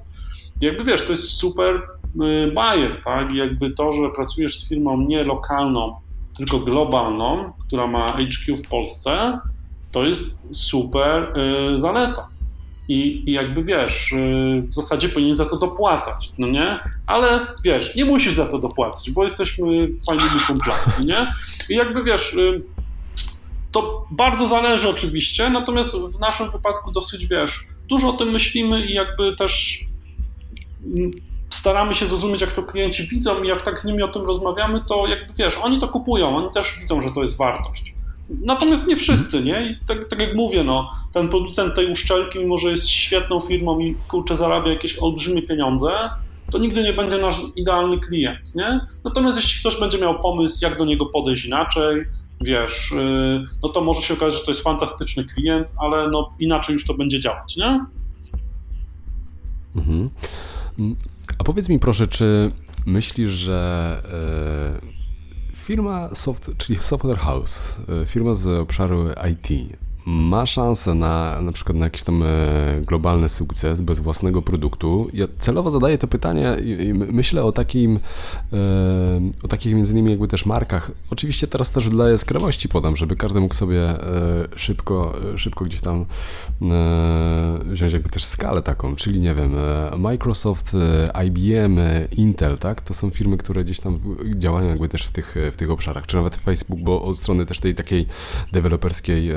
jakby 0.62 0.84
wiesz, 0.84 1.06
to 1.06 1.12
jest 1.12 1.30
super 1.30 1.82
y, 2.22 2.52
bajer, 2.52 3.02
tak? 3.04 3.32
I 3.32 3.38
jakby 3.38 3.72
to, 3.72 3.92
że 3.92 4.10
pracujesz 4.10 4.60
z 4.60 4.70
firmą 4.70 5.02
nie 5.02 5.24
lokalną, 5.24 5.96
tylko 6.46 6.60
globalną, 6.60 7.54
która 7.68 7.88
ma 7.88 8.08
HQ 8.08 8.58
w 8.58 8.70
Polsce, 8.70 9.40
to 9.92 10.04
jest 10.04 10.40
super 10.52 11.34
y, 11.76 11.80
zaleta. 11.80 12.28
I, 12.88 13.24
I, 13.30 13.32
jakby 13.32 13.64
wiesz, 13.64 14.12
y, 14.12 14.64
w 14.68 14.74
zasadzie 14.74 15.10
powinien 15.10 15.34
za 15.34 15.46
to 15.46 15.58
dopłacać, 15.58 16.32
no 16.38 16.48
nie? 16.48 16.80
Ale 17.08 17.48
wiesz, 17.64 17.96
nie 17.96 18.06
musisz 18.06 18.34
za 18.34 18.46
to 18.46 18.60
dopłacać, 18.60 19.12
bo 19.12 19.24
jesteśmy 19.24 19.66
fajnymi 20.08 20.42
kumplami, 20.48 21.06
nie? 21.06 21.34
I 21.70 21.76
jakby 21.76 22.04
wiesz, 22.04 22.34
y, 22.34 22.62
to 23.72 24.08
bardzo 24.12 24.48
zależy 24.48 24.90
oczywiście, 24.90 25.50
natomiast 25.50 25.96
w 25.96 26.20
naszym 26.20 26.52
wypadku 26.52 26.92
dosyć 26.92 27.26
wiesz, 27.26 27.66
dużo 27.90 28.10
o 28.10 28.14
tym 28.14 28.30
myślimy 28.30 28.86
i 28.86 28.94
jakby 28.94 29.36
też 29.36 29.86
staramy 31.54 31.96
się 31.96 32.06
zrozumieć, 32.06 32.42
jak 32.42 32.54
to 32.54 32.64
klienci 32.64 33.08
widzą 33.08 33.44
i 33.44 33.48
jak 33.48 33.62
tak 33.62 33.80
z 33.80 33.86
nimi 33.86 34.04
o 34.04 34.08
tym 34.08 34.22
rozmawiamy, 34.22 34.82
to 34.88 35.08
jakby 35.08 35.34
wiesz, 35.34 35.58
oni 35.58 35.80
to 35.80 35.88
kupują, 35.88 36.38
oni 36.38 36.54
też 36.54 36.80
widzą, 36.80 37.02
że 37.02 37.12
to 37.12 37.22
jest 37.22 37.38
wartość. 37.38 37.94
Natomiast 38.42 38.88
nie 38.88 38.96
wszyscy, 38.96 39.44
nie? 39.44 39.66
I 39.72 39.86
tak, 39.88 40.08
tak, 40.08 40.20
jak 40.20 40.36
mówię, 40.36 40.64
no, 40.64 40.90
ten 41.14 41.30
producent 41.30 41.76
tej 41.76 41.92
uszczelki, 41.92 42.40
mimo 42.40 42.58
że 42.58 42.72
jest 42.72 42.90
świetną 42.90 43.40
firmą 43.40 43.80
i 43.80 43.96
kurczę 44.08 44.36
zarabia 44.36 44.72
jakieś 44.72 45.00
olbrzymie 45.00 45.42
pieniądze, 45.42 46.10
to 46.52 46.58
nigdy 46.58 46.84
nie 46.84 46.94
będzie 46.94 47.18
nasz 47.18 47.36
idealny 47.56 48.00
klient, 48.00 48.56
nie? 48.56 48.82
Natomiast 49.04 49.36
jeśli 49.36 49.60
ktoś 49.60 49.80
będzie 49.80 49.98
miał 49.98 50.20
pomysł, 50.20 50.60
jak 50.62 50.78
do 50.78 50.86
niego 50.86 51.06
podejść 51.06 51.46
inaczej, 51.46 52.06
wiesz, 52.42 52.92
yy, 52.92 53.44
no 53.64 53.70
to 53.70 53.82
może 53.82 54.02
się 54.02 54.14
okazać, 54.14 54.40
że 54.40 54.46
to 54.46 54.52
jest 54.52 54.64
fantastyczny 54.64 55.26
klient, 55.26 55.68
ale 55.78 56.08
no 56.08 56.34
inaczej 56.40 56.74
już 56.74 56.88
to 56.88 56.94
będzie 56.94 57.20
działać, 57.20 57.58
nie? 57.58 57.86
Mhm. 59.76 60.10
A 61.42 61.44
powiedz 61.44 61.70
mi 61.70 61.80
proszę, 61.80 62.08
czy 62.08 62.52
myślisz, 62.86 63.32
że 63.32 64.02
yy 64.84 64.92
Firma, 65.56 66.16
soft, 66.16 66.52
czyli 66.58 66.80
Software 66.82 67.18
House, 67.18 67.78
e, 68.04 68.06
firma 68.06 68.36
z 68.36 68.48
obszaru 68.48 69.06
IT, 69.32 69.78
ma 70.06 70.46
szansę 70.46 70.96
na 70.96 71.42
na 71.42 71.52
przykład 71.52 71.78
na 71.78 71.86
jakiś 71.86 72.04
tam 72.04 72.24
e, 72.24 72.28
globalny 72.88 73.30
sukces 73.30 73.82
bez 73.82 74.00
własnego 74.00 74.42
produktu. 74.42 75.10
Ja 75.14 75.26
celowo 75.40 75.72
zadaję 75.72 75.98
to 75.98 76.08
pytanie 76.08 76.58
i 76.64 76.94
myślę 76.94 77.44
o 77.44 77.52
takim 77.52 78.00
e, 78.54 78.58
o 79.44 79.48
takich 79.48 79.76
między 79.76 79.94
innymi 79.94 80.12
jakby 80.12 80.28
też 80.28 80.46
markach. 80.46 80.92
Oczywiście 81.10 81.48
teraz 81.48 81.72
też 81.72 81.90
dla 81.90 82.10
jaskrawości 82.10 82.70
podam, 82.70 82.96
żeby 82.96 83.16
każdy 83.16 83.40
mógł 83.40 83.54
sobie 83.54 83.82
e, 83.82 84.00
szybko, 84.56 85.14
szybko 85.36 85.66
gdzieś 85.66 85.82
tam 85.82 86.06
wziąć 87.66 87.94
jakby 87.94 88.10
też 88.10 88.26
skalę 88.26 88.62
taką, 88.62 88.96
czyli 88.96 89.20
nie 89.20 89.34
wiem, 89.34 89.56
Microsoft, 89.98 90.72
IBM, 91.26 91.80
Intel, 92.12 92.58
tak? 92.58 92.82
To 92.82 92.94
są 92.94 93.10
firmy, 93.10 93.38
które 93.38 93.64
gdzieś 93.64 93.80
tam 93.80 94.00
działają 94.36 94.70
jakby 94.70 94.90
też 94.90 95.04
w 95.04 95.12
tych, 95.12 95.36
w 95.52 95.58
tych 95.58 95.72
obszarach, 95.72 96.06
czy 96.06 96.16
nawet 96.16 96.36
Facebook, 96.36 96.80
bo 96.80 97.02
od 97.04 97.18
strony 97.18 97.46
też 97.46 97.60
tej 97.60 97.76
takiej 97.76 98.06
deweloperskiej 98.52 99.32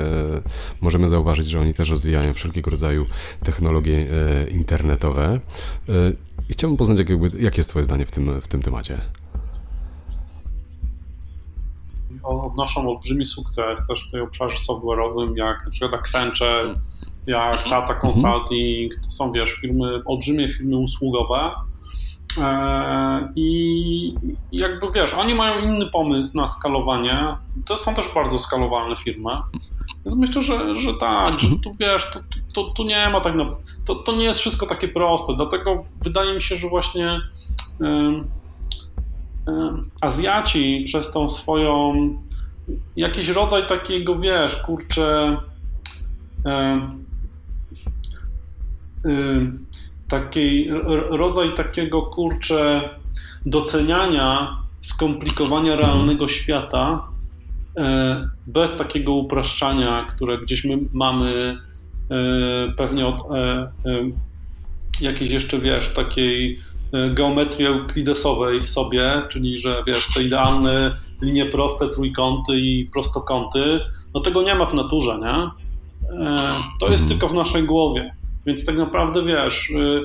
możemy 0.81 1.09
zauważyć, 1.09 1.47
że 1.47 1.59
oni 1.59 1.73
też 1.73 1.89
rozwijają 1.89 2.33
wszelkiego 2.33 2.71
rodzaju 2.71 3.05
technologie 3.43 4.07
e, 4.11 4.49
internetowe. 4.49 5.39
E, 5.89 5.91
I 6.49 6.53
chciałbym 6.53 6.77
poznać, 6.77 6.99
jak, 6.99 7.09
jakby, 7.09 7.29
jakie 7.39 7.57
jest 7.57 7.69
Twoje 7.69 7.85
zdanie 7.85 8.05
w 8.05 8.11
tym, 8.11 8.41
w 8.41 8.47
tym 8.47 8.61
temacie. 8.61 9.01
Odnoszą 12.23 12.89
olbrzymi 12.89 13.25
sukces 13.25 13.87
też 13.87 14.07
w 14.07 14.11
tej 14.11 14.21
obszarze 14.21 14.57
software'owym, 14.57 15.37
jak 15.37 15.65
na 15.65 15.71
przykład 15.71 15.93
Accenture, 15.93 16.79
jak 17.27 17.63
Tata 17.63 17.93
mhm. 17.93 17.99
Consulting, 18.01 18.93
to 19.03 19.11
są 19.11 19.31
wiesz, 19.31 19.51
firmy, 19.51 20.01
olbrzymie 20.05 20.53
firmy 20.53 20.77
usługowe, 20.77 21.51
E, 22.37 23.33
I 23.35 24.15
jakby 24.51 24.91
wiesz, 24.91 25.13
oni 25.13 25.35
mają 25.35 25.59
inny 25.59 25.85
pomysł 25.85 26.37
na 26.37 26.47
skalowanie. 26.47 27.37
To 27.65 27.77
są 27.77 27.95
też 27.95 28.05
bardzo 28.15 28.39
skalowalne 28.39 28.95
firmy. 28.97 29.31
Więc 30.05 30.17
myślę, 30.17 30.43
że, 30.43 30.77
że 30.77 30.93
tak, 30.93 31.39
że 31.39 31.55
tu 31.63 31.75
wiesz, 31.79 32.11
tu, 32.11 32.19
tu, 32.53 32.73
tu 32.73 32.83
nie 32.83 33.09
ma 33.09 33.21
tak 33.21 33.35
na. 33.35 33.45
To, 33.85 33.95
to 33.95 34.15
nie 34.15 34.23
jest 34.23 34.39
wszystko 34.39 34.65
takie 34.65 34.87
proste. 34.87 35.35
Dlatego 35.35 35.85
wydaje 36.01 36.33
mi 36.33 36.41
się, 36.41 36.55
że 36.55 36.69
właśnie 36.69 37.11
y, 37.11 37.85
y, 37.85 39.53
Azjaci 40.01 40.83
przez 40.85 41.11
tą 41.11 41.29
swoją 41.29 41.93
jakiś 42.95 43.29
rodzaj 43.29 43.67
takiego, 43.67 44.15
wiesz, 44.15 44.55
kurczę. 44.55 45.37
Y, 49.05 49.51
takiej, 50.07 50.69
rodzaj 51.09 51.55
takiego 51.55 52.01
kurcze 52.01 52.89
doceniania 53.45 54.57
skomplikowania 54.81 55.75
realnego 55.75 56.27
świata 56.27 57.07
bez 58.47 58.77
takiego 58.77 59.13
upraszczania, 59.13 60.07
które 60.15 60.37
gdzieś 60.37 60.65
my 60.65 60.77
mamy 60.93 61.57
e, 62.11 62.15
pewnie 62.77 63.07
od 63.07 63.31
e, 63.31 63.71
jakiejś 65.01 65.31
jeszcze, 65.31 65.59
wiesz, 65.59 65.93
takiej 65.93 66.59
geometrii 67.13 67.65
euklidesowej 67.65 68.61
w 68.61 68.69
sobie, 68.69 69.21
czyli 69.29 69.57
że 69.57 69.83
wiesz, 69.87 70.13
te 70.13 70.23
idealne 70.23 70.97
linie 71.21 71.45
proste, 71.45 71.89
trójkąty 71.89 72.59
i 72.59 72.89
prostokąty, 72.93 73.79
no 74.13 74.19
tego 74.19 74.41
nie 74.41 74.55
ma 74.55 74.65
w 74.65 74.73
naturze, 74.73 75.19
nie? 75.19 75.49
To 76.79 76.89
jest 76.91 77.03
mhm. 77.03 77.09
tylko 77.09 77.27
w 77.27 77.33
naszej 77.33 77.63
głowie. 77.63 78.15
Więc 78.45 78.65
tak 78.65 78.77
naprawdę 78.77 79.23
wiesz, 79.23 79.69
y, 79.69 80.01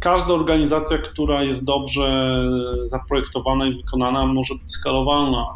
każda 0.00 0.34
organizacja, 0.34 0.98
która 0.98 1.42
jest 1.42 1.64
dobrze 1.64 2.40
zaprojektowana 2.86 3.66
i 3.66 3.76
wykonana, 3.76 4.26
może 4.26 4.54
być 4.54 4.72
skalowalna. 4.72 5.46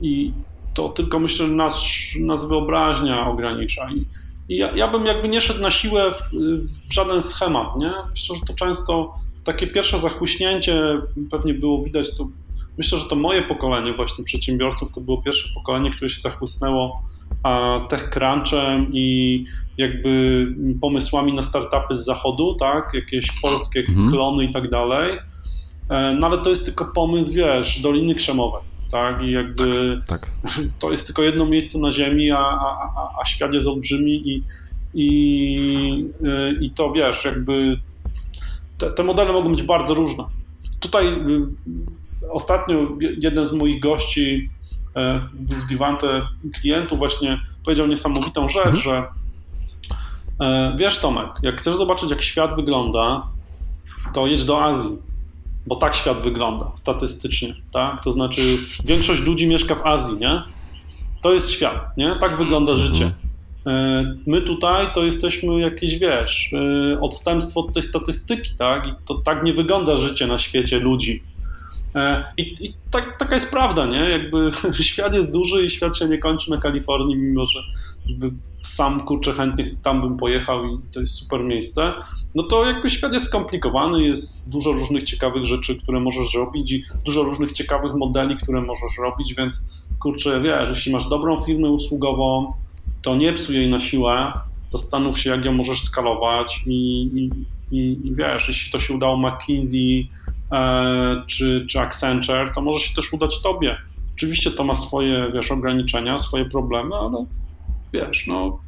I 0.00 0.32
to 0.74 0.88
tylko 0.88 1.18
myślę, 1.18 1.46
że 1.46 1.52
nas, 1.52 1.84
nas 2.20 2.48
wyobraźnia 2.48 3.26
ogranicza. 3.26 3.90
I, 3.90 4.06
i 4.48 4.56
ja, 4.56 4.76
ja, 4.76 4.88
bym 4.88 5.06
jakby 5.06 5.28
nie 5.28 5.40
szedł 5.40 5.60
na 5.60 5.70
siłę 5.70 6.12
w, 6.12 6.30
w, 6.88 6.94
żaden 6.94 7.22
schemat, 7.22 7.76
nie? 7.76 7.92
Myślę, 8.10 8.36
że 8.36 8.42
to 8.46 8.54
często 8.54 9.14
takie 9.44 9.66
pierwsze 9.66 9.98
zachłyśnięcie 9.98 10.82
pewnie 11.30 11.54
było 11.54 11.82
widać, 11.82 12.16
to 12.16 12.28
myślę, 12.78 12.98
że 12.98 13.04
to 13.08 13.16
moje 13.16 13.42
pokolenie 13.42 13.92
właśnie 13.92 14.24
przedsiębiorców 14.24 14.92
to 14.92 15.00
było 15.00 15.22
pierwsze 15.22 15.54
pokolenie, 15.54 15.90
które 15.90 16.08
się 16.08 16.20
zachłysnęło 16.20 17.02
TechCrunchem 17.88 18.90
i 18.92 19.44
jakby 19.78 20.46
pomysłami 20.80 21.32
na 21.32 21.42
startupy 21.42 21.94
z 21.94 22.04
zachodu, 22.04 22.54
tak, 22.54 22.90
jakieś 22.94 23.40
polskie 23.42 23.80
mhm. 23.80 24.10
klony 24.10 24.44
i 24.44 24.52
tak 24.52 24.70
dalej. 24.70 25.18
E, 25.88 26.16
no 26.20 26.26
ale 26.26 26.38
to 26.38 26.50
jest 26.50 26.64
tylko 26.64 26.84
pomysł, 26.84 27.32
wiesz, 27.32 27.82
Doliny 27.82 28.14
Krzemowej, 28.14 28.62
tak, 28.90 29.22
i 29.22 29.32
jakby 29.32 30.00
tak, 30.08 30.30
tak. 30.42 30.52
to 30.80 30.90
jest 30.90 31.06
tylko 31.06 31.22
jedno 31.22 31.46
miejsce 31.46 31.78
na 31.78 31.90
ziemi, 31.90 32.30
a, 32.30 32.38
a, 32.38 33.08
a 33.22 33.24
świat 33.24 33.54
jest 33.54 33.66
olbrzymi 33.66 34.28
i, 34.28 34.42
i, 34.94 36.10
e, 36.26 36.52
i 36.52 36.70
to, 36.70 36.92
wiesz, 36.92 37.24
jakby 37.24 37.80
te, 38.78 38.90
te 38.90 39.04
modele 39.04 39.32
mogą 39.32 39.50
być 39.50 39.62
bardzo 39.62 39.94
różne. 39.94 40.24
Tutaj 40.80 41.06
y, 41.08 42.30
ostatnio 42.30 42.88
jeden 43.18 43.46
z 43.46 43.52
moich 43.52 43.80
gości 43.80 44.50
E, 44.96 45.20
w 45.34 45.66
Divante 45.66 46.22
klientu 46.54 46.96
właśnie 46.96 47.40
powiedział 47.64 47.86
niesamowitą 47.86 48.48
rzecz, 48.48 48.66
mhm. 48.66 48.76
że 48.76 49.04
e, 50.40 50.76
wiesz 50.76 50.98
Tomek, 50.98 51.30
jak 51.42 51.60
chcesz 51.60 51.76
zobaczyć 51.76 52.10
jak 52.10 52.22
świat 52.22 52.56
wygląda, 52.56 53.26
to 54.14 54.26
jedź 54.26 54.44
do 54.44 54.64
Azji, 54.64 54.98
bo 55.66 55.76
tak 55.76 55.94
świat 55.94 56.22
wygląda 56.22 56.72
statystycznie, 56.74 57.54
tak? 57.72 58.04
To 58.04 58.12
znaczy 58.12 58.42
większość 58.84 59.22
ludzi 59.22 59.46
mieszka 59.46 59.74
w 59.74 59.86
Azji, 59.86 60.18
nie? 60.18 60.42
To 61.22 61.32
jest 61.32 61.50
świat, 61.50 61.96
nie? 61.96 62.16
Tak 62.20 62.36
wygląda 62.36 62.72
mhm. 62.72 62.88
życie. 62.88 63.12
E, 63.66 64.14
my 64.26 64.42
tutaj 64.42 64.86
to 64.94 65.04
jesteśmy 65.04 65.60
jakieś, 65.60 65.98
wiesz, 65.98 66.54
odstępstwo 67.00 67.60
od 67.60 67.74
tej 67.74 67.82
statystyki, 67.82 68.50
tak? 68.58 68.86
I 68.86 68.92
to 69.06 69.14
tak 69.14 69.44
nie 69.44 69.52
wygląda 69.52 69.96
życie 69.96 70.26
na 70.26 70.38
świecie 70.38 70.78
ludzi. 70.78 71.22
E, 71.94 72.24
I, 72.36 72.42
i 72.60 72.74
tak, 72.90 73.18
taka 73.18 73.34
jest 73.34 73.50
prawda, 73.50 73.86
nie? 73.86 74.10
Jakby 74.10 74.50
świat 74.82 75.14
jest 75.14 75.32
duży 75.32 75.66
i 75.66 75.70
świat 75.70 75.96
się 75.96 76.08
nie 76.08 76.18
kończy 76.18 76.50
na 76.50 76.56
Kalifornii, 76.56 77.16
mimo 77.16 77.46
że 77.46 77.60
sam 78.64 79.00
kurczę 79.00 79.32
chętnie 79.32 79.70
tam 79.82 80.00
bym 80.00 80.16
pojechał 80.16 80.66
i 80.66 80.78
to 80.92 81.00
jest 81.00 81.14
super 81.14 81.44
miejsce. 81.44 81.92
No 82.34 82.42
to 82.42 82.66
jakby 82.66 82.90
świat 82.90 83.14
jest 83.14 83.26
skomplikowany, 83.26 84.02
jest 84.02 84.50
dużo 84.50 84.72
różnych 84.72 85.04
ciekawych 85.04 85.44
rzeczy, 85.44 85.82
które 85.82 86.00
możesz 86.00 86.34
robić 86.34 86.72
i 86.72 86.84
dużo 87.04 87.22
różnych 87.22 87.52
ciekawych 87.52 87.94
modeli, 87.94 88.36
które 88.36 88.60
możesz 88.60 88.98
robić, 88.98 89.34
więc 89.34 89.62
kurczę, 89.98 90.40
wiesz, 90.40 90.68
jeśli 90.68 90.92
masz 90.92 91.08
dobrą 91.08 91.38
firmę 91.38 91.70
usługową, 91.70 92.52
to 93.02 93.16
nie 93.16 93.32
psuj 93.32 93.56
jej 93.56 93.68
na 93.68 93.80
siłę, 93.80 94.32
zastanów 94.72 95.20
się, 95.20 95.30
jak 95.30 95.44
ją 95.44 95.52
możesz 95.52 95.82
skalować 95.82 96.62
i, 96.66 97.02
i, 97.02 97.30
i, 97.76 98.06
i 98.06 98.14
wiesz, 98.14 98.48
jeśli 98.48 98.72
to 98.72 98.80
się 98.80 98.94
udało 98.94 99.16
McKinsey 99.16 100.08
czy, 101.26 101.66
czy 101.68 101.80
Accenture, 101.80 102.52
to 102.54 102.60
może 102.60 102.84
się 102.84 102.94
też 102.94 103.12
udać 103.12 103.42
tobie. 103.42 103.76
Oczywiście 104.14 104.50
to 104.50 104.64
ma 104.64 104.74
swoje, 104.74 105.32
wiesz, 105.34 105.50
ograniczenia, 105.50 106.18
swoje 106.18 106.44
problemy, 106.44 106.94
ale 106.94 107.26
wiesz, 107.92 108.26
no 108.26 108.58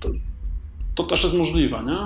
to, 0.00 0.08
to 0.94 1.04
też 1.04 1.22
jest 1.22 1.36
możliwe, 1.36 1.82
nie? 1.86 1.98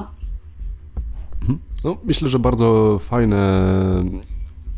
Mhm. 1.41 1.59
No, 1.85 1.97
myślę, 2.05 2.29
że 2.29 2.39
bardzo 2.39 2.99
fajne 2.99 3.65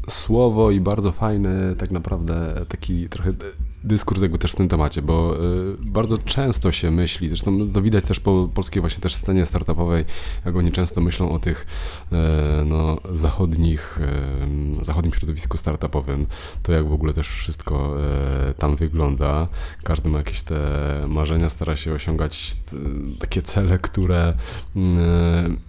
słowo 0.08 0.70
i 0.70 0.80
bardzo 0.80 1.12
fajny 1.12 1.76
tak 1.78 1.90
naprawdę 1.90 2.64
taki 2.68 3.08
trochę 3.08 3.32
dyskurs 3.86 4.22
jakby 4.22 4.38
też 4.38 4.52
w 4.52 4.56
tym 4.56 4.68
temacie, 4.68 5.02
bo 5.02 5.36
y, 5.36 5.76
bardzo 5.80 6.18
często 6.18 6.72
się 6.72 6.90
myśli, 6.90 7.28
zresztą 7.28 7.72
to 7.72 7.82
widać 7.82 8.04
też 8.04 8.20
po 8.20 8.48
polskiej 8.54 8.80
właśnie 8.80 9.00
też 9.00 9.14
scenie 9.14 9.46
startupowej, 9.46 10.04
jak 10.44 10.56
oni 10.56 10.72
często 10.72 11.00
myślą 11.00 11.32
o 11.32 11.38
tych 11.38 11.66
e, 12.12 12.64
no, 12.66 12.98
zachodnich, 13.10 13.98
e, 14.80 14.84
zachodnim 14.84 15.14
środowisku 15.14 15.56
startupowym, 15.56 16.26
to 16.62 16.72
jak 16.72 16.88
w 16.88 16.92
ogóle 16.92 17.12
też 17.12 17.28
wszystko 17.28 17.94
e, 18.48 18.54
tam 18.54 18.76
wygląda. 18.76 19.48
Każdy 19.82 20.08
ma 20.08 20.18
jakieś 20.18 20.42
te 20.42 20.56
marzenia, 21.08 21.48
stara 21.48 21.76
się 21.76 21.92
osiągać 21.92 22.56
takie 23.18 23.42
cele, 23.42 23.78
które 23.78 24.34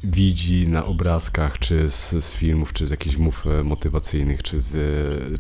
widzi 0.04 0.68
na 0.68 0.86
obrazkach, 0.86 1.60
czy 1.60 1.90
z, 1.90 2.26
z 2.26 2.34
filmów, 2.34 2.74
czy 2.74 2.88
z 2.88 2.90
jakichś 2.90 3.18
mów 3.18 3.46
motywacyjnych, 3.64 4.44
czy 4.44 4.60
z, 4.60 4.72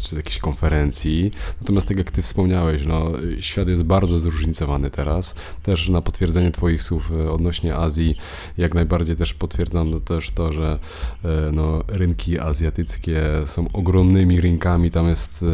czy 0.01 0.15
z 0.15 0.17
jakichś 0.17 0.37
konferencji. 0.37 1.31
Natomiast 1.61 1.87
tak 1.87 1.97
jak 1.97 2.11
ty 2.11 2.21
wspomniałeś, 2.21 2.66
no, 2.87 3.11
świat 3.39 3.67
jest 3.67 3.83
bardzo 3.83 4.19
zróżnicowany 4.19 4.91
teraz. 4.91 5.35
Też 5.63 5.89
na 5.89 6.01
potwierdzenie 6.01 6.51
Twoich 6.51 6.83
słów 6.83 7.11
e, 7.11 7.31
odnośnie 7.31 7.75
Azji, 7.75 8.15
jak 8.57 8.73
najbardziej 8.73 9.15
też 9.15 9.33
potwierdzam 9.33 10.01
też 10.01 10.31
to, 10.31 10.53
że 10.53 10.79
e, 11.23 11.51
no, 11.51 11.83
rynki 11.87 12.39
azjatyckie 12.39 13.21
są 13.45 13.67
ogromnymi 13.73 14.41
rynkami, 14.41 14.91
tam 14.91 15.07
jest 15.07 15.43
e, 15.43 15.45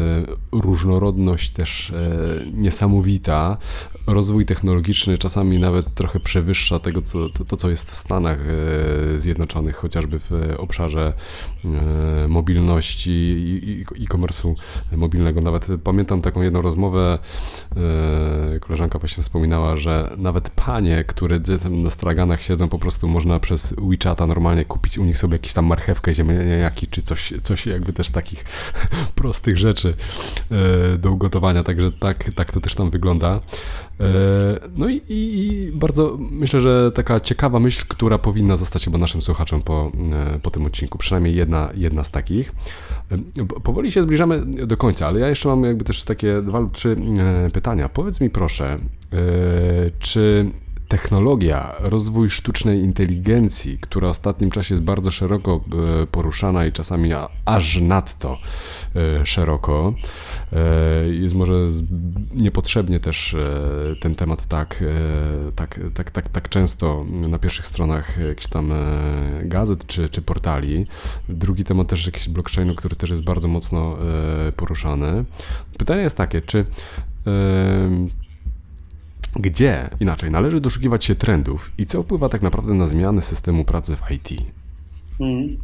różnorodność 0.52 1.50
też 1.50 1.92
niesamowita. 2.52 3.56
Rozwój 4.06 4.46
technologiczny 4.46 5.18
czasami 5.18 5.58
nawet 5.58 5.94
trochę 5.94 6.20
przewyższa 6.20 6.78
tego, 6.78 7.02
co, 7.02 7.28
to, 7.28 7.44
to 7.44 7.56
co 7.56 7.70
jest 7.70 7.90
w 7.90 7.94
Stanach 7.94 8.38
Zjednoczonych, 9.16 9.76
chociażby 9.76 10.18
w 10.18 10.30
obszarze 10.58 11.12
mobilności 12.28 13.12
i 13.12 13.84
e-commerce'u 14.04 14.54
mobilnego. 14.92 15.40
Nawet 15.40 15.68
pamiętam 15.84 16.22
taką 16.22 16.42
jedną 16.42 16.62
rozmowę 16.62 17.18
E, 17.76 18.60
koleżanka 18.60 18.98
właśnie 18.98 19.22
wspominała, 19.22 19.76
że 19.76 20.10
nawet 20.16 20.50
panie, 20.50 21.04
które 21.04 21.40
na 21.70 21.90
straganach 21.90 22.42
siedzą, 22.42 22.68
po 22.68 22.78
prostu 22.78 23.08
można 23.08 23.40
przez 23.40 23.74
WeChata 23.78 24.26
normalnie 24.26 24.64
kupić 24.64 24.98
u 24.98 25.04
nich 25.04 25.18
sobie 25.18 25.34
jakieś 25.34 25.52
tam 25.52 25.66
marchewkę 25.66 26.14
ziemniaki, 26.14 26.86
czy 26.86 27.02
coś, 27.02 27.32
coś 27.42 27.66
jakby 27.66 27.92
też 27.92 28.10
takich 28.10 28.44
prostych 29.14 29.58
rzeczy 29.58 29.94
e, 30.50 30.98
do 30.98 31.10
ugotowania, 31.10 31.62
także 31.62 31.92
tak, 31.92 32.30
tak 32.34 32.52
to 32.52 32.60
też 32.60 32.74
tam 32.74 32.90
wygląda. 32.90 33.40
E, 34.00 34.04
no 34.76 34.88
i, 34.88 35.00
i, 35.08 35.70
bardzo 35.72 36.18
myślę, 36.30 36.60
że 36.60 36.92
taka 36.92 37.20
ciekawa 37.20 37.60
myśl, 37.60 37.84
która 37.88 38.18
powinna 38.18 38.56
zostać 38.56 38.84
chyba 38.84 38.98
naszym 38.98 39.22
słuchaczom 39.22 39.62
po, 39.62 39.90
po 40.42 40.50
tym 40.50 40.66
odcinku, 40.66 40.98
przynajmniej 40.98 41.34
jedna, 41.36 41.70
jedna 41.74 42.04
z 42.04 42.10
takich. 42.10 42.52
Powoli 43.64 43.92
się 43.92 44.02
zbliżamy 44.02 44.44
do 44.66 44.76
końca, 44.76 45.06
ale 45.06 45.20
ja 45.20 45.28
jeszcze 45.28 45.48
mam 45.48 45.64
jakby 45.64 45.84
też 45.84 46.04
takie 46.04 46.42
dwa 46.42 46.58
lub 46.58 46.72
trzy 46.72 46.96
e, 47.18 47.50
pytania. 47.50 47.88
Powiedz 47.88 48.20
mi 48.20 48.30
proszę, 48.30 48.78
e, 49.12 49.18
czy 49.98 50.50
technologia, 50.94 51.74
rozwój 51.80 52.30
sztucznej 52.30 52.80
inteligencji, 52.80 53.78
która 53.78 54.08
w 54.08 54.10
ostatnim 54.10 54.50
czasie 54.50 54.74
jest 54.74 54.84
bardzo 54.84 55.10
szeroko 55.10 55.60
e, 56.02 56.06
poruszana 56.06 56.66
i 56.66 56.72
czasami 56.72 57.10
aż 57.44 57.80
nadto 57.80 58.38
szeroko, 59.24 59.94
jest 61.10 61.34
może 61.34 61.54
niepotrzebnie 62.34 63.00
też 63.00 63.36
ten 64.00 64.14
temat 64.14 64.46
tak, 64.46 64.84
tak, 65.56 65.80
tak, 65.94 66.10
tak, 66.10 66.28
tak 66.28 66.48
często 66.48 67.04
na 67.28 67.38
pierwszych 67.38 67.66
stronach 67.66 68.18
jakichś 68.18 68.46
tam 68.46 68.72
gazet 69.42 69.86
czy, 69.86 70.08
czy 70.08 70.22
portali. 70.22 70.86
Drugi 71.28 71.64
temat 71.64 71.88
też 71.88 72.06
jakiś 72.06 72.28
blockchainu, 72.28 72.74
który 72.74 72.96
też 72.96 73.10
jest 73.10 73.24
bardzo 73.24 73.48
mocno 73.48 73.96
poruszany. 74.56 75.24
Pytanie 75.78 76.02
jest 76.02 76.16
takie, 76.16 76.42
czy 76.42 76.64
gdzie, 79.36 79.90
inaczej, 80.00 80.30
należy 80.30 80.60
doszukiwać 80.60 81.04
się 81.04 81.14
trendów 81.14 81.72
i 81.78 81.86
co 81.86 82.02
wpływa 82.02 82.28
tak 82.28 82.42
naprawdę 82.42 82.74
na 82.74 82.86
zmiany 82.86 83.22
systemu 83.22 83.64
pracy 83.64 83.96
w 83.96 84.10
IT? 84.10 84.28
Hmm. 85.18 85.56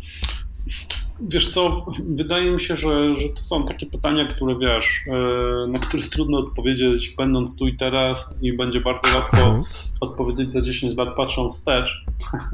Wiesz 1.28 1.48
co, 1.48 1.86
wydaje 2.08 2.50
mi 2.50 2.60
się, 2.60 2.76
że, 2.76 3.16
że 3.16 3.28
to 3.28 3.40
są 3.40 3.64
takie 3.64 3.86
pytania, 3.86 4.34
które 4.34 4.58
wiesz, 4.58 5.00
e, 5.06 5.66
na 5.66 5.78
które 5.78 6.02
trudno 6.02 6.38
odpowiedzieć 6.38 7.14
będąc 7.18 7.56
tu 7.56 7.68
i 7.68 7.76
teraz 7.76 8.34
i 8.42 8.56
będzie 8.56 8.80
bardzo 8.80 9.08
łatwo 9.08 9.36
mhm. 9.36 9.64
odpowiedzieć 10.00 10.52
za 10.52 10.60
10 10.60 10.96
lat 10.96 11.08
patrząc 11.16 11.54
wstecz. 11.54 12.04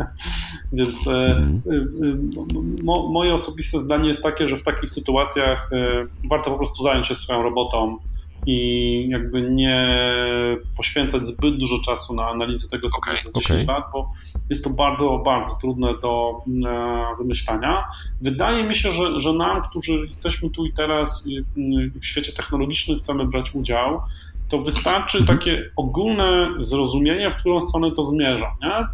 Więc 0.72 1.06
e, 1.06 1.26
mhm. 1.26 1.62
e, 2.80 2.84
mo, 2.84 3.08
moje 3.08 3.34
osobiste 3.34 3.80
zdanie 3.80 4.08
jest 4.08 4.22
takie, 4.22 4.48
że 4.48 4.56
w 4.56 4.62
takich 4.62 4.90
sytuacjach 4.90 5.70
warto 6.30 6.50
po 6.50 6.56
prostu 6.56 6.82
zająć 6.82 7.06
się 7.06 7.14
swoją 7.14 7.42
robotą, 7.42 7.98
i 8.46 9.08
jakby 9.08 9.50
nie 9.50 9.98
poświęcać 10.76 11.26
zbyt 11.26 11.56
dużo 11.56 11.78
czasu 11.84 12.14
na 12.14 12.28
analizę 12.28 12.68
tego, 12.68 12.88
co 12.88 12.98
okay, 12.98 13.14
jest 13.14 13.26
za 13.26 13.40
10 13.40 13.62
okay. 13.62 13.74
lat, 13.74 13.84
bo 13.92 14.10
jest 14.50 14.64
to 14.64 14.70
bardzo, 14.70 15.18
bardzo 15.18 15.56
trudne 15.60 15.88
do 16.02 16.42
e, 16.66 17.16
wymyślania. 17.18 17.84
Wydaje 18.20 18.64
mi 18.64 18.74
się, 18.74 18.92
że, 18.92 19.20
że 19.20 19.32
nam, 19.32 19.62
którzy 19.62 19.92
jesteśmy 20.06 20.50
tu 20.50 20.66
i 20.66 20.72
teraz 20.72 21.28
w 22.00 22.06
świecie 22.06 22.32
technologicznym, 22.32 22.98
chcemy 22.98 23.26
brać 23.26 23.54
udział, 23.54 24.00
to 24.48 24.58
wystarczy 24.58 25.18
mhm. 25.18 25.38
takie 25.38 25.70
ogólne 25.76 26.48
zrozumienie, 26.58 27.30
w 27.30 27.36
którą 27.36 27.60
stronę 27.60 27.92
to 27.92 28.04
zmierza, 28.04 28.56
nie? 28.62 28.86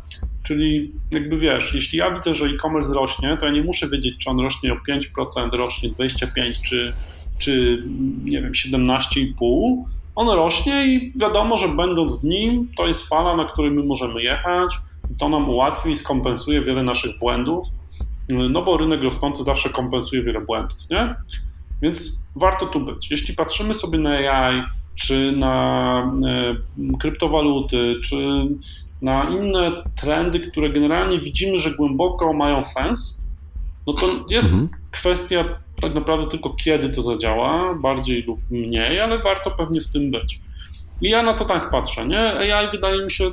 Czyli 0.43 0.93
jakby 1.11 1.37
wiesz, 1.37 1.75
jeśli 1.75 1.99
ja 1.99 2.11
widzę, 2.11 2.35
że 2.35 2.47
e-commerce 2.47 2.95
rośnie, 2.95 3.37
to 3.41 3.47
ja 3.47 3.53
nie 3.53 3.63
muszę 3.63 3.89
wiedzieć, 3.89 4.17
czy 4.19 4.31
on 4.31 4.41
rośnie 4.41 4.73
o 4.73 4.77
5%, 4.77 5.51
rośnie 5.53 5.91
25%, 5.91 6.63
czy 6.63 6.93
czy 7.43 7.83
nie 8.25 8.43
wiem, 8.43 8.53
17,5, 8.53 9.85
on 10.15 10.29
rośnie 10.29 10.87
i 10.87 11.13
wiadomo, 11.17 11.59
że 11.59 11.69
będąc 11.69 12.21
w 12.21 12.25
nim, 12.25 12.69
to 12.77 12.87
jest 12.87 13.09
fala, 13.09 13.37
na 13.37 13.45
której 13.45 13.71
my 13.71 13.83
możemy 13.83 14.23
jechać. 14.23 14.79
To 15.19 15.29
nam 15.29 15.51
ułatwi 15.51 15.91
i 15.91 15.97
skompensuje 15.97 16.63
wiele 16.63 16.83
naszych 16.83 17.19
błędów, 17.19 17.69
no 18.29 18.63
bo 18.63 18.77
rynek 18.77 19.03
rosnący 19.03 19.45
zawsze 19.45 19.71
kompensuje 19.71 20.23
wiele 20.23 20.41
błędów, 20.41 20.79
nie? 20.91 21.15
Więc 21.83 22.25
warto 22.37 22.67
tu 22.67 22.81
być. 22.81 23.11
Jeśli 23.11 23.35
patrzymy 23.35 23.75
sobie 23.75 23.99
na 23.99 24.11
AI, 24.11 24.63
czy 24.95 25.33
na 25.33 26.03
e, 26.27 26.97
kryptowaluty, 26.99 27.97
czy 28.05 28.17
na 29.03 29.25
inne 29.25 29.73
trendy, 30.01 30.41
które 30.41 30.71
generalnie 30.71 31.19
widzimy, 31.19 31.59
że 31.59 31.77
głęboko 31.77 32.33
mają 32.33 32.65
sens, 32.65 33.21
no 33.87 33.93
to 33.93 34.25
jest 34.29 34.49
mhm. 34.49 34.69
kwestia 34.91 35.45
tak 35.83 35.95
naprawdę 35.95 36.27
tylko 36.27 36.51
kiedy 36.51 36.89
to 36.89 37.03
zadziała, 37.03 37.75
bardziej 37.75 38.23
lub 38.23 38.41
mniej, 38.51 39.01
ale 39.01 39.19
warto 39.19 39.51
pewnie 39.51 39.81
w 39.81 39.89
tym 39.89 40.11
być. 40.11 40.41
I 41.01 41.09
ja 41.11 41.23
na 41.23 41.35
to 41.35 41.45
tak 41.45 41.71
patrzę, 41.71 42.07
nie? 42.07 42.19
AI 42.19 42.71
wydaje 42.71 43.05
mi 43.05 43.11
się 43.11 43.31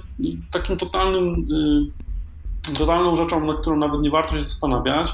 takim 0.51 0.77
totalnym, 0.77 1.47
yy, 2.67 2.75
totalną 2.77 3.15
rzeczą, 3.15 3.45
na 3.45 3.53
którą 3.53 3.77
nawet 3.77 4.01
nie 4.01 4.09
warto 4.09 4.35
się 4.35 4.41
zastanawiać. 4.41 5.11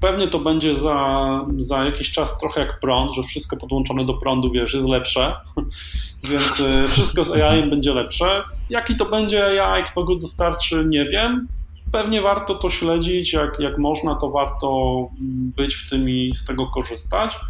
Pewnie 0.00 0.28
to 0.28 0.38
będzie 0.38 0.76
za, 0.76 1.40
za 1.58 1.84
jakiś 1.84 2.12
czas 2.12 2.38
trochę 2.38 2.60
jak 2.60 2.80
prąd, 2.80 3.14
że 3.14 3.22
wszystko 3.22 3.56
podłączone 3.56 4.04
do 4.04 4.14
prądu, 4.14 4.50
wiesz, 4.50 4.74
jest 4.74 4.88
lepsze, 4.88 5.36
więc 6.30 6.58
yy, 6.58 6.88
wszystko 6.88 7.24
z 7.24 7.32
AI 7.32 7.70
będzie 7.70 7.94
lepsze. 7.94 8.42
Jaki 8.70 8.96
to 8.96 9.04
będzie 9.04 9.62
AI, 9.62 9.84
kto 9.84 10.04
go 10.04 10.16
dostarczy, 10.16 10.84
nie 10.88 11.04
wiem 11.04 11.48
pewnie 11.92 12.22
warto 12.22 12.54
to 12.54 12.70
śledzić, 12.70 13.32
jak, 13.32 13.60
jak 13.60 13.78
można, 13.78 14.14
to 14.14 14.30
warto 14.30 15.08
być 15.56 15.74
w 15.74 15.90
tym 15.90 16.08
i 16.08 16.32
z 16.34 16.44
tego 16.44 16.66
korzystać. 16.66 17.40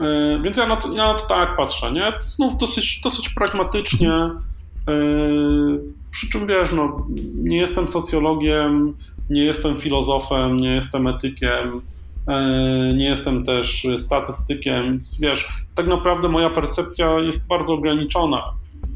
E, 0.00 0.40
więc 0.42 0.56
ja 0.56 0.66
na 0.66 0.76
to, 0.76 0.92
ja 0.92 1.12
na 1.12 1.14
to 1.14 1.26
tak 1.26 1.56
patrzę, 1.56 1.92
nie? 1.92 2.12
Znów 2.26 2.58
dosyć, 2.58 3.00
dosyć 3.00 3.28
pragmatycznie, 3.28 4.12
e, 4.12 4.32
przy 6.10 6.30
czym 6.30 6.46
wiesz, 6.46 6.72
no, 6.72 7.06
nie 7.34 7.56
jestem 7.56 7.88
socjologiem, 7.88 8.96
nie 9.30 9.44
jestem 9.44 9.78
filozofem, 9.78 10.56
nie 10.56 10.74
jestem 10.74 11.06
etykiem, 11.06 11.82
E, 12.28 12.94
nie 12.96 13.04
jestem 13.04 13.44
też 13.44 13.86
statystykiem, 13.98 14.84
więc 14.84 15.20
wiesz, 15.20 15.48
tak 15.74 15.86
naprawdę 15.86 16.28
moja 16.28 16.50
percepcja 16.50 17.18
jest 17.18 17.48
bardzo 17.48 17.74
ograniczona. 17.74 18.42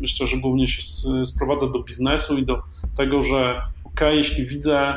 Myślę, 0.00 0.26
że 0.26 0.36
głównie 0.36 0.68
się 0.68 0.82
sprowadza 1.26 1.66
do 1.66 1.82
biznesu 1.82 2.38
i 2.38 2.46
do 2.46 2.62
tego, 2.96 3.22
że 3.22 3.62
ok, 3.94 4.00
jeśli 4.12 4.46
widzę, 4.46 4.94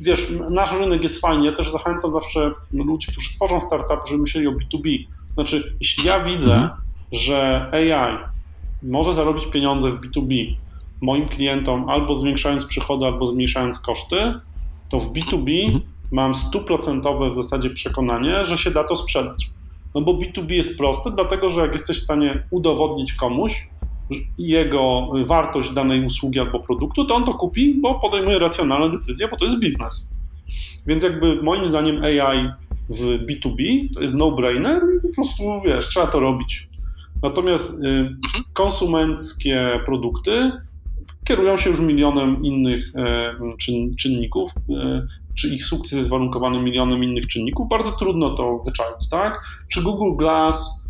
wiesz, 0.00 0.32
nasz 0.50 0.72
rynek 0.72 1.02
jest 1.02 1.20
fajny, 1.20 1.46
ja 1.46 1.52
też 1.52 1.70
zachęcam 1.70 2.12
zawsze 2.12 2.52
ludzi, 2.72 3.12
którzy 3.12 3.34
tworzą 3.34 3.60
startup, 3.60 4.08
żeby 4.08 4.20
myśleli 4.20 4.46
o 4.46 4.52
B2B. 4.52 5.04
Znaczy, 5.34 5.76
jeśli 5.80 6.04
ja 6.04 6.24
widzę, 6.24 6.54
mhm. 6.54 6.80
że 7.12 7.70
AI 7.72 8.18
może 8.82 9.14
zarobić 9.14 9.46
pieniądze 9.46 9.90
w 9.90 10.00
B2B 10.00 10.54
moim 11.00 11.28
klientom 11.28 11.88
albo 11.88 12.14
zwiększając 12.14 12.64
przychody, 12.64 13.06
albo 13.06 13.26
zmniejszając 13.26 13.80
koszty, 13.80 14.34
to 14.88 15.00
w 15.00 15.12
B2B 15.12 15.64
mhm 15.66 15.96
mam 16.12 16.34
stuprocentowe 16.34 17.30
w 17.30 17.34
zasadzie 17.34 17.70
przekonanie, 17.70 18.44
że 18.44 18.58
się 18.58 18.70
da 18.70 18.84
to 18.84 18.96
sprzedać. 18.96 19.50
No 19.94 20.00
bo 20.00 20.12
B2B 20.12 20.50
jest 20.50 20.78
proste, 20.78 21.10
dlatego 21.10 21.50
że 21.50 21.60
jak 21.60 21.72
jesteś 21.72 21.98
w 21.98 22.02
stanie 22.02 22.42
udowodnić 22.50 23.12
komuś 23.12 23.68
jego 24.38 25.12
wartość 25.24 25.70
danej 25.70 26.06
usługi 26.06 26.40
albo 26.40 26.60
produktu, 26.60 27.04
to 27.04 27.14
on 27.14 27.24
to 27.24 27.34
kupi, 27.34 27.74
bo 27.74 27.94
podejmuje 27.94 28.38
racjonalne 28.38 28.90
decyzje, 28.90 29.28
bo 29.28 29.36
to 29.36 29.44
jest 29.44 29.60
biznes. 29.60 30.08
Więc 30.86 31.04
jakby 31.04 31.42
moim 31.42 31.66
zdaniem 31.66 32.04
AI 32.04 32.50
w 32.88 33.00
B2B 33.00 33.88
to 33.94 34.00
jest 34.00 34.14
no-brainer 34.14 34.82
i 34.98 35.08
po 35.08 35.14
prostu, 35.14 35.42
wiesz, 35.64 35.88
trzeba 35.88 36.06
to 36.06 36.20
robić. 36.20 36.68
Natomiast 37.22 37.80
y, 37.80 37.86
mhm. 37.86 38.44
konsumenckie 38.52 39.80
produkty 39.86 40.52
kierują 41.24 41.56
się 41.56 41.70
już 41.70 41.80
milionem 41.80 42.44
innych 42.44 42.92
e, 42.96 43.34
czynników, 43.96 44.50
e, 44.70 45.06
czy 45.34 45.48
ich 45.48 45.64
sukces 45.64 45.98
jest 45.98 46.10
warunkowany 46.10 46.60
milionem 46.60 47.04
innych 47.04 47.26
czynników, 47.26 47.68
bardzo 47.68 47.92
trudno 47.92 48.30
to 48.30 48.62
wyczaić, 48.66 49.08
tak? 49.10 49.40
Czy 49.68 49.82
Google 49.82 50.16
Glass 50.16 50.85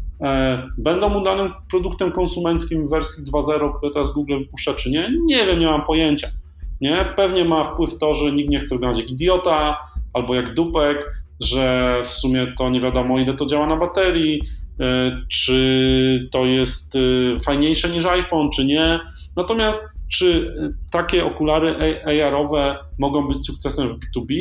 będą 0.78 1.20
udanym 1.20 1.52
produktem 1.70 2.12
konsumenckim 2.12 2.86
w 2.86 2.90
wersji 2.90 3.24
2.0, 3.32 3.76
które 3.76 3.92
teraz 3.92 4.12
Google 4.12 4.38
wypuszcza, 4.38 4.74
czy 4.74 4.90
nie? 4.90 5.12
Nie 5.24 5.46
wiem, 5.46 5.58
nie 5.58 5.66
mam 5.66 5.84
pojęcia. 5.84 6.28
Nie? 6.80 7.04
Pewnie 7.16 7.44
ma 7.44 7.64
wpływ 7.64 7.98
to, 7.98 8.14
że 8.14 8.32
nikt 8.32 8.50
nie 8.50 8.60
chce 8.60 8.74
wyglądać 8.74 9.00
jak 9.00 9.10
idiota 9.10 9.76
albo 10.12 10.34
jak 10.34 10.54
dupek, 10.54 11.12
że 11.40 12.00
w 12.04 12.08
sumie 12.08 12.54
to 12.58 12.70
nie 12.70 12.80
wiadomo, 12.80 13.18
ile 13.18 13.34
to 13.34 13.46
działa 13.46 13.66
na 13.66 13.76
baterii, 13.76 14.40
czy 15.28 16.28
to 16.32 16.44
jest 16.44 16.94
fajniejsze 17.44 17.88
niż 17.88 18.06
iPhone, 18.06 18.50
czy 18.50 18.64
nie. 18.64 19.00
Natomiast 19.36 19.95
czy 20.08 20.26
y, 20.26 20.90
takie 20.90 21.24
okulary 21.24 22.00
AR-owe 22.04 22.78
mogą 22.98 23.28
być 23.28 23.46
sukcesem 23.46 23.88
w 23.88 23.92
B2B? 23.92 24.34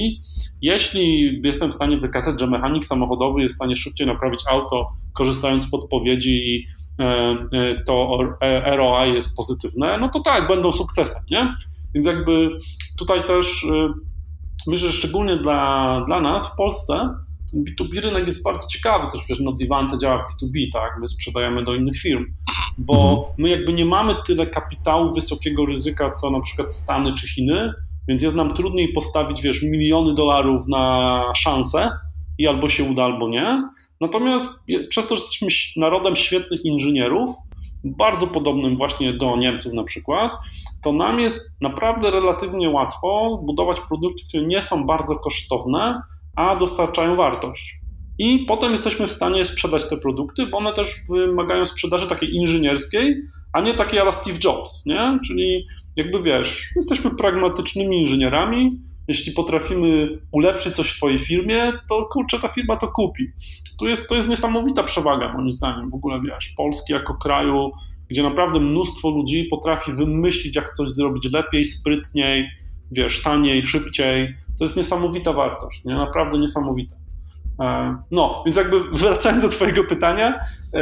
Jeśli 0.61 1.41
jestem 1.43 1.71
w 1.71 1.75
stanie 1.75 1.97
wykazać, 1.97 2.39
że 2.39 2.47
mechanik 2.47 2.85
samochodowy 2.85 3.41
jest 3.41 3.55
w 3.55 3.57
stanie 3.57 3.75
szybciej 3.75 4.07
naprawić 4.07 4.41
auto, 4.49 4.91
korzystając 5.13 5.63
z 5.63 5.69
podpowiedzi 5.69 6.55
i 6.55 6.65
e, 6.99 7.05
e, 7.51 7.83
to 7.83 8.19
ROI 8.65 9.13
jest 9.13 9.35
pozytywne, 9.35 9.97
no 9.97 10.09
to 10.09 10.19
tak, 10.19 10.47
będą 10.47 10.71
sukcesem, 10.71 11.23
nie? 11.31 11.55
Więc 11.93 12.07
jakby 12.07 12.49
tutaj 12.97 13.25
też 13.25 13.63
y, 13.63 13.87
myślę, 14.67 14.89
że 14.89 14.93
szczególnie 14.93 15.37
dla, 15.37 16.01
dla 16.07 16.21
nas 16.21 16.53
w 16.53 16.55
Polsce 16.57 17.09
B2B 17.63 18.01
rynek 18.01 18.27
jest 18.27 18.43
bardzo 18.43 18.67
ciekawy, 18.67 19.11
też 19.11 19.21
wiesz, 19.29 19.39
no 19.39 19.53
Divante 19.53 19.97
działa 19.97 20.17
w 20.17 20.43
B2B, 20.43 20.71
tak, 20.73 20.97
my 21.01 21.07
sprzedajemy 21.07 21.63
do 21.63 21.75
innych 21.75 21.97
firm, 21.97 22.25
bo 22.77 23.09
mhm. 23.09 23.33
my 23.37 23.49
jakby 23.49 23.73
nie 23.73 23.85
mamy 23.85 24.15
tyle 24.27 24.47
kapitału 24.47 25.13
wysokiego 25.13 25.65
ryzyka, 25.65 26.11
co 26.11 26.31
na 26.31 26.39
przykład 26.39 26.73
Stany 26.73 27.13
czy 27.13 27.27
Chiny, 27.27 27.73
więc 28.07 28.23
jest 28.23 28.35
nam 28.35 28.53
trudniej 28.53 28.93
postawić, 28.93 29.41
wiesz, 29.41 29.63
miliony 29.63 30.13
dolarów 30.13 30.67
na 30.67 31.23
szansę 31.35 31.91
i 32.37 32.47
albo 32.47 32.69
się 32.69 32.83
uda, 32.83 33.03
albo 33.03 33.29
nie. 33.29 33.69
Natomiast 34.01 34.63
przez 34.89 35.07
to, 35.07 35.15
że 35.15 35.21
jesteśmy 35.21 35.47
narodem 35.81 36.15
świetnych 36.15 36.65
inżynierów, 36.65 37.29
bardzo 37.83 38.27
podobnym 38.27 38.77
właśnie 38.77 39.13
do 39.13 39.37
Niemców 39.37 39.73
na 39.73 39.83
przykład, 39.83 40.31
to 40.83 40.93
nam 40.93 41.19
jest 41.19 41.51
naprawdę 41.61 42.11
relatywnie 42.11 42.69
łatwo 42.69 43.39
budować 43.43 43.77
produkty, 43.87 44.23
które 44.27 44.43
nie 44.43 44.61
są 44.61 44.85
bardzo 44.85 45.15
kosztowne, 45.15 46.01
a 46.35 46.55
dostarczają 46.55 47.15
wartość. 47.15 47.79
I 48.19 48.39
potem 48.39 48.71
jesteśmy 48.71 49.07
w 49.07 49.11
stanie 49.11 49.45
sprzedać 49.45 49.89
te 49.89 49.97
produkty, 49.97 50.47
bo 50.47 50.57
one 50.57 50.73
też 50.73 51.01
wymagają 51.09 51.65
sprzedaży 51.65 52.07
takiej 52.07 52.35
inżynierskiej, 52.35 53.21
a 53.53 53.61
nie 53.61 53.73
takiej 53.73 53.99
ala 53.99 54.11
Steve 54.11 54.37
Jobs, 54.43 54.85
nie? 54.85 55.19
Czyli 55.27 55.65
jakby 55.95 56.21
wiesz, 56.21 56.71
jesteśmy 56.75 57.11
pragmatycznymi 57.11 57.99
inżynierami, 57.99 58.79
jeśli 59.07 59.31
potrafimy 59.31 60.19
ulepszyć 60.31 60.75
coś 60.75 60.89
w 60.89 60.97
Twojej 60.97 61.19
firmie, 61.19 61.73
to 61.89 62.05
kurczę, 62.05 62.39
ta 62.39 62.47
firma 62.47 62.75
to 62.75 62.87
kupi. 62.87 63.31
Tu 63.79 63.87
jest, 63.87 64.09
to 64.09 64.15
jest 64.15 64.29
niesamowita 64.29 64.83
przewaga, 64.83 65.33
moim 65.33 65.53
zdaniem, 65.53 65.89
w 65.89 65.95
ogóle 65.95 66.21
wiesz, 66.21 66.53
Polski 66.57 66.93
jako 66.93 67.13
kraju, 67.13 67.71
gdzie 68.09 68.23
naprawdę 68.23 68.59
mnóstwo 68.59 69.09
ludzi 69.09 69.47
potrafi 69.49 69.91
wymyślić, 69.91 70.55
jak 70.55 70.73
coś 70.73 70.91
zrobić 70.91 71.31
lepiej, 71.31 71.65
sprytniej, 71.65 72.49
wiesz, 72.91 73.23
taniej, 73.23 73.65
szybciej 73.65 74.35
to 74.59 74.63
jest 74.63 74.77
niesamowita 74.77 75.33
wartość, 75.33 75.85
nie? 75.85 75.95
naprawdę 75.95 76.37
niesamowita. 76.37 76.95
E, 77.61 77.97
no, 78.11 78.43
więc 78.45 78.57
jakby 78.57 78.79
wracając 78.99 79.41
do 79.41 79.49
Twojego 79.49 79.83
pytania, 79.83 80.39
e, 80.73 80.81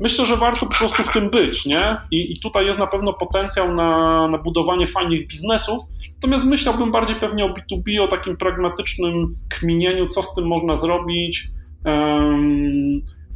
myślę, 0.00 0.26
że 0.26 0.36
warto 0.36 0.66
po 0.66 0.74
prostu 0.74 1.02
w 1.02 1.12
tym 1.12 1.30
być, 1.30 1.66
nie? 1.66 1.96
I, 2.10 2.32
i 2.32 2.40
tutaj 2.42 2.66
jest 2.66 2.78
na 2.78 2.86
pewno 2.86 3.12
potencjał 3.12 3.74
na, 3.74 4.28
na 4.28 4.38
budowanie 4.38 4.86
fajnych 4.86 5.26
biznesów, 5.26 5.82
natomiast 6.14 6.46
myślałbym 6.46 6.90
bardziej 6.90 7.16
pewnie 7.16 7.44
o 7.44 7.48
B2B, 7.48 8.00
o 8.02 8.08
takim 8.08 8.36
pragmatycznym 8.36 9.34
kminieniu, 9.48 10.06
co 10.06 10.22
z 10.22 10.34
tym 10.34 10.46
można 10.46 10.76
zrobić 10.76 11.50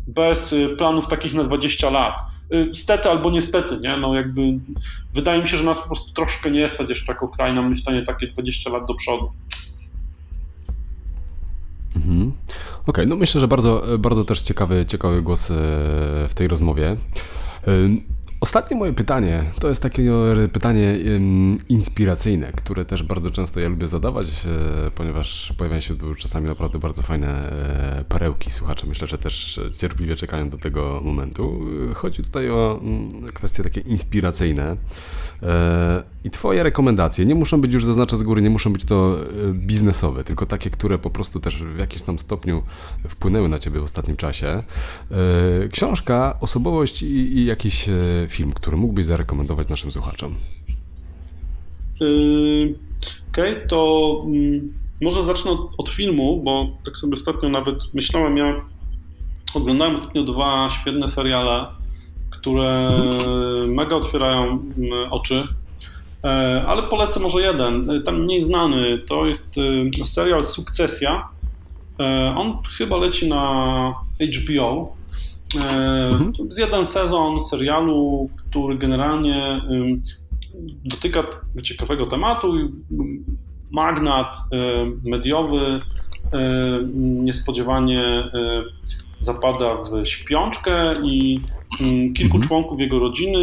bez 0.06 0.54
planów 0.78 1.08
takich 1.08 1.34
na 1.34 1.44
20 1.44 1.90
lat. 1.90 2.20
Y, 2.54 2.74
stety 2.74 3.10
albo 3.10 3.30
niestety, 3.30 3.78
nie? 3.80 3.96
No 3.96 4.14
jakby 4.14 4.42
wydaje 5.14 5.42
mi 5.42 5.48
się, 5.48 5.56
że 5.56 5.64
nas 5.64 5.80
po 5.80 5.86
prostu 5.86 6.12
troszkę 6.12 6.50
nie 6.50 6.68
stać 6.68 6.90
jeszcze 6.90 7.12
jako 7.12 7.28
kraj 7.28 7.54
na 7.54 7.62
myślenie 7.62 8.02
takie 8.02 8.26
20 8.26 8.70
lat 8.70 8.86
do 8.86 8.94
przodu. 8.94 9.32
Mhm. 11.96 12.32
Okej, 12.52 12.82
okay, 12.86 13.06
no 13.06 13.16
myślę, 13.16 13.40
że 13.40 13.48
bardzo, 13.48 13.82
bardzo 13.98 14.24
też 14.24 14.40
ciekawy, 14.40 14.84
ciekawy 14.88 15.22
głos 15.22 15.50
e, 15.50 15.54
w 16.28 16.32
tej 16.34 16.48
rozmowie. 16.48 16.96
Ostatnie 18.44 18.76
moje 18.76 18.92
pytanie 18.92 19.44
to 19.60 19.68
jest 19.68 19.82
takie 19.82 20.12
pytanie 20.52 20.98
inspiracyjne, 21.68 22.52
które 22.52 22.84
też 22.84 23.02
bardzo 23.02 23.30
często 23.30 23.60
ja 23.60 23.68
lubię 23.68 23.88
zadawać, 23.88 24.26
e, 24.28 24.90
ponieważ 24.90 25.54
pojawiają 25.58 25.80
się 25.80 25.96
tu 25.96 26.14
czasami 26.14 26.46
naprawdę 26.46 26.78
bardzo 26.78 27.02
fajne 27.02 27.28
e, 27.28 28.04
perełki. 28.08 28.50
Słuchacze 28.50 28.86
myślę, 28.86 29.06
że 29.06 29.18
też 29.18 29.60
cierpliwie 29.76 30.16
czekają 30.16 30.50
do 30.50 30.58
tego 30.58 31.00
momentu. 31.04 31.60
Chodzi 31.94 32.22
tutaj 32.22 32.50
o 32.50 32.80
mm, 32.82 33.32
kwestie 33.32 33.62
takie 33.62 33.80
inspiracyjne. 33.80 34.76
E, 35.42 36.02
I 36.24 36.30
Twoje 36.30 36.62
rekomendacje 36.62 37.26
nie 37.26 37.34
muszą 37.34 37.60
być 37.60 37.74
już 37.74 37.84
zaznaczę 37.84 38.16
z 38.16 38.22
góry, 38.22 38.42
nie 38.42 38.50
muszą 38.50 38.72
być 38.72 38.84
to 38.84 39.16
biznesowe, 39.52 40.24
tylko 40.24 40.46
takie, 40.46 40.70
które 40.70 40.98
po 40.98 41.10
prostu 41.10 41.40
też 41.40 41.62
w 41.62 41.78
jakimś 41.78 42.02
tam 42.02 42.18
stopniu 42.18 42.62
wpłynęły 43.08 43.48
na 43.48 43.58
Ciebie 43.58 43.80
w 43.80 43.82
ostatnim 43.82 44.16
czasie. 44.16 44.62
Książka, 45.72 46.36
osobowość 46.40 47.02
i, 47.02 47.38
i 47.38 47.44
jakiś 47.44 47.88
film, 48.34 48.52
który 48.52 48.76
mógłbyś 48.76 49.06
zarekomendować 49.06 49.68
naszym 49.68 49.90
słuchaczom? 49.90 50.34
Yy, 52.00 52.74
okej, 53.30 53.54
okay, 53.54 53.66
to 53.68 54.22
mm, 54.26 54.72
może 55.00 55.24
zacznę 55.24 55.50
od, 55.50 55.60
od, 55.78 55.88
filmu, 55.88 56.42
bo 56.44 56.66
tak 56.84 56.98
sobie 56.98 57.14
ostatnio 57.14 57.48
nawet 57.48 57.94
myślałem, 57.94 58.36
ja 58.36 58.64
oglądałem 59.54 59.94
ostatnio 59.94 60.22
dwa 60.22 60.68
świetne 60.70 61.08
seriale, 61.08 61.66
które 62.30 62.88
mhm. 62.88 63.74
mega 63.74 63.96
otwierają 63.96 64.42
mm, 64.42 65.12
oczy, 65.12 65.42
e, 66.24 66.64
ale 66.66 66.82
polecę 66.82 67.20
może 67.20 67.40
jeden, 67.40 67.90
e, 67.90 68.00
ten 68.00 68.20
mniej 68.20 68.44
znany, 68.44 68.98
to 68.98 69.26
jest 69.26 69.54
e, 70.02 70.06
serial 70.06 70.46
Sukcesja. 70.46 71.28
On 72.36 72.58
chyba 72.78 72.96
leci 72.96 73.28
na 73.28 73.94
HBO. 74.38 74.92
Mhm. 75.56 76.32
To 76.32 76.44
jest 76.44 76.58
jeden 76.58 76.86
sezon 76.86 77.42
serialu, 77.42 78.30
który 78.36 78.78
generalnie 78.78 79.62
dotyka 80.84 81.24
ciekawego 81.62 82.06
tematu. 82.06 82.52
Magnat 83.70 84.36
mediowy 85.04 85.80
niespodziewanie 86.94 88.30
zapada 89.20 89.74
w 89.74 90.06
śpiączkę 90.06 90.94
i 91.04 91.40
kilku 92.14 92.36
mhm. 92.36 92.42
członków 92.42 92.80
jego 92.80 92.98
rodziny 92.98 93.40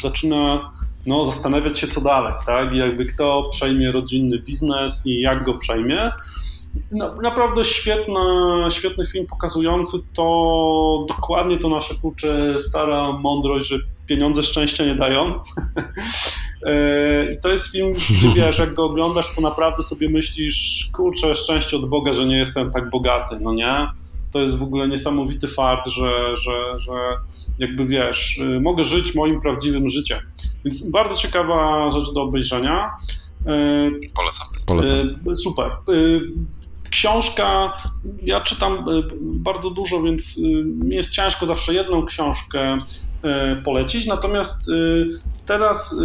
zaczyna 0.00 0.70
no, 1.06 1.24
zastanawiać 1.24 1.78
się, 1.78 1.86
co 1.86 2.00
dalej, 2.00 2.32
tak? 2.46 2.74
I 2.74 2.78
jakby 2.78 3.04
kto 3.04 3.48
przejmie 3.52 3.92
rodzinny 3.92 4.38
biznes 4.38 5.06
i 5.06 5.20
jak 5.20 5.44
go 5.44 5.54
przejmie. 5.54 6.10
No, 6.90 7.14
naprawdę 7.22 7.64
świetna, 7.64 8.20
świetny 8.70 9.06
film 9.06 9.26
pokazujący 9.26 9.98
to 10.14 11.06
dokładnie 11.08 11.56
to 11.56 11.68
nasze 11.68 11.94
kurcze 11.94 12.60
stara 12.60 13.12
mądrość, 13.12 13.68
że 13.68 13.76
pieniądze 14.06 14.42
szczęścia 14.42 14.84
nie 14.84 14.94
dają. 14.94 15.34
I 17.34 17.40
to 17.42 17.48
jest 17.48 17.72
film, 17.72 17.92
gdzie 17.92 18.28
wiesz, 18.36 18.58
jak 18.58 18.74
go 18.74 18.84
oglądasz, 18.84 19.34
to 19.34 19.40
naprawdę 19.40 19.82
sobie 19.82 20.10
myślisz, 20.10 20.90
kurczę, 20.92 21.34
szczęście 21.34 21.76
od 21.76 21.88
Boga, 21.88 22.12
że 22.12 22.26
nie 22.26 22.36
jestem 22.36 22.70
tak 22.70 22.90
bogaty, 22.90 23.36
no 23.40 23.52
nie? 23.52 23.86
To 24.30 24.40
jest 24.40 24.58
w 24.58 24.62
ogóle 24.62 24.88
niesamowity 24.88 25.48
fakt, 25.48 25.86
że, 25.86 26.36
że, 26.36 26.80
że 26.80 26.92
jakby 27.58 27.86
wiesz, 27.86 28.40
mogę 28.60 28.84
żyć 28.84 29.14
moim 29.14 29.40
prawdziwym 29.40 29.88
życiem. 29.88 30.18
Więc 30.64 30.90
bardzo 30.90 31.16
ciekawa 31.16 31.90
rzecz 31.90 32.14
do 32.14 32.22
obejrzenia. 32.22 32.90
Polecam. 34.14 34.46
Polecam. 34.66 35.36
Super. 35.36 35.70
Książka, 36.92 37.72
ja 38.22 38.40
czytam 38.40 38.84
bardzo 39.22 39.70
dużo, 39.70 40.02
więc 40.02 40.38
mi 40.64 40.96
jest 40.96 41.10
ciężko 41.10 41.46
zawsze 41.46 41.74
jedną 41.74 42.06
książkę 42.06 42.78
polecić. 43.64 44.06
Natomiast 44.06 44.70
teraz 45.46 46.00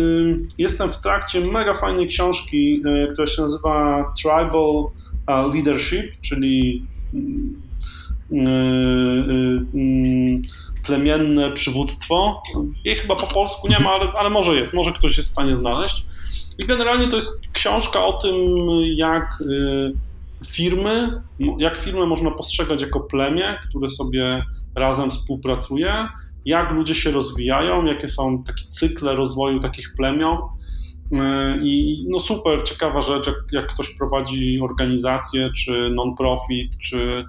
jestem 0.58 0.92
w 0.92 0.98
trakcie 0.98 1.42
mega 1.42 1.74
fajnej 1.74 2.08
książki, 2.08 2.82
która 3.14 3.28
się 3.28 3.42
nazywa 3.42 4.06
Tribal 4.22 4.86
Leadership, 5.54 6.22
czyli 6.22 6.86
plemienne 10.86 11.52
przywództwo. 11.52 12.42
Jej 12.86 12.96
chyba 12.96 13.16
po 13.16 13.28
polsku 13.28 13.68
nie 13.68 13.80
ma, 13.80 13.92
ale, 13.92 14.12
ale 14.12 14.30
może 14.30 14.56
jest, 14.56 14.74
może 14.74 14.92
ktoś 14.92 15.18
jest 15.18 15.30
w 15.30 15.32
stanie 15.32 15.56
znaleźć. 15.56 16.06
I 16.58 16.66
generalnie 16.66 17.08
to 17.08 17.16
jest 17.16 17.48
książka 17.54 18.06
o 18.06 18.14
tym, 18.14 18.36
jak 18.96 19.44
firmy, 20.46 21.22
jak 21.58 21.80
firmę 21.80 22.06
można 22.06 22.32
postrzegać 22.32 22.82
jako 22.82 23.00
plemię, 23.00 23.60
które 23.70 23.90
sobie 23.90 24.44
razem 24.76 25.12
współpracuje, 25.12 26.08
jak 26.46 26.72
ludzie 26.72 26.96
się 26.96 27.12
rozwijają, 27.12 27.86
jakie 27.86 28.08
są 28.08 28.44
takie 28.44 28.64
cykle 28.64 29.16
rozwoju 29.16 29.60
takich 29.60 29.94
plemion. 29.98 30.38
I 31.64 32.06
no 32.10 32.20
super, 32.20 32.64
ciekawa 32.64 33.02
rzecz, 33.02 33.28
jak, 33.28 33.36
jak 33.52 33.74
ktoś 33.74 33.98
prowadzi 33.98 34.60
organizację, 34.62 35.50
czy 35.56 35.90
non-profit, 35.96 36.72
czy 36.82 37.26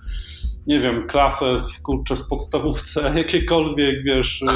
nie 0.68 0.80
wiem, 0.80 1.06
klasę 1.06 1.60
w, 1.60 1.82
kurczę, 1.82 2.16
w 2.16 2.26
podstawówce, 2.26 3.12
jakiekolwiek, 3.16 4.04
wiesz, 4.04 4.42
y, 4.42 4.46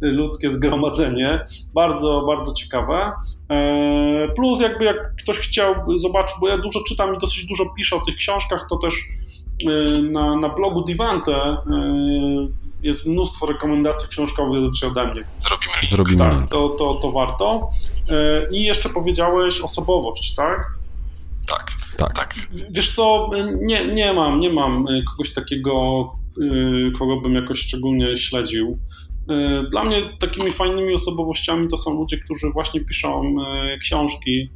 ludzkie 0.00 0.50
zgromadzenie. 0.50 1.44
Bardzo, 1.74 2.24
bardzo 2.26 2.54
ciekawe. 2.54 3.12
E, 3.50 4.28
plus 4.36 4.60
jakby 4.60 4.84
jak 4.84 5.16
ktoś 5.16 5.38
chciał 5.38 5.74
zobaczyć, 5.96 6.36
bo 6.40 6.48
ja 6.48 6.58
dużo 6.58 6.80
czytam 6.88 7.14
i 7.14 7.18
dosyć 7.18 7.46
dużo 7.46 7.64
piszę 7.76 7.96
o 7.96 8.04
tych 8.06 8.16
książkach, 8.16 8.66
to 8.70 8.76
też 8.76 8.94
y, 8.94 10.02
na, 10.02 10.36
na 10.36 10.48
blogu 10.48 10.84
Divante 10.84 11.52
y, 11.52 12.64
jest 12.82 13.06
mnóstwo 13.06 13.46
rekomendacji 13.46 14.08
książkowych 14.08 14.70
ode 14.86 15.04
mnie. 15.04 15.24
Zrobimy 15.36 15.72
link. 15.82 15.90
Zrobimy 15.90 16.18
tak. 16.18 16.48
To, 16.50 16.68
to, 16.68 16.94
to 16.94 17.12
warto. 17.12 17.68
E, 18.10 18.48
I 18.50 18.62
jeszcze 18.62 18.88
powiedziałeś 18.88 19.60
osobowość, 19.60 20.34
tak? 20.34 20.73
Tak, 21.48 21.72
tak. 21.96 22.14
tak. 22.16 22.34
Wiesz 22.70 22.92
co, 22.92 23.30
nie, 23.60 23.86
nie 23.86 24.12
mam, 24.12 24.38
nie 24.38 24.50
mam 24.50 24.86
kogoś 25.10 25.34
takiego, 25.34 26.04
y, 26.38 26.92
kogo 26.98 27.20
bym 27.20 27.34
jakoś 27.34 27.60
szczególnie 27.60 28.16
śledził. 28.16 28.78
Y, 29.30 29.70
dla 29.70 29.84
mnie 29.84 30.02
takimi 30.20 30.52
fajnymi 30.52 30.94
osobowościami 30.94 31.68
to 31.68 31.76
są 31.76 31.94
ludzie, 31.94 32.18
którzy 32.18 32.50
właśnie 32.50 32.80
piszą 32.80 33.36
y, 33.74 33.78
książki 33.78 34.50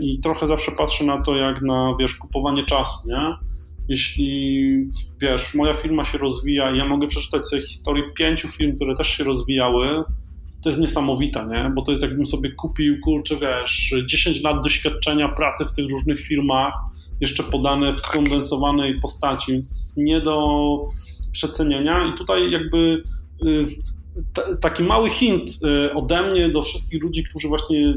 i 0.00 0.20
trochę 0.20 0.46
zawsze 0.46 0.72
patrzę 0.72 1.04
na 1.04 1.22
to 1.22 1.36
jak 1.36 1.62
na, 1.62 1.96
wiesz, 2.00 2.14
kupowanie 2.14 2.62
czasu, 2.62 3.08
nie? 3.08 3.36
Jeśli, 3.88 4.90
wiesz, 5.20 5.54
moja 5.54 5.74
firma 5.74 6.04
się 6.04 6.18
rozwija 6.18 6.70
i 6.70 6.78
ja 6.78 6.84
mogę 6.84 7.08
przeczytać 7.08 7.48
sobie 7.48 7.62
historię 7.62 8.04
pięciu 8.14 8.48
firm, 8.48 8.76
które 8.76 8.94
też 8.94 9.08
się 9.08 9.24
rozwijały, 9.24 10.04
to 10.66 10.70
jest 10.70 10.80
niesamowite, 10.80 11.46
nie? 11.46 11.72
Bo 11.74 11.82
to 11.82 11.90
jest 11.90 12.02
jakbym 12.02 12.26
sobie 12.26 12.50
kupił, 12.50 13.00
kurczę, 13.00 13.36
wiesz, 13.36 13.94
10 14.06 14.42
lat 14.42 14.62
doświadczenia 14.62 15.28
pracy 15.28 15.64
w 15.64 15.72
tych 15.72 15.90
różnych 15.90 16.20
firmach, 16.20 16.74
jeszcze 17.20 17.42
podane 17.42 17.92
w 17.92 18.00
skondensowanej 18.00 19.00
postaci, 19.00 19.52
więc 19.52 19.96
nie 19.96 20.20
do 20.20 20.38
przecenienia. 21.32 22.14
I 22.14 22.18
tutaj 22.18 22.50
jakby 22.50 23.02
y, 23.42 24.56
taki 24.60 24.82
mały 24.82 25.10
hint 25.10 25.50
y, 25.50 25.94
ode 25.94 26.22
mnie 26.22 26.48
do 26.48 26.62
wszystkich 26.62 27.02
ludzi, 27.02 27.24
którzy 27.24 27.48
właśnie 27.48 27.94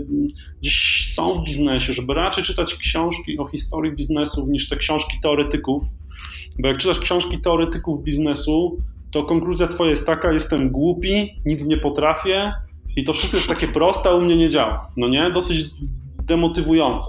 gdzieś 0.61 1.07
są 1.13 1.33
w 1.33 1.45
biznesie, 1.45 1.93
żeby 1.93 2.13
raczej 2.13 2.43
czytać 2.43 2.75
książki 2.75 3.37
o 3.37 3.47
historii 3.47 3.95
biznesów 3.95 4.49
niż 4.49 4.69
te 4.69 4.75
książki 4.75 5.17
teoretyków. 5.21 5.83
Bo 6.59 6.67
jak 6.67 6.77
czytasz 6.77 6.99
książki 6.99 7.39
teoretyków 7.39 8.03
biznesu, 8.03 8.77
to 9.11 9.23
konkluzja 9.23 9.67
twoja 9.67 9.91
jest 9.91 10.05
taka, 10.05 10.31
jestem 10.33 10.69
głupi, 10.69 11.41
nic 11.45 11.65
nie 11.65 11.77
potrafię 11.77 12.53
i 12.95 13.03
to 13.03 13.13
wszystko 13.13 13.37
jest 13.37 13.49
takie 13.49 13.67
proste, 13.67 14.09
a 14.09 14.13
u 14.13 14.21
mnie 14.21 14.35
nie 14.35 14.49
działa. 14.49 14.91
No 14.97 15.07
nie? 15.07 15.31
Dosyć 15.31 15.65
demotywujące. 16.23 17.07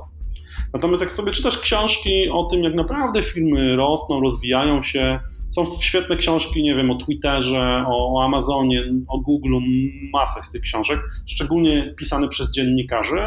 Natomiast 0.72 1.00
jak 1.00 1.12
sobie 1.12 1.32
czytasz 1.32 1.58
książki 1.58 2.28
o 2.28 2.44
tym, 2.44 2.62
jak 2.62 2.74
naprawdę 2.74 3.22
firmy 3.22 3.76
rosną, 3.76 4.20
rozwijają 4.20 4.82
się, 4.82 5.20
są 5.48 5.64
świetne 5.80 6.16
książki, 6.16 6.62
nie 6.62 6.74
wiem, 6.74 6.90
o 6.90 6.94
Twitterze, 6.94 7.84
o, 7.88 8.24
Amazonie, 8.24 8.84
o 9.08 9.20
Google, 9.20 9.54
masa 10.12 10.42
z 10.42 10.52
tych 10.52 10.62
książek, 10.62 11.00
szczególnie 11.26 11.94
pisane 11.98 12.28
przez 12.28 12.50
dziennikarzy. 12.50 13.20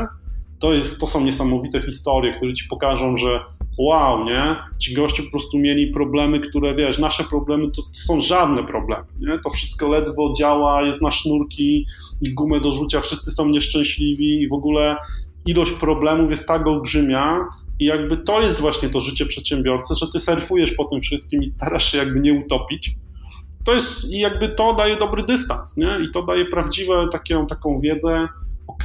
To, 0.59 0.73
jest, 0.73 0.99
to 0.99 1.07
są 1.07 1.23
niesamowite 1.23 1.81
historie, 1.81 2.33
które 2.33 2.53
ci 2.53 2.67
pokażą, 2.67 3.17
że 3.17 3.39
wow, 3.77 4.25
nie? 4.25 4.55
Ci 4.79 4.93
goście 4.93 5.23
po 5.23 5.31
prostu 5.31 5.59
mieli 5.59 5.87
problemy, 5.87 6.39
które, 6.39 6.75
wiesz, 6.75 6.99
nasze 6.99 7.23
problemy 7.23 7.71
to, 7.71 7.81
są 7.93 8.21
żadne 8.21 8.63
problemy, 8.63 9.05
nie? 9.19 9.39
To 9.43 9.49
wszystko 9.49 9.89
ledwo 9.89 10.33
działa, 10.37 10.81
jest 10.81 11.01
na 11.01 11.11
sznurki 11.11 11.85
i 12.21 12.33
gumę 12.33 12.59
do 12.59 12.71
rzucia, 12.71 13.01
wszyscy 13.01 13.31
są 13.31 13.49
nieszczęśliwi 13.49 14.41
i 14.41 14.47
w 14.47 14.53
ogóle 14.53 14.95
ilość 15.45 15.71
problemów 15.71 16.31
jest 16.31 16.47
tak 16.47 16.67
olbrzymia 16.67 17.39
i 17.79 17.85
jakby 17.85 18.17
to 18.17 18.41
jest 18.41 18.61
właśnie 18.61 18.89
to 18.89 18.99
życie 18.99 19.25
przedsiębiorcy, 19.25 19.93
że 19.95 20.05
ty 20.13 20.19
surfujesz 20.19 20.71
po 20.71 20.85
tym 20.85 21.01
wszystkim 21.01 21.43
i 21.43 21.47
starasz 21.47 21.91
się 21.91 21.97
jakby 21.97 22.19
nie 22.19 22.33
utopić. 22.33 22.95
To 23.65 23.73
jest, 23.73 24.13
i 24.13 24.19
jakby 24.19 24.49
to 24.49 24.73
daje 24.73 24.97
dobry 24.97 25.23
dystans, 25.23 25.77
nie? 25.77 25.99
I 26.09 26.11
to 26.11 26.23
daje 26.23 26.45
prawdziwą 26.45 27.09
taką, 27.09 27.47
taką 27.47 27.79
wiedzę, 27.79 28.27
ok, 28.67 28.83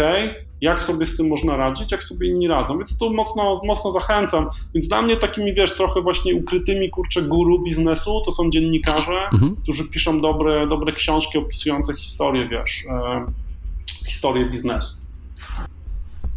jak 0.61 0.82
sobie 0.82 1.06
z 1.06 1.16
tym 1.16 1.28
można 1.28 1.56
radzić, 1.56 1.92
jak 1.92 2.04
sobie 2.04 2.28
inni 2.28 2.48
radzą. 2.48 2.76
Więc 2.76 2.98
tu 2.98 3.14
mocno, 3.14 3.54
mocno 3.64 3.90
zachęcam. 3.90 4.50
Więc 4.74 4.88
dla 4.88 5.02
mnie 5.02 5.16
takimi, 5.16 5.54
wiesz, 5.54 5.76
trochę 5.76 6.02
właśnie 6.02 6.34
ukrytymi, 6.34 6.90
kurczę, 6.90 7.22
guru 7.22 7.62
biznesu 7.62 8.22
to 8.24 8.32
są 8.32 8.50
dziennikarze, 8.50 9.28
mhm. 9.32 9.56
którzy 9.56 9.90
piszą 9.90 10.20
dobre, 10.20 10.66
dobre 10.66 10.92
książki 10.92 11.38
opisujące 11.38 11.94
historię, 11.94 12.48
wiesz, 12.48 12.84
e, 12.90 13.26
historię 14.06 14.50
biznesu. 14.50 14.96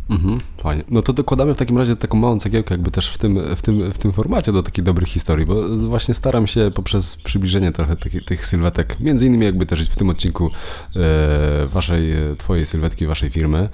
Mhm, 0.10 0.40
fajnie. 0.58 0.84
No 0.90 1.02
to 1.02 1.14
dokładamy 1.14 1.56
w 1.56 1.58
takim 1.58 1.78
razie 1.78 1.96
taką 1.96 2.18
małą 2.18 2.40
cegiełkę 2.40 2.74
jakby 2.74 2.92
też 2.92 3.14
w 3.14 3.18
tym, 3.18 3.56
w 3.56 3.62
tym, 3.62 3.94
w 3.94 3.98
tym 3.98 4.14
formacie 4.14 4.52
do 4.52 4.64
takiej 4.64 4.84
dobrych 4.84 5.10
historii, 5.10 5.46
bo 5.46 5.78
właśnie 5.78 6.14
staram 6.14 6.48
się 6.48 6.72
poprzez 6.76 7.16
przybliżenie 7.16 7.72
trochę 7.72 7.96
tych, 7.96 8.26
tych 8.26 8.46
sylwetek, 8.46 9.00
między 9.00 9.26
innymi 9.26 9.46
jakby 9.46 9.66
też 9.66 9.90
w 9.90 9.96
tym 9.96 10.10
odcinku 10.10 10.50
e, 10.96 11.68
waszej, 11.68 12.14
twojej 12.38 12.66
sylwetki, 12.66 13.08
waszej 13.08 13.30
firmy, 13.30 13.70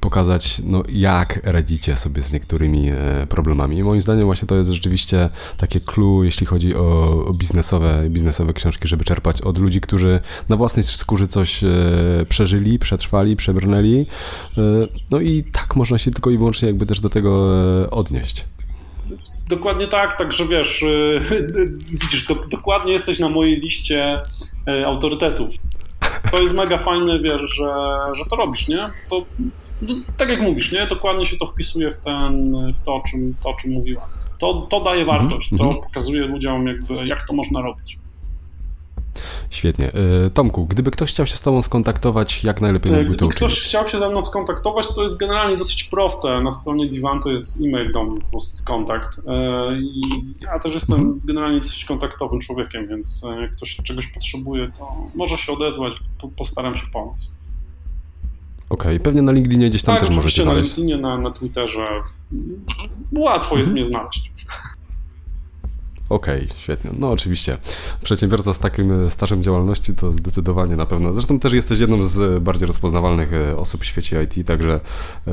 pokazać 0.00 0.62
no 0.64 0.82
jak 0.88 1.40
radzicie 1.44 1.96
sobie 1.96 2.22
z 2.22 2.32
niektórymi 2.32 2.90
e, 2.90 3.26
problemami. 3.26 3.78
I 3.78 3.82
moim 3.82 4.00
zdaniem 4.00 4.24
właśnie 4.24 4.48
to 4.48 4.54
jest 4.54 4.70
rzeczywiście 4.70 5.30
takie 5.56 5.80
clue, 5.80 6.24
jeśli 6.24 6.46
chodzi 6.46 6.76
o, 6.76 7.24
o 7.26 7.32
biznesowe, 7.32 8.10
biznesowe 8.10 8.52
książki, 8.52 8.88
żeby 8.88 9.04
czerpać 9.04 9.40
od 9.40 9.58
ludzi, 9.58 9.80
którzy 9.80 10.20
na 10.48 10.56
własnej 10.56 10.82
skórze 10.82 11.26
coś 11.26 11.64
e, 11.64 11.68
przeżyli, 12.28 12.78
przetrwali, 12.78 13.36
przebrnęli. 13.36 14.06
E, 14.58 14.62
no 15.10 15.20
i 15.20 15.44
tak 15.52 15.77
można 15.78 15.98
się 15.98 16.10
tylko 16.10 16.30
i 16.30 16.38
wyłącznie 16.38 16.68
jakby 16.68 16.86
też 16.86 17.00
do 17.00 17.10
tego 17.10 17.48
e, 17.84 17.90
odnieść. 17.90 18.44
Dokładnie 19.48 19.88
tak, 19.88 20.18
także 20.18 20.44
wiesz, 20.44 20.82
e, 20.82 21.20
widzisz, 22.02 22.26
do, 22.26 22.34
dokładnie 22.34 22.92
jesteś 22.92 23.18
na 23.18 23.28
mojej 23.28 23.60
liście 23.60 24.20
e, 24.66 24.86
autorytetów. 24.86 25.50
To 26.30 26.40
jest 26.40 26.54
mega 26.54 26.78
fajne, 26.78 27.20
wiesz, 27.20 27.54
że, 27.54 27.70
że 28.14 28.24
to 28.30 28.36
robisz, 28.36 28.68
nie? 28.68 28.90
To, 29.10 29.24
no, 29.82 29.94
tak 30.16 30.28
jak 30.28 30.40
mówisz, 30.40 30.72
nie? 30.72 30.86
Dokładnie 30.86 31.26
się 31.26 31.36
to 31.36 31.46
wpisuje 31.46 31.90
w, 31.90 31.98
ten, 31.98 32.54
w 32.72 32.80
to, 32.80 32.94
o 32.94 33.00
czym, 33.00 33.34
to, 33.42 33.48
o 33.48 33.54
czym 33.54 33.72
mówiłam. 33.72 34.08
To, 34.38 34.66
to 34.70 34.80
daje 34.80 35.02
mhm, 35.02 35.18
wartość, 35.18 35.50
to 35.50 35.64
mhm. 35.64 35.82
pokazuje 35.82 36.26
ludziom, 36.26 36.66
jakby, 36.66 37.06
jak 37.06 37.26
to 37.26 37.32
można 37.32 37.60
robić. 37.60 37.98
Świetnie. 39.50 39.92
E, 40.26 40.30
Tomku, 40.30 40.66
gdyby 40.66 40.90
ktoś 40.90 41.10
chciał 41.10 41.26
się 41.26 41.36
z 41.36 41.40
Tobą 41.40 41.62
skontaktować, 41.62 42.44
jak 42.44 42.60
najlepiej 42.60 42.92
mógłby 42.92 43.16
to 43.16 43.26
uczynić? 43.26 43.36
ktoś 43.36 43.60
chciał 43.60 43.88
się 43.88 43.98
ze 43.98 44.08
mną 44.08 44.22
skontaktować, 44.22 44.86
to 44.94 45.02
jest 45.02 45.16
generalnie 45.16 45.56
dosyć 45.56 45.84
proste. 45.84 46.40
Na 46.40 46.52
stronie 46.52 46.86
Divan 46.86 47.20
to 47.20 47.30
jest 47.30 47.60
e-mail 47.60 47.92
do 47.92 48.04
mnie, 48.04 48.20
po 48.20 48.26
prostu 48.30 48.64
kontakt. 48.64 49.20
E, 49.26 49.78
I 49.78 50.02
ja 50.40 50.58
też 50.58 50.74
jestem 50.74 50.96
mhm. 50.96 51.20
generalnie 51.24 51.60
dosyć 51.60 51.84
kontaktowym 51.84 52.40
człowiekiem, 52.40 52.88
więc 52.88 53.24
e, 53.24 53.40
jak 53.40 53.52
ktoś 53.52 53.76
czegoś 53.76 54.06
potrzebuje, 54.06 54.72
to 54.78 54.96
może 55.14 55.36
się 55.36 55.52
odezwać, 55.52 55.94
postaram 56.36 56.76
się 56.76 56.86
pomóc. 56.92 57.32
Okej, 58.70 58.92
okay. 58.92 59.00
pewnie 59.00 59.22
na 59.22 59.32
LinkedInie 59.32 59.70
gdzieś 59.70 59.82
tam 59.82 59.96
tak, 59.96 60.06
też 60.06 60.16
możecie 60.16 60.42
znaleźć. 60.42 60.70
na 60.70 60.76
LinkedInie, 60.76 61.02
na, 61.02 61.18
na 61.18 61.30
Twitterze. 61.30 61.86
Łatwo 63.12 63.58
jest 63.58 63.68
mhm. 63.68 63.72
mnie 63.72 63.86
znaleźć. 63.86 64.32
Okej, 66.08 66.44
okay, 66.44 66.58
świetnie. 66.58 66.90
No 66.98 67.10
oczywiście. 67.10 67.56
Przedsiębiorca 68.02 68.54
z 68.54 68.58
takim 68.58 69.10
stażem 69.10 69.42
działalności 69.42 69.94
to 69.94 70.12
zdecydowanie 70.12 70.76
na 70.76 70.86
pewno. 70.86 71.12
Zresztą 71.12 71.38
też 71.38 71.52
jesteś 71.52 71.80
jedną 71.80 72.04
z 72.04 72.42
bardziej 72.42 72.66
rozpoznawalnych 72.66 73.32
e, 73.32 73.56
osób 73.56 73.82
w 73.82 73.84
świecie 73.84 74.22
IT, 74.22 74.46
także 74.46 74.80
e, 75.26 75.30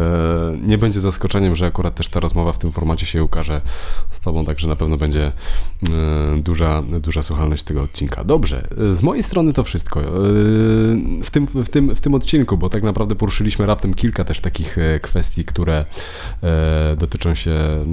nie 0.62 0.78
będzie 0.78 1.02
zaskoczeniem, 1.02 1.56
że 1.56 1.66
akurat 1.66 1.96
też 1.96 2.08
ta 2.08 2.20
rozmowa 2.20 2.52
w 2.52 2.58
tym 2.58 2.72
formacie 2.72 3.06
się 3.06 3.24
ukaże 3.24 3.62
z 4.10 4.20
Tobą, 4.20 4.46
także 4.46 4.68
na 4.68 4.76
pewno 4.76 4.98
będzie 4.98 5.26
e, 5.26 6.38
duża, 6.38 6.82
duża 6.82 7.22
słuchalność 7.22 7.64
tego 7.64 7.82
odcinka. 7.82 8.24
Dobrze, 8.24 8.68
z 8.94 9.02
mojej 9.02 9.24
strony 9.24 9.54
to 9.54 9.64
wszystko. 9.64 10.02
W 11.24 11.30
tym, 11.32 11.48
w, 11.48 11.70
tym, 11.70 11.96
w 11.96 12.02
tym 12.02 12.16
odcinku, 12.16 12.58
bo 12.58 12.70
tak 12.70 12.84
naprawdę 12.84 13.16
poruszyliśmy 13.16 13.66
raptem 13.66 13.94
kilka 13.94 14.24
też 14.24 14.40
takich 14.40 14.78
kwestii, 15.02 15.46
które 15.46 15.86
dotyczą 16.98 17.36
się 17.36 17.86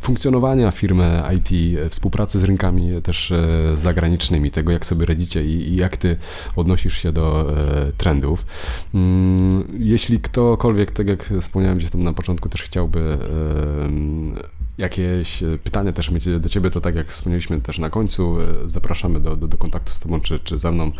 funkcjonowania 0.00 0.70
firmy 0.70 1.22
IT 1.36 1.78
w 1.90 1.94
współpracy 1.98 2.38
z 2.38 2.44
rynkami 2.44 3.02
też 3.02 3.30
e, 3.30 3.46
zagranicznymi, 3.74 4.50
tego 4.50 4.72
jak 4.72 4.86
sobie 4.86 5.06
radzicie 5.06 5.44
i, 5.44 5.76
jak 5.76 5.96
ty 5.96 6.16
odnosisz 6.56 6.98
się 6.98 7.12
do 7.12 7.56
e, 7.56 7.92
trendów. 7.92 8.46
Mm, 8.94 9.64
jeśli 9.78 10.20
ktokolwiek, 10.20 10.90
tak 10.90 11.08
jak 11.08 11.32
wspomniałem 11.40 11.78
gdzieś 11.78 11.90
tam 11.90 12.02
na 12.02 12.12
początku, 12.12 12.48
też 12.48 12.62
chciałby 12.62 13.00
e, 13.00 13.18
jakieś 14.78 15.42
pytania 15.64 15.92
też 15.92 16.10
mieć 16.10 16.28
do 16.40 16.48
Ciebie, 16.48 16.70
to 16.70 16.80
tak 16.80 16.94
jak 16.94 17.08
wspomnieliśmy 17.08 17.60
też 17.60 17.78
na 17.78 17.90
końcu, 17.90 18.36
zapraszamy 18.64 19.20
do, 19.20 19.36
do, 19.36 19.48
do 19.48 19.58
kontaktu 19.58 19.92
z 19.92 19.98
Tobą 19.98 20.20
czy, 20.20 20.38
czy 20.38 20.58
ze 20.58 20.72
mną. 20.72 20.92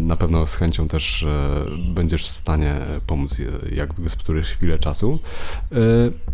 Na 0.00 0.16
pewno 0.16 0.46
z 0.46 0.54
chęcią 0.54 0.88
też 0.88 1.26
będziesz 1.88 2.24
w 2.24 2.30
stanie 2.30 2.74
pomóc, 3.06 3.36
jak 3.72 3.94
wygospodarujesz 3.94 4.48
chwilę 4.48 4.78
czasu. 4.78 5.18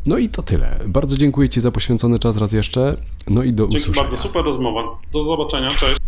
No 0.07 0.19
i 0.19 0.29
to 0.29 0.43
tyle. 0.43 0.81
Bardzo 0.87 1.17
dziękuję 1.17 1.49
Ci 1.49 1.61
za 1.61 1.71
poświęcony 1.71 2.19
czas 2.19 2.37
raz 2.37 2.53
jeszcze. 2.53 2.97
No 3.29 3.43
i 3.43 3.53
do 3.53 3.63
Dzięki 3.63 3.77
usłyszenia. 3.77 4.09
bardzo, 4.09 4.23
super 4.23 4.45
rozmowa. 4.45 4.83
Do 5.13 5.23
zobaczenia, 5.23 5.69
cześć. 5.71 5.99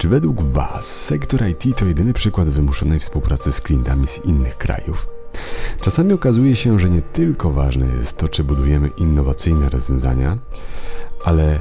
Czy 0.00 0.08
według 0.08 0.42
Was 0.42 1.04
sektor 1.04 1.40
IT 1.48 1.78
to 1.78 1.84
jedyny 1.84 2.12
przykład 2.12 2.48
wymuszonej 2.48 3.00
współpracy 3.00 3.52
z 3.52 3.60
klientami 3.60 4.06
z 4.06 4.24
innych 4.24 4.58
krajów? 4.58 5.08
Czasami 5.80 6.12
okazuje 6.12 6.56
się, 6.56 6.78
że 6.78 6.90
nie 6.90 7.02
tylko 7.02 7.50
ważne 7.50 7.86
jest 7.86 8.16
to, 8.16 8.28
czy 8.28 8.44
budujemy 8.44 8.88
innowacyjne 8.88 9.68
rozwiązania, 9.68 10.38
ale 11.24 11.60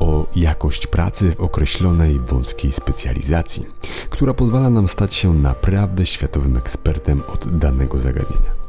o 0.00 0.26
jakość 0.36 0.86
pracy 0.86 1.34
w 1.34 1.40
określonej 1.40 2.20
wąskiej 2.20 2.72
specjalizacji, 2.72 3.66
która 4.10 4.34
pozwala 4.34 4.70
nam 4.70 4.88
stać 4.88 5.14
się 5.14 5.34
naprawdę 5.34 6.06
światowym 6.06 6.56
ekspertem 6.56 7.22
od 7.32 7.58
danego 7.58 7.98
zagadnienia. 7.98 8.59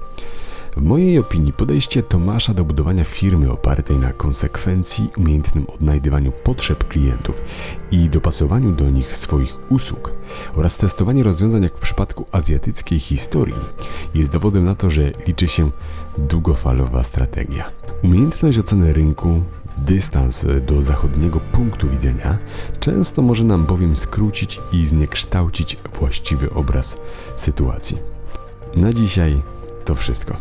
W 0.82 0.84
mojej 0.84 1.20
opinii 1.20 1.54
podejście 1.54 2.04
Tomasza 2.04 2.54
do 2.54 2.66
budowania 2.66 3.04
firmy 3.04 3.52
opartej 3.52 3.98
na 3.98 4.14
konsekwencji, 4.14 5.12
umiejętnym 5.18 5.66
odnajdywaniu 5.68 6.32
potrzeb 6.32 6.88
klientów 6.88 7.42
i 7.92 8.10
dopasowaniu 8.10 8.72
do 8.72 8.90
nich 8.90 9.16
swoich 9.18 9.58
usług 9.70 10.12
oraz 10.56 10.78
testowanie 10.78 11.24
rozwiązań 11.24 11.64
jak 11.64 11.78
w 11.78 11.82
przypadku 11.82 12.26
azjatyckiej 12.32 13.00
historii 13.00 13.56
jest 14.14 14.32
dowodem 14.32 14.64
na 14.64 14.76
to, 14.76 14.90
że 14.90 15.08
liczy 15.28 15.48
się 15.48 15.72
długofalowa 16.18 17.04
strategia. 17.04 17.72
Umiejętność 18.04 18.60
oceny 18.60 18.94
rynku, 18.94 19.42
dystans 19.78 20.46
do 20.68 20.82
zachodniego 20.82 21.40
punktu 21.40 21.90
widzenia 21.90 22.38
często 22.80 23.22
może 23.22 23.44
nam 23.44 23.66
bowiem 23.66 23.96
skrócić 23.96 24.60
i 24.72 24.86
zniekształcić 24.86 25.78
właściwy 26.00 26.54
obraz 26.54 26.98
sytuacji. 27.36 27.98
Na 28.76 28.94
dzisiaj 28.94 29.42
to 29.86 29.96
wszystko. 29.96 30.38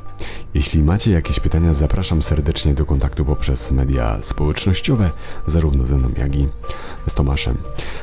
Jeśli 0.54 0.82
macie 0.82 1.10
jakieś 1.10 1.40
pytania, 1.40 1.74
zapraszam 1.74 2.22
serdecznie 2.22 2.74
do 2.74 2.86
kontaktu 2.86 3.24
poprzez 3.24 3.70
media 3.70 4.18
społecznościowe, 4.22 5.10
zarówno 5.46 5.86
ze 5.86 5.98
mną, 5.98 6.10
jak 6.16 6.36
i 6.36 6.48
z 7.06 7.14
Tomaszem. 7.14 7.56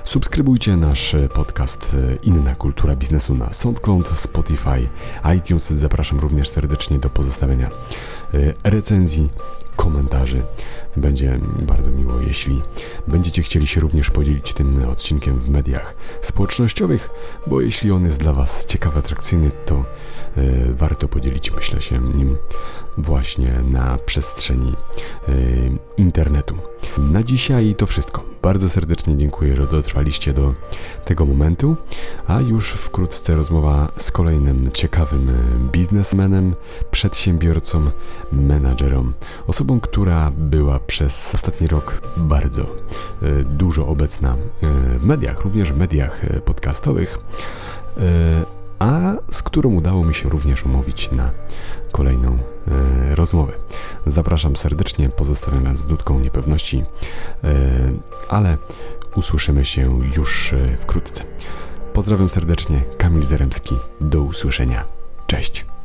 Subskrybujcie 0.04 0.78
nasz 0.78 1.16
podcast 1.34 1.96
Inna 2.24 2.56
Kultura 2.56 2.96
Biznesu 2.96 3.36
na 3.36 3.54
SoundCloud, 3.54 4.10
Spotify, 4.20 4.88
iTunes. 5.38 5.70
Zapraszam 5.70 6.20
również 6.20 6.50
serdecznie 6.50 7.00
do 7.00 7.10
pozostawienia 7.10 7.70
e, 8.34 8.54
recenzji, 8.64 9.30
komentarzy. 9.78 10.44
Będzie 10.98 11.40
bardzo 11.60 11.90
miło, 11.90 12.14
jeśli 12.28 12.62
będziecie 13.08 13.42
chcieli 13.42 13.68
się 13.68 13.82
również 13.82 14.10
podzielić 14.10 14.54
tym 14.54 14.90
odcinkiem 14.90 15.40
w 15.40 15.50
mediach 15.50 15.96
społecznościowych, 16.22 17.10
bo 17.48 17.62
jeśli 17.62 17.92
on 17.92 18.06
jest 18.06 18.20
dla 18.20 18.34
Was 18.34 18.66
ciekawy, 18.66 19.00
atrakcyjny, 19.00 19.52
to 19.66 19.86
E, 20.38 20.74
warto 20.74 21.08
podzielić, 21.08 21.52
myślę 21.52 21.82
się, 21.82 22.00
nim 22.00 22.38
właśnie 22.98 23.54
na 23.72 23.98
przestrzeni 24.06 24.74
e, 25.28 25.34
internetu. 25.98 26.58
Na 26.98 27.24
dzisiaj 27.24 27.76
to 27.76 27.86
wszystko. 27.86 28.24
Bardzo 28.42 28.70
serdecznie 28.70 29.18
dziękuję, 29.18 29.56
że 29.56 29.68
dotrwaliście 29.68 30.34
do 30.34 30.54
tego 31.06 31.26
momentu, 31.26 31.76
a 32.28 32.42
już 32.42 32.72
wkrótce 32.72 33.36
rozmowa 33.36 33.92
z 33.98 34.12
kolejnym 34.12 34.72
ciekawym 34.72 35.32
biznesmenem, 35.72 36.56
przedsiębiorcą, 36.92 37.92
menadżerą, 38.32 39.12
osobą, 39.48 39.80
która 39.80 40.32
była 40.32 40.80
przez 40.80 41.36
ostatni 41.36 41.68
rok 41.68 42.02
bardzo 42.18 42.62
e, 42.64 43.44
dużo 43.44 43.88
obecna 43.88 44.38
w 45.00 45.06
mediach, 45.06 45.42
również 45.42 45.74
w 45.74 45.78
mediach 45.78 46.22
podcastowych 46.46 47.20
a 48.80 49.16
z 49.32 49.44
którą 49.44 49.74
udało 49.74 50.06
mi 50.06 50.14
się 50.14 50.30
również 50.30 50.66
umówić 50.66 51.12
na 51.12 51.32
kolejną 51.98 52.38
e, 52.68 53.16
rozmowę. 53.16 53.54
Zapraszam 54.06 54.56
serdecznie, 54.56 55.10
pozostawiam 55.10 55.64
Was 55.64 55.78
z 55.78 55.88
nutką 55.88 56.20
niepewności, 56.20 56.84
e, 57.44 57.54
ale 58.30 58.58
usłyszymy 59.16 59.66
się 59.66 60.00
już 60.18 60.54
e, 60.54 60.78
wkrótce. 60.78 61.24
Pozdrawiam 61.94 62.30
serdecznie, 62.30 62.84
Kamil 62.98 63.24
Zaremski, 63.24 63.76
do 64.02 64.22
usłyszenia. 64.22 64.84
Cześć! 65.28 65.77